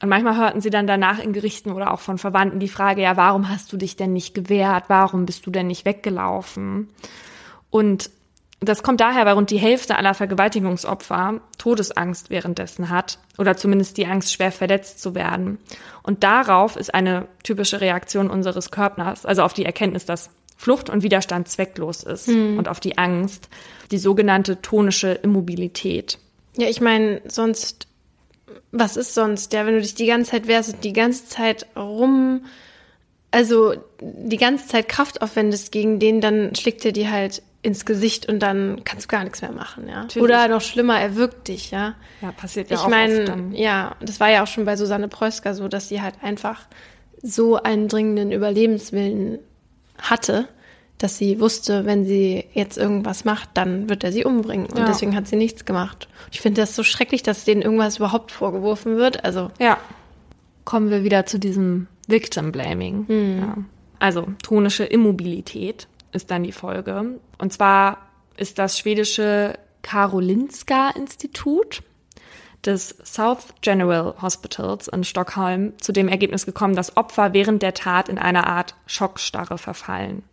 [0.02, 3.18] Und manchmal hörten sie dann danach in Gerichten oder auch von Verwandten die Frage, ja,
[3.18, 4.86] warum hast du dich denn nicht gewehrt?
[4.88, 6.90] Warum bist du denn nicht weggelaufen?
[7.70, 8.10] Und
[8.60, 14.06] das kommt daher, weil rund die Hälfte aller Vergewaltigungsopfer Todesangst währenddessen hat oder zumindest die
[14.06, 15.60] Angst, schwer verletzt zu werden.
[16.04, 21.04] Und darauf ist eine typische Reaktion unseres Körpers, also auf die Erkenntnis, dass Flucht und
[21.04, 22.58] Widerstand zwecklos ist mhm.
[22.58, 23.48] und auf die Angst,
[23.92, 26.20] die sogenannte tonische Immobilität.
[26.58, 27.88] Ja, ich meine, sonst,
[28.74, 29.54] was ist sonst?
[29.54, 32.44] Ja, wenn du dich die ganze Zeit wehrst und die ganze Zeit rum,
[33.32, 38.28] also die ganze Zeit Kraft aufwendest gegen den, dann schlägt er dir halt ins Gesicht
[38.28, 40.02] und dann kannst du gar nichts mehr machen, ja.
[40.04, 40.24] Natürlich.
[40.24, 41.96] Oder noch schlimmer, er wirkt dich, ja.
[42.22, 43.52] Ja, passiert ja ich auch mein, oft dann.
[43.54, 46.62] Ja, das war ja auch schon bei Susanne Preusker so, dass sie halt einfach
[47.22, 49.40] so einen dringenden Überlebenswillen
[49.98, 50.48] hatte,
[51.00, 54.68] dass sie wusste, wenn sie jetzt irgendwas macht, dann wird er sie umbringen.
[54.68, 54.86] Und Ja.
[54.86, 56.08] deswegen hat sie nichts gemacht.
[56.32, 59.24] Ich finde das so schrecklich, dass denen irgendwas überhaupt vorgeworfen wird.
[59.26, 59.78] Also, Ja.
[60.66, 63.06] Kommen wir wieder zu diesem Victim Blaming.
[63.40, 63.58] Ja.
[63.98, 67.20] Also tonische Immobilität ist dann die Folge.
[67.38, 71.82] Und zwar ist das schwedische Karolinska Institut
[72.66, 78.10] des South General Hospitals in Stockholm zu dem Ergebnis gekommen, dass Opfer während der Tat
[78.10, 80.24] in eine Art Schockstarre verfallen.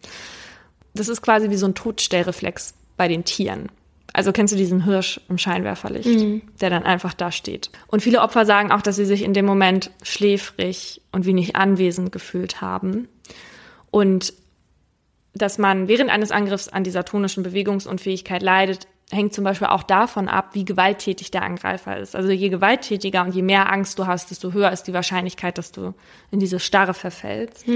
[0.95, 3.69] Das ist quasi wie so ein Todstellreflex bei den Tieren.
[4.13, 7.71] Also kennst du diesen Hirsch im Scheinwerferlicht, der dann einfach da steht.
[7.87, 12.13] Und viele Opfer sagen auch, dass sie sich in dem Moment schläfrig und wenig anwesend
[12.13, 13.09] gefühlt haben.
[13.91, 14.33] Und
[15.37, 20.29] dass man während eines Angriffs an dieser tonischen Bewegungsunfähigkeit leidet, hängt zum Beispiel auch davon
[20.29, 22.17] ab, wie gewalttätig der Angreifer ist.
[22.17, 25.71] Also je gewalttätiger und je mehr Angst du hast, desto höher ist die Wahrscheinlichkeit, dass
[25.71, 25.95] du
[26.33, 27.67] in diese Starre verfällst.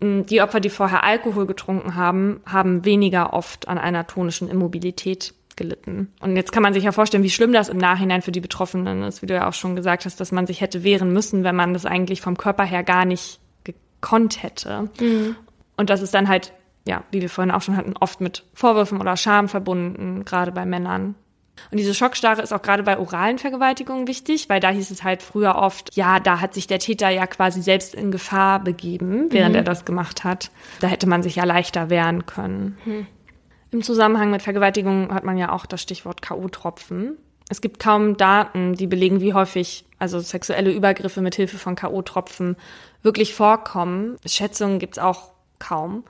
[0.00, 6.12] Die Opfer, die vorher Alkohol getrunken haben, haben weniger oft an einer tonischen Immobilität gelitten.
[6.20, 9.02] Und jetzt kann man sich ja vorstellen, wie schlimm das im Nachhinein für die Betroffenen
[9.02, 11.56] ist, wie du ja auch schon gesagt hast, dass man sich hätte wehren müssen, wenn
[11.56, 14.88] man das eigentlich vom Körper her gar nicht gekonnt hätte.
[15.76, 16.52] Und das ist dann halt,
[16.88, 20.64] ja, wie wir vorhin auch schon hatten, oft mit Vorwürfen oder Scham verbunden, gerade bei
[20.64, 21.14] Männern.
[21.70, 25.22] Und diese Schockstarre ist auch gerade bei oralen Vergewaltigungen wichtig, weil da hieß es halt
[25.22, 29.56] früher oft, ja, da hat sich der Täter ja quasi selbst in Gefahr begeben, während
[29.56, 30.50] er das gemacht hat.
[30.80, 32.78] Da hätte man sich ja leichter wehren können.
[33.70, 37.16] Im Zusammenhang mit Vergewaltigungen hat man ja auch das Stichwort K.O.-Tropfen.
[37.50, 42.56] Es gibt kaum Daten, die belegen, wie häufig also sexuelle Übergriffe mit Hilfe von K.O.-Tropfen
[43.02, 44.16] wirklich vorkommen.
[44.24, 46.04] Schätzungen gibt's auch kaum.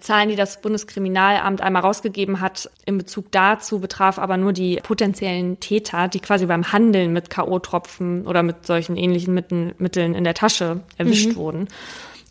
[0.00, 5.60] Zahlen, die das Bundeskriminalamt einmal rausgegeben hat in Bezug dazu, betraf aber nur die potenziellen
[5.60, 10.82] Täter, die quasi beim Handeln mit K.O.-Tropfen oder mit solchen ähnlichen Mitteln, in der Tasche
[10.96, 11.68] erwischt wurden.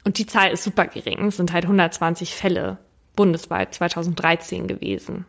[0.04, 1.28] Und die Zahl ist super gering.
[1.28, 2.78] Es sind halt 120 Fälle
[3.16, 5.26] bundesweit 2013 gewesen.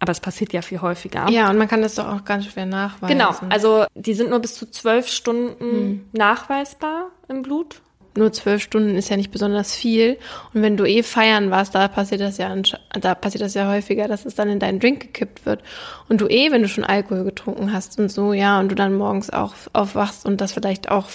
[0.00, 1.28] Aber es passiert ja viel häufiger.
[1.28, 3.18] ja, und man kann das doch auch ganz schwer nachweisen.
[3.18, 7.80] Genau, also die sind nur bis zu zwölf Stunden nachweisbar im Blut.
[8.18, 10.18] Nur zwölf Stunden ist ja nicht besonders viel.
[10.52, 12.54] Und wenn du eh feiern warst, da passiert das ja,
[13.00, 15.62] da passiert das ja häufiger, dass es dann in deinen Drink gekippt wird.
[16.08, 18.94] Und du eh, wenn du schon Alkohol getrunken hast und so, ja, und du dann
[18.94, 21.08] morgens auch aufwachst und das vielleicht auch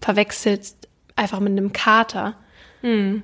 [0.00, 2.34] verwechselst, einfach mit einem Kater.
[2.82, 3.22] Und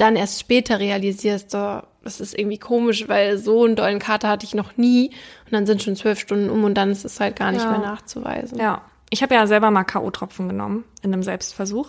[0.00, 4.46] dann erst später realisierst, so, das ist irgendwie komisch, weil so einen dollen Kater hatte
[4.46, 5.08] ich noch nie.
[5.46, 7.70] Und dann sind schon zwölf Stunden um und dann ist es halt gar nicht Ja.
[7.70, 8.58] mehr nachzuweisen.
[8.58, 8.82] Ja.
[9.10, 11.88] Ich habe ja selber mal K.O.-Tropfen genommen in einem Selbstversuch.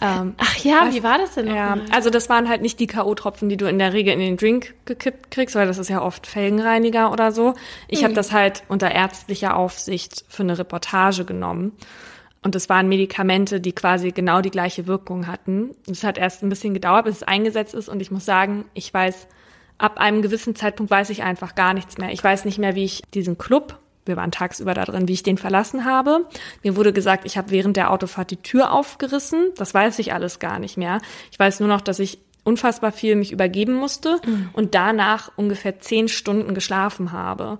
[0.00, 1.84] Ähm, Ach ja, wie war das denn ja, mal?
[1.92, 4.74] also das waren halt nicht die K.O.-Tropfen, die du in der Regel in den Drink
[4.84, 7.54] gekippt kriegst, weil das ist ja oft Felgenreiniger oder so.
[7.88, 11.72] Ich habe das halt unter ärztlicher Aufsicht für eine Reportage genommen.
[12.42, 15.70] Und es waren Medikamente, die quasi genau die gleiche Wirkung hatten.
[15.88, 17.88] Es hat erst ein bisschen gedauert, bis es eingesetzt ist.
[17.88, 19.28] Und ich muss sagen, ich weiß,
[19.78, 22.10] ab einem gewissen Zeitpunkt weiß ich einfach gar nichts mehr.
[22.10, 25.22] Ich weiß nicht mehr, wie ich diesen Club, wir waren tagsüber da drin, wie ich
[25.22, 26.26] den verlassen habe.
[26.62, 29.50] Mir wurde gesagt, ich habe während der Autofahrt die Tür aufgerissen.
[29.56, 31.00] Das weiß ich alles gar nicht mehr.
[31.30, 34.20] Ich weiß nur noch, dass ich unfassbar viel mich übergeben musste
[34.52, 37.58] und danach ungefähr zehn Stunden geschlafen habe.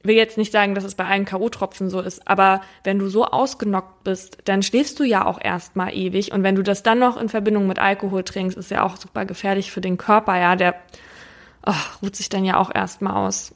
[0.00, 3.08] Ich will jetzt nicht sagen, dass es bei allen K.O.-Tropfen so ist, aber wenn du
[3.08, 6.32] so ausgenockt bist, dann schläfst du ja auch erstmal ewig.
[6.32, 9.24] Und wenn du das dann noch in Verbindung mit Alkohol trinkst, ist ja auch super
[9.24, 10.76] gefährlich für den Körper, ja, der
[11.66, 11.72] oh,
[12.02, 13.52] ruht sich dann ja auch erstmal aus.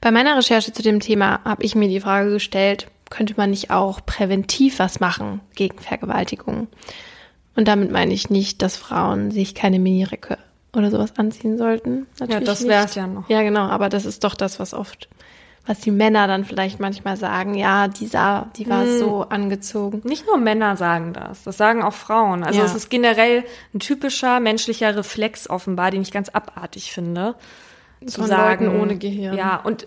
[0.00, 3.70] Bei meiner Recherche zu dem Thema habe ich mir die Frage gestellt, könnte man nicht
[3.70, 6.68] auch präventiv was machen gegen Vergewaltigung?
[7.54, 10.38] Und damit meine ich nicht, dass Frauen sich keine Miniröcke
[10.74, 12.06] oder sowas anziehen sollten.
[12.20, 12.68] Natürlich das nicht.
[12.68, 13.28] wär's ja noch.
[13.30, 15.08] Ja, genau, aber das ist doch das, was oft,
[15.66, 18.98] was die Männer dann vielleicht manchmal sagen, ja, die sah, die war Hm.
[18.98, 20.02] so angezogen.
[20.04, 22.44] Nicht nur Männer sagen das, das sagen auch Frauen.
[22.44, 22.66] Also Ja.
[22.66, 27.36] es ist generell ein typischer menschlicher Reflex offenbar, den ich ganz abartig finde.
[28.04, 29.36] Zu Von sagen, Leuten ohne Gehirn.
[29.36, 29.86] Ja, und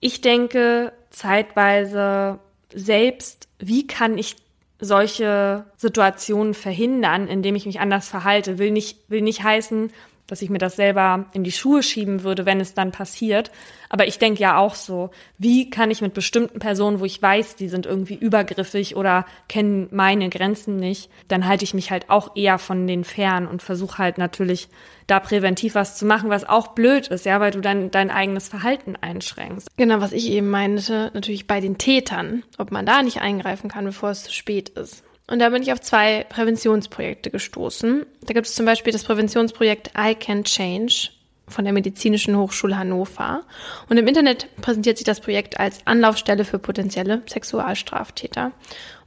[0.00, 2.38] ich denke zeitweise
[2.72, 4.36] selbst, wie kann ich
[4.78, 9.90] solche Situationen verhindern, indem ich mich anders verhalte, will nicht, will nicht heißen,
[10.26, 13.50] dass ich mir das selber in die Schuhe schieben würde, wenn es dann passiert.
[13.88, 17.56] Aber ich denke ja auch so, wie kann ich mit bestimmten Personen, wo ich weiß,
[17.56, 22.34] die sind irgendwie übergriffig oder kennen meine Grenzen nicht, dann halte ich mich halt auch
[22.36, 24.68] eher von denen fern und versuche halt natürlich
[25.06, 28.48] da präventiv was zu machen, was auch blöd ist, ja, weil du dann dein eigenes
[28.48, 29.68] Verhalten einschränkst.
[29.76, 33.84] Genau, was ich eben meinte, natürlich bei den Tätern, ob man da nicht eingreifen kann,
[33.84, 35.05] bevor es zu spät ist.
[35.28, 38.06] Und da bin ich auf zwei Präventionsprojekte gestoßen.
[38.22, 41.10] Da gibt es zum Beispiel das Präventionsprojekt I Can Change
[41.48, 43.42] von der Medizinischen Hochschule Hannover.
[43.88, 48.52] Und im Internet präsentiert sich das Projekt als Anlaufstelle für potenzielle Sexualstraftäter.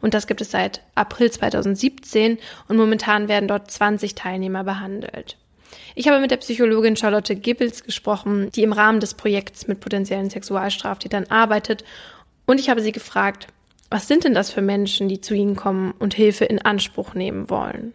[0.01, 2.37] Und das gibt es seit April 2017
[2.67, 5.37] und momentan werden dort 20 Teilnehmer behandelt.
[5.95, 10.29] Ich habe mit der Psychologin Charlotte Gibbels gesprochen, die im Rahmen des Projekts mit potenziellen
[10.29, 11.83] Sexualstraftätern arbeitet.
[12.45, 13.47] Und ich habe sie gefragt,
[13.89, 17.49] was sind denn das für Menschen, die zu Ihnen kommen und Hilfe in Anspruch nehmen
[17.49, 17.93] wollen?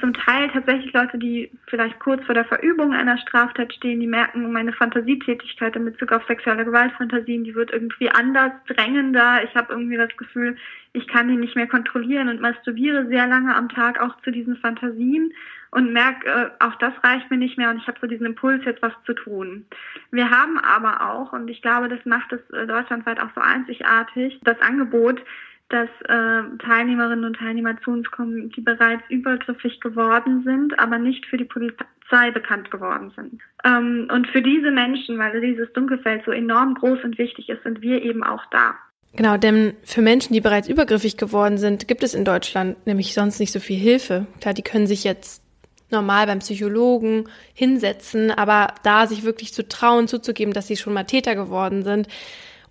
[0.00, 4.52] Zum Teil tatsächlich Leute, die vielleicht kurz vor der Verübung einer Straftat stehen, die merken,
[4.52, 9.42] meine Fantasietätigkeit in Bezug auf sexuelle Gewaltfantasien, die wird irgendwie anders, drängender.
[9.42, 10.56] Ich habe irgendwie das Gefühl,
[10.92, 14.56] ich kann die nicht mehr kontrollieren und masturbiere sehr lange am Tag auch zu diesen
[14.56, 15.32] Fantasien
[15.70, 18.64] und merke, äh, auch das reicht mir nicht mehr und ich habe so diesen Impuls,
[18.64, 19.66] jetzt was zu tun.
[20.10, 24.38] Wir haben aber auch, und ich glaube, das macht es äh, deutschlandweit auch so einzigartig,
[24.44, 25.22] das Angebot,
[25.68, 31.26] dass äh, Teilnehmerinnen und Teilnehmer zu uns kommen, die bereits übergriffig geworden sind, aber nicht
[31.26, 33.42] für die Polizei bekannt geworden sind.
[33.64, 37.82] Ähm, und für diese Menschen, weil dieses Dunkelfeld so enorm groß und wichtig ist, sind
[37.82, 38.76] wir eben auch da.
[39.14, 43.40] Genau, denn für Menschen, die bereits übergriffig geworden sind, gibt es in Deutschland nämlich sonst
[43.40, 44.26] nicht so viel Hilfe.
[44.40, 45.42] Klar, die können sich jetzt
[45.90, 51.04] normal beim Psychologen hinsetzen, aber da sich wirklich zu trauen, zuzugeben, dass sie schon mal
[51.04, 52.08] Täter geworden sind,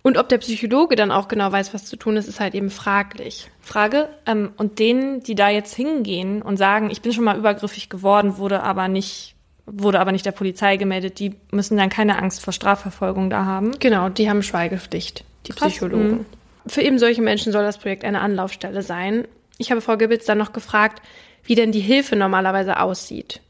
[0.02, 2.70] und ob der Psychologe dann auch genau weiß, was zu tun ist, ist halt eben
[2.70, 3.50] fraglich.
[3.60, 7.90] Frage, ähm, und denen, die da jetzt hingehen und sagen, ich bin schon mal übergriffig
[7.90, 9.34] geworden, wurde aber nicht
[9.70, 13.78] wurde aber nicht der Polizei gemeldet, die müssen dann keine Angst vor Strafverfolgung da haben.
[13.78, 15.72] Genau, die haben Schweigepflicht, die Krass.
[15.72, 16.10] Psychologen.
[16.10, 16.26] Mhm.
[16.66, 19.28] Für eben solche Menschen soll das Projekt eine Anlaufstelle sein.
[19.58, 21.02] Ich habe Frau Gibbels dann noch gefragt,
[21.48, 23.40] wie denn die Hilfe normalerweise aussieht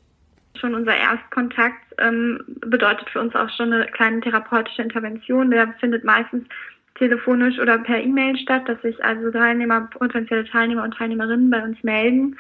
[0.58, 5.50] schon unser Erstkontakt ähm, bedeutet für uns auch schon eine kleine therapeutische Intervention.
[5.50, 6.44] Der findet meistens
[6.96, 11.82] telefonisch oder per E-Mail statt, dass sich also Teilnehmer, potenzielle Teilnehmer und Teilnehmerinnen bei uns
[11.82, 12.36] melden.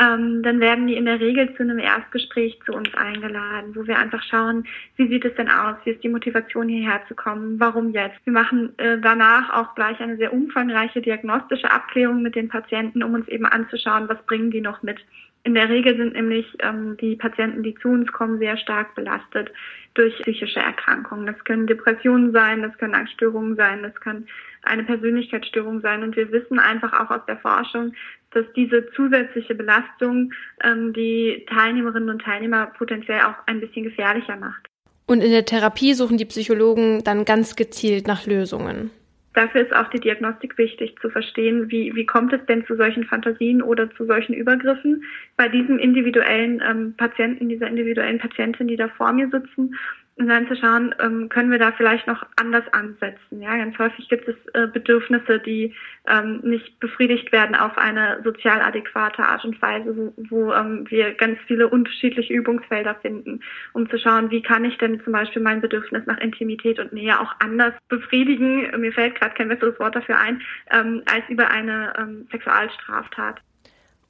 [0.00, 3.98] Ähm, dann werden die in der Regel zu einem Erstgespräch zu uns eingeladen, wo wir
[3.98, 4.64] einfach schauen,
[4.96, 8.18] wie sieht es denn aus, wie ist die Motivation hierher zu kommen, warum jetzt.
[8.24, 13.12] Wir machen äh, danach auch gleich eine sehr umfangreiche diagnostische Abklärung mit den Patienten, um
[13.12, 14.98] uns eben anzuschauen, was bringen die noch mit.
[15.42, 19.52] In der Regel sind nämlich ähm, die Patienten, die zu uns kommen, sehr stark belastet
[19.94, 21.26] durch psychische Erkrankungen.
[21.26, 24.26] Das können Depressionen sein, das können Angststörungen sein, das kann
[24.62, 26.02] eine Persönlichkeitsstörung sein.
[26.02, 27.94] Und wir wissen einfach auch aus der Forschung,
[28.32, 30.32] dass diese zusätzliche Belastung
[30.62, 34.66] ähm, die Teilnehmerinnen und Teilnehmer potenziell auch ein bisschen gefährlicher macht.
[35.06, 38.90] Und in der Therapie suchen die Psychologen dann ganz gezielt nach Lösungen.
[39.34, 43.04] Dafür ist auch die Diagnostik wichtig, zu verstehen, wie, wie kommt es denn zu solchen
[43.04, 45.04] Fantasien oder zu solchen Übergriffen
[45.36, 49.76] bei diesem individuellen ähm, Patienten, dieser individuellen Patientin, die da vor mir sitzen
[50.16, 53.40] und dann zu schauen, ähm, können wir da vielleicht noch anders ansetzen.
[53.40, 55.74] Ja, ganz häufig gibt es äh, Bedürfnisse, die
[56.06, 61.38] ähm, nicht befriedigt werden auf eine sozial adäquate Art und Weise, wo, ähm, wir ganz
[61.46, 63.40] viele unterschiedliche Übungsfelder finden,
[63.72, 67.18] um zu schauen, wie kann ich denn zum Beispiel mein Bedürfnis nach Intimität und Nähe
[67.18, 68.70] auch anders befriedigen.
[68.78, 73.40] Mir fällt gerade kein besseres Wort dafür ein, ähm, als über eine ähm, Sexualstraftat.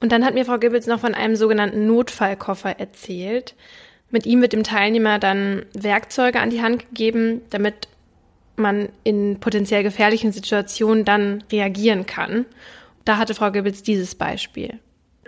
[0.01, 3.55] Und dann hat mir Frau Gibbels noch von einem sogenannten Notfallkoffer erzählt.
[4.11, 7.87] Mit ihm wird dem Teilnehmer dann Werkzeuge an die Hand gegeben, damit
[8.57, 12.45] man in potenziell gefährlichen Situationen dann reagieren kann.
[13.05, 14.79] Da hatte Frau Goebbels dieses Beispiel.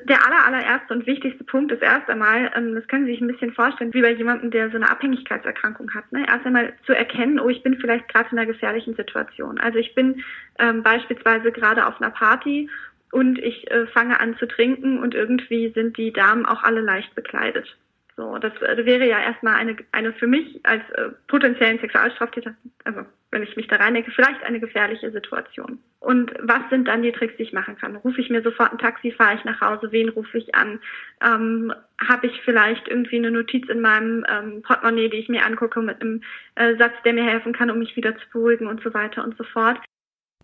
[0.06, 3.28] Der aller, allererste und wichtigste Punkt ist erst einmal, ähm, das können Sie sich ein
[3.28, 6.12] bisschen vorstellen, wie bei jemandem, der so eine Abhängigkeitserkrankung hat.
[6.12, 6.26] Ne?
[6.28, 9.60] Erst einmal zu erkennen, oh, ich bin vielleicht gerade in einer gefährlichen Situation.
[9.60, 10.22] Also ich bin
[10.60, 12.70] ähm, beispielsweise gerade auf einer Party
[13.12, 17.16] und ich äh, fange an zu trinken und irgendwie sind die Damen auch alle leicht
[17.16, 17.78] bekleidet.
[18.16, 22.54] So, das äh, wäre ja erstmal eine, eine für mich als äh, potenziellen Sexualstraftäter,
[22.84, 25.80] also wenn ich mich da reindenke, vielleicht eine gefährliche Situation.
[26.00, 27.96] Und was sind dann die Tricks, die ich machen kann?
[27.96, 30.80] Rufe ich mir sofort ein Taxi, fahre ich nach Hause, wen rufe ich an?
[31.22, 31.74] Ähm,
[32.08, 36.00] Habe ich vielleicht irgendwie eine Notiz in meinem ähm, Portemonnaie, die ich mir angucke mit
[36.02, 36.22] einem
[36.56, 39.36] äh, Satz, der mir helfen kann, um mich wieder zu beruhigen und so weiter und
[39.38, 39.80] so fort.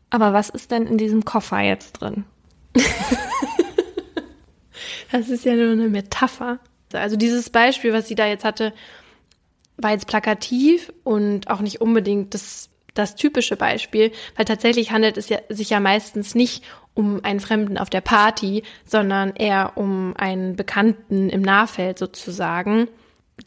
[0.10, 2.26] Aber was ist denn in diesem Koffer jetzt drin?
[5.12, 6.60] das ist ja nur eine Metapher.
[6.94, 8.74] Also dieses Beispiel, was sie da jetzt hatte,
[9.78, 15.30] war jetzt plakativ und auch nicht unbedingt das, das typische Beispiel, weil tatsächlich handelt es
[15.30, 16.64] ja, sich ja meistens nicht
[16.94, 22.90] um einen Fremden auf der Party, sondern eher um einen Bekannten im Nahfeld sozusagen,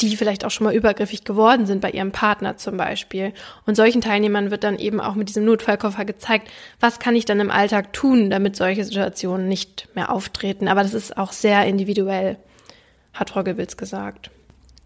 [0.01, 3.35] die vielleicht auch schon mal übergriffig geworden sind bei ihrem Partner zum Beispiel.
[3.67, 6.49] Und solchen Teilnehmern wird dann eben auch mit diesem Notfallkoffer gezeigt,
[6.81, 10.67] was kann ich dann im Alltag tun, damit solche Situationen nicht mehr auftreten.
[10.67, 12.39] Aber das ist auch sehr individuell
[13.15, 14.31] hat Frau Gewitz gesagt.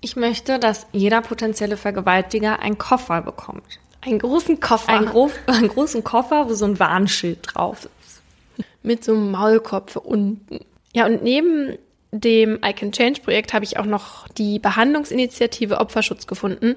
[0.00, 3.80] Ich möchte, dass jeder potenzielle Vergewaltiger einen Koffer bekommt.
[4.00, 4.92] Einen großen Koffer.
[4.92, 8.64] Einen, gro einen großen Koffer, wo so ein Warnschild drauf ist.
[8.82, 10.60] Mit so einem Maulkopf unten.
[10.92, 11.76] Ja, und neben
[12.12, 16.76] dem I Can Change Projekt habe ich auch noch die Behandlungsinitiative Opferschutz gefunden.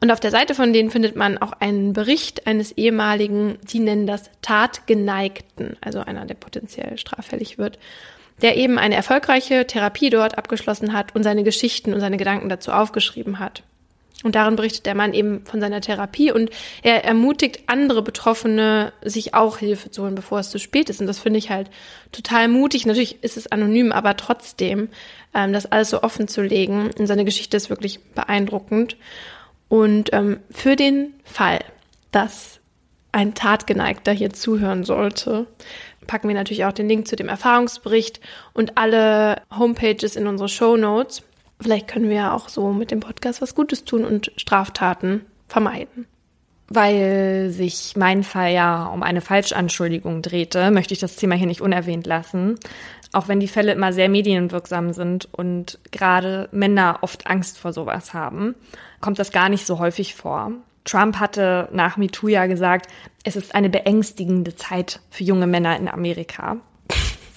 [0.00, 4.06] Und auf der Seite von denen findet man auch einen Bericht eines ehemaligen, die nennen
[4.06, 7.78] das Tatgeneigten, also einer, der potenziell straffällig wird.
[8.42, 12.72] Der eben eine erfolgreiche Therapie dort abgeschlossen hat und seine Geschichten und seine Gedanken dazu
[12.72, 13.62] aufgeschrieben hat.
[14.24, 16.50] Und darin berichtet der Mann eben von seiner Therapie und
[16.82, 21.00] er ermutigt andere Betroffene, sich auch Hilfe zu holen, bevor es zu spät ist.
[21.00, 21.70] Und das finde ich halt
[22.10, 22.84] total mutig.
[22.84, 24.88] Natürlich ist es anonym, aber trotzdem,
[25.34, 26.90] ähm, das alles so offen zu legen.
[26.98, 28.96] Und seine Geschichte ist wirklich beeindruckend.
[29.68, 31.60] Und ähm, für den Fall,
[32.10, 32.58] dass
[33.12, 35.46] ein Tatgeneigter hier zuhören sollte,
[36.08, 38.18] packen wir natürlich auch den Link zu dem Erfahrungsbericht
[38.52, 41.22] und alle Homepages in unsere Show Notes.
[41.60, 46.06] Vielleicht können wir ja auch so mit dem Podcast was Gutes tun und Straftaten vermeiden.
[46.70, 51.62] Weil sich mein Fall ja um eine Falschanschuldigung drehte, möchte ich das Thema hier nicht
[51.62, 52.58] unerwähnt lassen.
[53.12, 58.12] Auch wenn die Fälle immer sehr medienwirksam sind und gerade Männer oft Angst vor sowas
[58.12, 58.54] haben,
[59.00, 60.52] kommt das gar nicht so häufig vor.
[60.88, 62.90] Trump hatte nach MeToo ja gesagt,
[63.22, 66.56] es ist eine beängstigende Zeit für junge Männer in Amerika.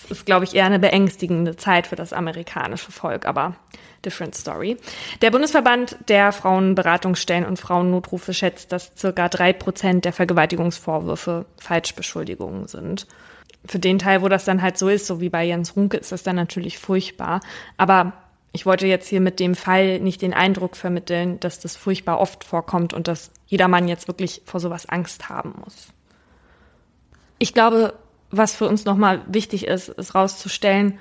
[0.03, 3.55] Es ist, glaube ich, eher eine beängstigende Zeit für das amerikanische Volk, aber
[4.05, 4.77] different story.
[5.21, 13.05] Der Bundesverband der Frauenberatungsstellen und Frauennotrufe schätzt, dass circa drei Prozent der Vergewaltigungsvorwürfe Falschbeschuldigungen sind.
[13.65, 16.13] Für den Teil, wo das dann halt so ist, so wie bei Jens Runke, ist
[16.13, 17.41] das dann natürlich furchtbar.
[17.77, 18.13] Aber
[18.53, 22.43] ich wollte jetzt hier mit dem Fall nicht den Eindruck vermitteln, dass das furchtbar oft
[22.43, 25.89] vorkommt und dass jeder Mann jetzt wirklich vor sowas Angst haben muss.
[27.37, 27.95] Ich glaube,
[28.29, 30.99] was für uns nochmal wichtig ist, ist rauszustellen,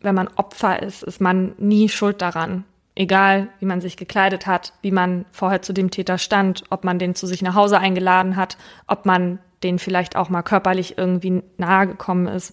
[0.00, 2.64] wenn man Opfer ist, ist man nie schuld daran.
[2.96, 6.98] Egal, wie man sich gekleidet hat, wie man vorher zu dem Täter stand, ob man
[6.98, 8.58] den zu sich nach Hause eingeladen hat,
[8.88, 12.52] ob man den vielleicht auch mal körperlich irgendwie nahe gekommen ist.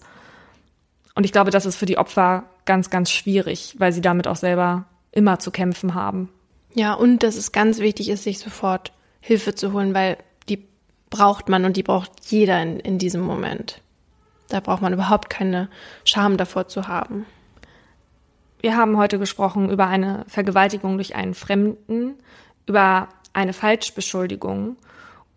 [1.16, 4.36] Und ich glaube, das ist für die Opfer ganz, ganz schwierig, weil sie damit auch
[4.36, 6.28] selber immer zu kämpfen haben.
[6.72, 10.16] Ja, und dass es ganz wichtig ist, sich sofort Hilfe zu holen, weil
[10.48, 10.66] die
[11.10, 13.80] braucht man und die braucht jeder in, in diesem Moment.
[14.48, 15.68] Da braucht man überhaupt keine
[16.04, 17.26] Scham davor zu haben.
[18.60, 22.14] Wir haben heute gesprochen über eine Vergewaltigung durch einen Fremden,
[22.66, 24.76] über eine Falschbeschuldigung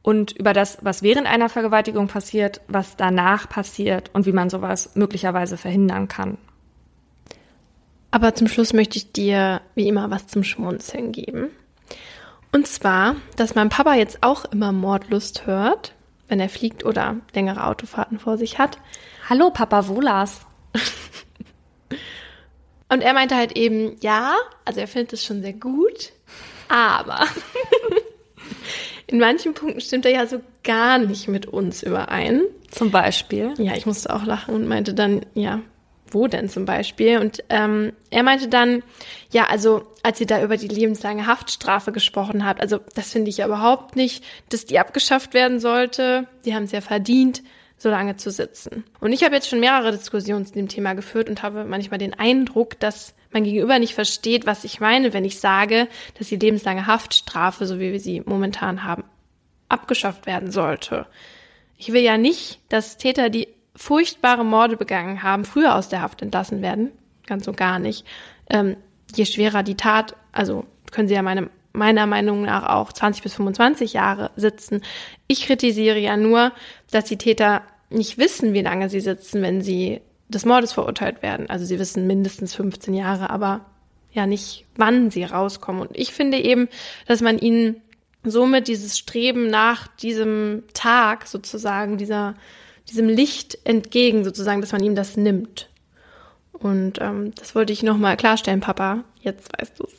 [0.01, 4.95] und über das, was während einer Vergewaltigung passiert, was danach passiert und wie man sowas
[4.95, 6.37] möglicherweise verhindern kann.
[8.11, 11.49] Aber zum Schluss möchte ich dir wie immer was zum Schmunzeln geben.
[12.53, 15.95] Und zwar, dass mein Papa jetzt auch immer Mordlust hört,
[16.27, 18.77] wenn er fliegt oder längere Autofahrten vor sich hat.
[19.27, 20.41] Hallo Papa Wolas.
[22.89, 24.35] Und er meinte halt eben, ja,
[24.65, 26.13] also er findet es schon sehr gut,
[26.67, 27.25] aber
[29.07, 32.43] in manchen Punkten stimmt er ja so gar nicht mit uns überein.
[32.69, 33.55] Zum Beispiel?
[33.57, 35.61] Ja, ich musste auch lachen und meinte dann, ja,
[36.13, 37.19] wo denn zum Beispiel?
[37.19, 38.83] Und ähm, er meinte dann,
[39.31, 43.37] ja, also als ihr da über die lebenslange Haftstrafe gesprochen habt, also das finde ich
[43.37, 46.27] ja überhaupt nicht, dass die abgeschafft werden sollte.
[46.45, 47.43] Die haben es ja verdient,
[47.77, 48.83] so lange zu sitzen.
[48.99, 52.13] Und ich habe jetzt schon mehrere Diskussionen zu dem Thema geführt und habe manchmal den
[52.13, 55.87] Eindruck, dass mein Gegenüber nicht versteht, was ich meine, wenn ich sage,
[56.17, 59.03] dass die lebenslange Haftstrafe, so wie wir sie momentan haben,
[59.69, 61.07] abgeschafft werden sollte.
[61.77, 66.21] Ich will ja nicht, dass Täter, die furchtbare Morde begangen haben, früher aus der Haft
[66.21, 66.91] entlassen werden.
[67.25, 68.05] Ganz und gar nicht.
[68.49, 68.75] Ähm,
[69.15, 73.33] je schwerer die Tat, also können sie ja meine, meiner Meinung nach auch 20 bis
[73.35, 74.81] 25 Jahre sitzen.
[75.27, 76.51] Ich kritisiere ja nur,
[76.91, 81.49] dass die Täter nicht wissen, wie lange sie sitzen, wenn sie des Mordes verurteilt werden.
[81.49, 83.65] Also sie wissen mindestens 15 Jahre, aber
[84.11, 85.81] ja nicht, wann sie rauskommen.
[85.81, 86.69] Und ich finde eben,
[87.07, 87.81] dass man ihnen
[88.23, 92.35] somit dieses Streben nach diesem Tag sozusagen, dieser
[92.89, 95.69] diesem Licht entgegen, sozusagen, dass man ihm das nimmt.
[96.51, 99.03] Und ähm, das wollte ich nochmal klarstellen, Papa.
[99.21, 99.93] Jetzt weißt du's.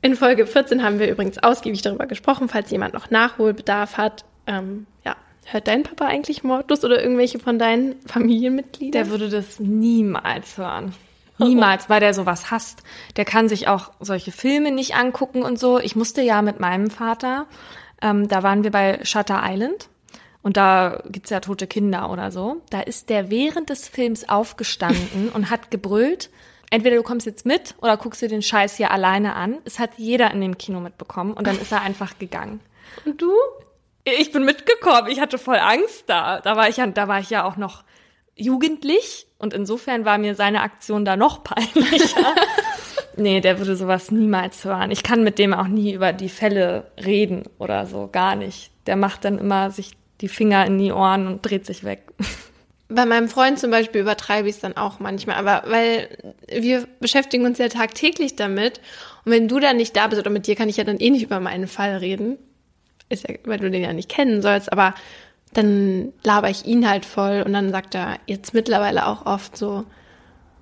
[0.00, 4.24] In Folge 14 haben wir übrigens ausgiebig darüber gesprochen, falls jemand noch Nachholbedarf hat.
[4.46, 9.04] Ähm, ja, hört dein Papa eigentlich Mordlust oder irgendwelche von deinen Familienmitgliedern?
[9.04, 10.94] Der würde das niemals hören.
[11.38, 12.82] Niemals, weil der sowas hasst.
[13.16, 15.78] Der kann sich auch solche Filme nicht angucken und so.
[15.78, 17.46] Ich musste ja mit meinem Vater,
[18.00, 19.88] ähm, da waren wir bei Shutter Island
[20.42, 22.62] und da gibt's ja tote Kinder oder so.
[22.70, 26.30] Da ist der während des Films aufgestanden und hat gebrüllt,
[26.70, 29.58] entweder du kommst jetzt mit oder guckst dir den Scheiß hier alleine an.
[29.64, 32.60] Es hat jeder in dem Kino mitbekommen und dann ist er einfach gegangen.
[33.04, 33.32] Und du?
[34.04, 35.08] Ich bin mitgekommen.
[35.08, 36.40] Ich hatte voll Angst da.
[36.40, 37.84] Da war ich ja, da war ich ja auch noch
[38.34, 42.34] jugendlich und insofern war mir seine Aktion da noch peinlicher.
[43.16, 44.90] nee, der würde sowas niemals hören.
[44.90, 48.72] Ich kann mit dem auch nie über die Fälle reden oder so, gar nicht.
[48.86, 49.92] Der macht dann immer sich
[50.22, 52.04] die Finger in die Ohren und dreht sich weg.
[52.88, 57.44] Bei meinem Freund zum Beispiel übertreibe ich es dann auch manchmal, aber weil wir beschäftigen
[57.44, 58.80] uns ja tagtäglich damit
[59.24, 61.10] und wenn du dann nicht da bist oder mit dir kann ich ja dann eh
[61.10, 62.38] nicht über meinen Fall reden,
[63.08, 64.94] ist ja, weil du den ja nicht kennen sollst, aber
[65.52, 69.84] dann laber ich ihn halt voll und dann sagt er jetzt mittlerweile auch oft so,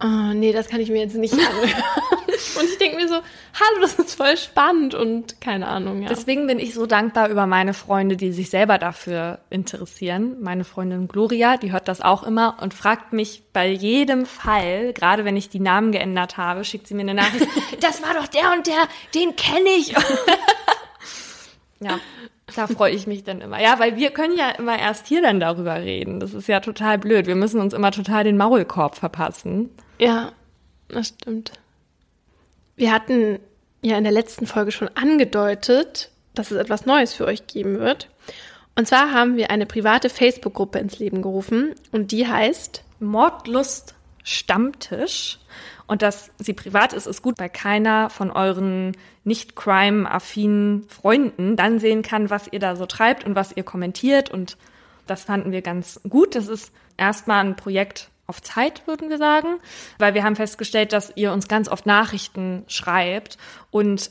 [0.03, 1.71] Oh, nee, das kann ich mir jetzt nicht anhören.
[2.59, 6.09] und ich denke mir so, hallo, das ist voll spannend und keine Ahnung, ja.
[6.09, 10.37] Deswegen bin ich so dankbar über meine Freunde, die sich selber dafür interessieren.
[10.41, 15.25] Meine Freundin Gloria, die hört das auch immer und fragt mich bei jedem Fall, gerade
[15.25, 17.47] wenn ich die Namen geändert habe, schickt sie mir eine Nachricht,
[17.81, 19.89] das war doch der und der, den kenne ich.
[21.81, 21.99] ja,
[22.55, 23.61] da freue ich mich dann immer.
[23.61, 26.21] Ja, weil wir können ja immer erst hier dann darüber reden.
[26.21, 27.27] Das ist ja total blöd.
[27.27, 29.71] Wir müssen uns immer total den Maulkorb verpassen.
[29.99, 30.33] Ja,
[30.89, 31.53] das stimmt.
[32.81, 33.41] Wir hatten
[33.83, 38.09] ja in der letzten Folge schon angedeutet, dass es etwas Neues für euch geben wird.
[38.75, 43.95] Und zwar haben wir eine private Facebook-Gruppe ins Leben gerufen und die heißt Mordlust
[44.25, 45.39] Stammtisch.
[45.89, 51.81] Und dass sie privat ist, ist gut, weil keiner von euren nicht crime-affinen Freunden dann
[51.81, 54.31] sehen kann, was ihr da so treibt und was ihr kommentiert.
[54.31, 54.57] Und
[55.07, 56.35] das fanden wir ganz gut.
[56.35, 59.61] Das ist erstmal ein Projekt, auf Zeit, würden wir sagen,
[59.99, 63.37] weil wir haben festgestellt, dass ihr uns ganz oft Nachrichten schreibt
[63.71, 64.11] und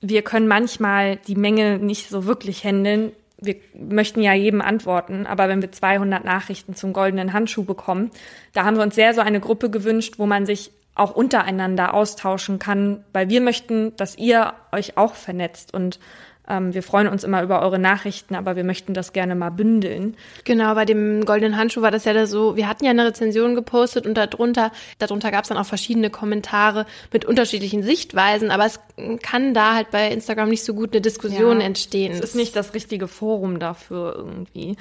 [0.00, 3.12] wir können manchmal die Menge nicht so wirklich handeln.
[3.38, 8.10] Wir möchten ja jedem antworten, aber wenn wir 200 Nachrichten zum goldenen Handschuh bekommen,
[8.52, 12.58] da haben wir uns sehr so eine Gruppe gewünscht, wo man sich auch untereinander austauschen
[12.58, 15.98] kann, weil wir möchten, dass ihr euch auch vernetzt und
[16.46, 20.14] wir freuen uns immer über eure Nachrichten, aber wir möchten das gerne mal bündeln.
[20.44, 24.06] Genau, bei dem goldenen Handschuh war das ja so, wir hatten ja eine Rezension gepostet
[24.06, 28.80] und darunter, darunter gab es dann auch verschiedene Kommentare mit unterschiedlichen Sichtweisen, aber es
[29.22, 32.12] kann da halt bei Instagram nicht so gut eine Diskussion ja, entstehen.
[32.12, 34.76] Es ist nicht das richtige Forum dafür irgendwie.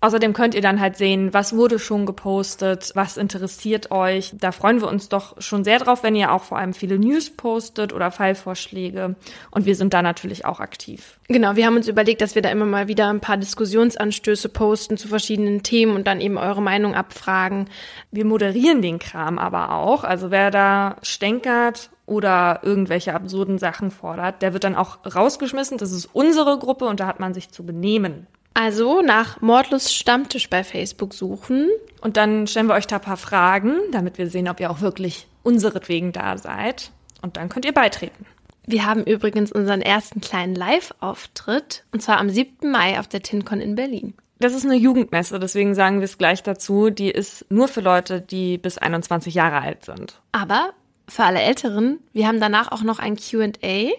[0.00, 4.32] Außerdem könnt ihr dann halt sehen, was wurde schon gepostet, was interessiert euch.
[4.38, 7.30] Da freuen wir uns doch schon sehr drauf, wenn ihr auch vor allem viele News
[7.30, 9.16] postet oder Fallvorschläge.
[9.50, 11.18] Und wir sind da natürlich auch aktiv.
[11.26, 14.98] Genau, wir haben uns überlegt, dass wir da immer mal wieder ein paar Diskussionsanstöße posten
[14.98, 17.68] zu verschiedenen Themen und dann eben eure Meinung abfragen.
[18.12, 20.04] Wir moderieren den Kram aber auch.
[20.04, 25.76] Also wer da stänkert oder irgendwelche absurden Sachen fordert, der wird dann auch rausgeschmissen.
[25.76, 28.28] Das ist unsere Gruppe und da hat man sich zu benehmen.
[28.60, 31.68] Also nach Mordlust Stammtisch bei Facebook suchen.
[32.00, 34.80] Und dann stellen wir euch da ein paar Fragen, damit wir sehen, ob ihr auch
[34.80, 36.90] wirklich unseretwegen da seid.
[37.22, 38.26] Und dann könnt ihr beitreten.
[38.66, 42.68] Wir haben übrigens unseren ersten kleinen Live-Auftritt, und zwar am 7.
[42.68, 44.14] Mai auf der TinCon in Berlin.
[44.40, 46.90] Das ist eine Jugendmesse, deswegen sagen wir es gleich dazu.
[46.90, 50.20] Die ist nur für Leute, die bis 21 Jahre alt sind.
[50.32, 50.70] Aber
[51.06, 53.90] für alle Älteren, wir haben danach auch noch ein Q&A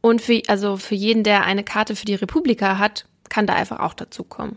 [0.00, 3.80] und für, also für jeden, der eine Karte für die Republika hat, kann da einfach
[3.80, 4.56] auch dazukommen.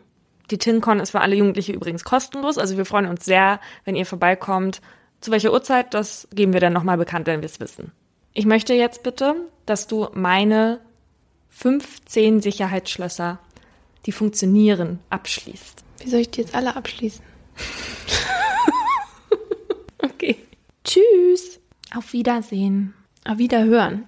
[0.51, 2.57] Die TinCon ist für alle Jugendliche übrigens kostenlos.
[2.57, 4.81] Also wir freuen uns sehr, wenn ihr vorbeikommt.
[5.21, 7.91] Zu welcher Uhrzeit, das geben wir dann nochmal bekannt, wenn wir es wissen.
[8.33, 9.35] Ich möchte jetzt bitte,
[9.65, 10.79] dass du meine
[11.49, 13.39] 15 Sicherheitsschlösser,
[14.05, 15.83] die funktionieren, abschließt.
[15.99, 17.23] Wie soll ich die jetzt alle abschließen?
[19.99, 20.37] okay.
[20.83, 21.59] Tschüss.
[21.95, 22.93] Auf Wiedersehen.
[23.27, 24.07] Auf Wiederhören.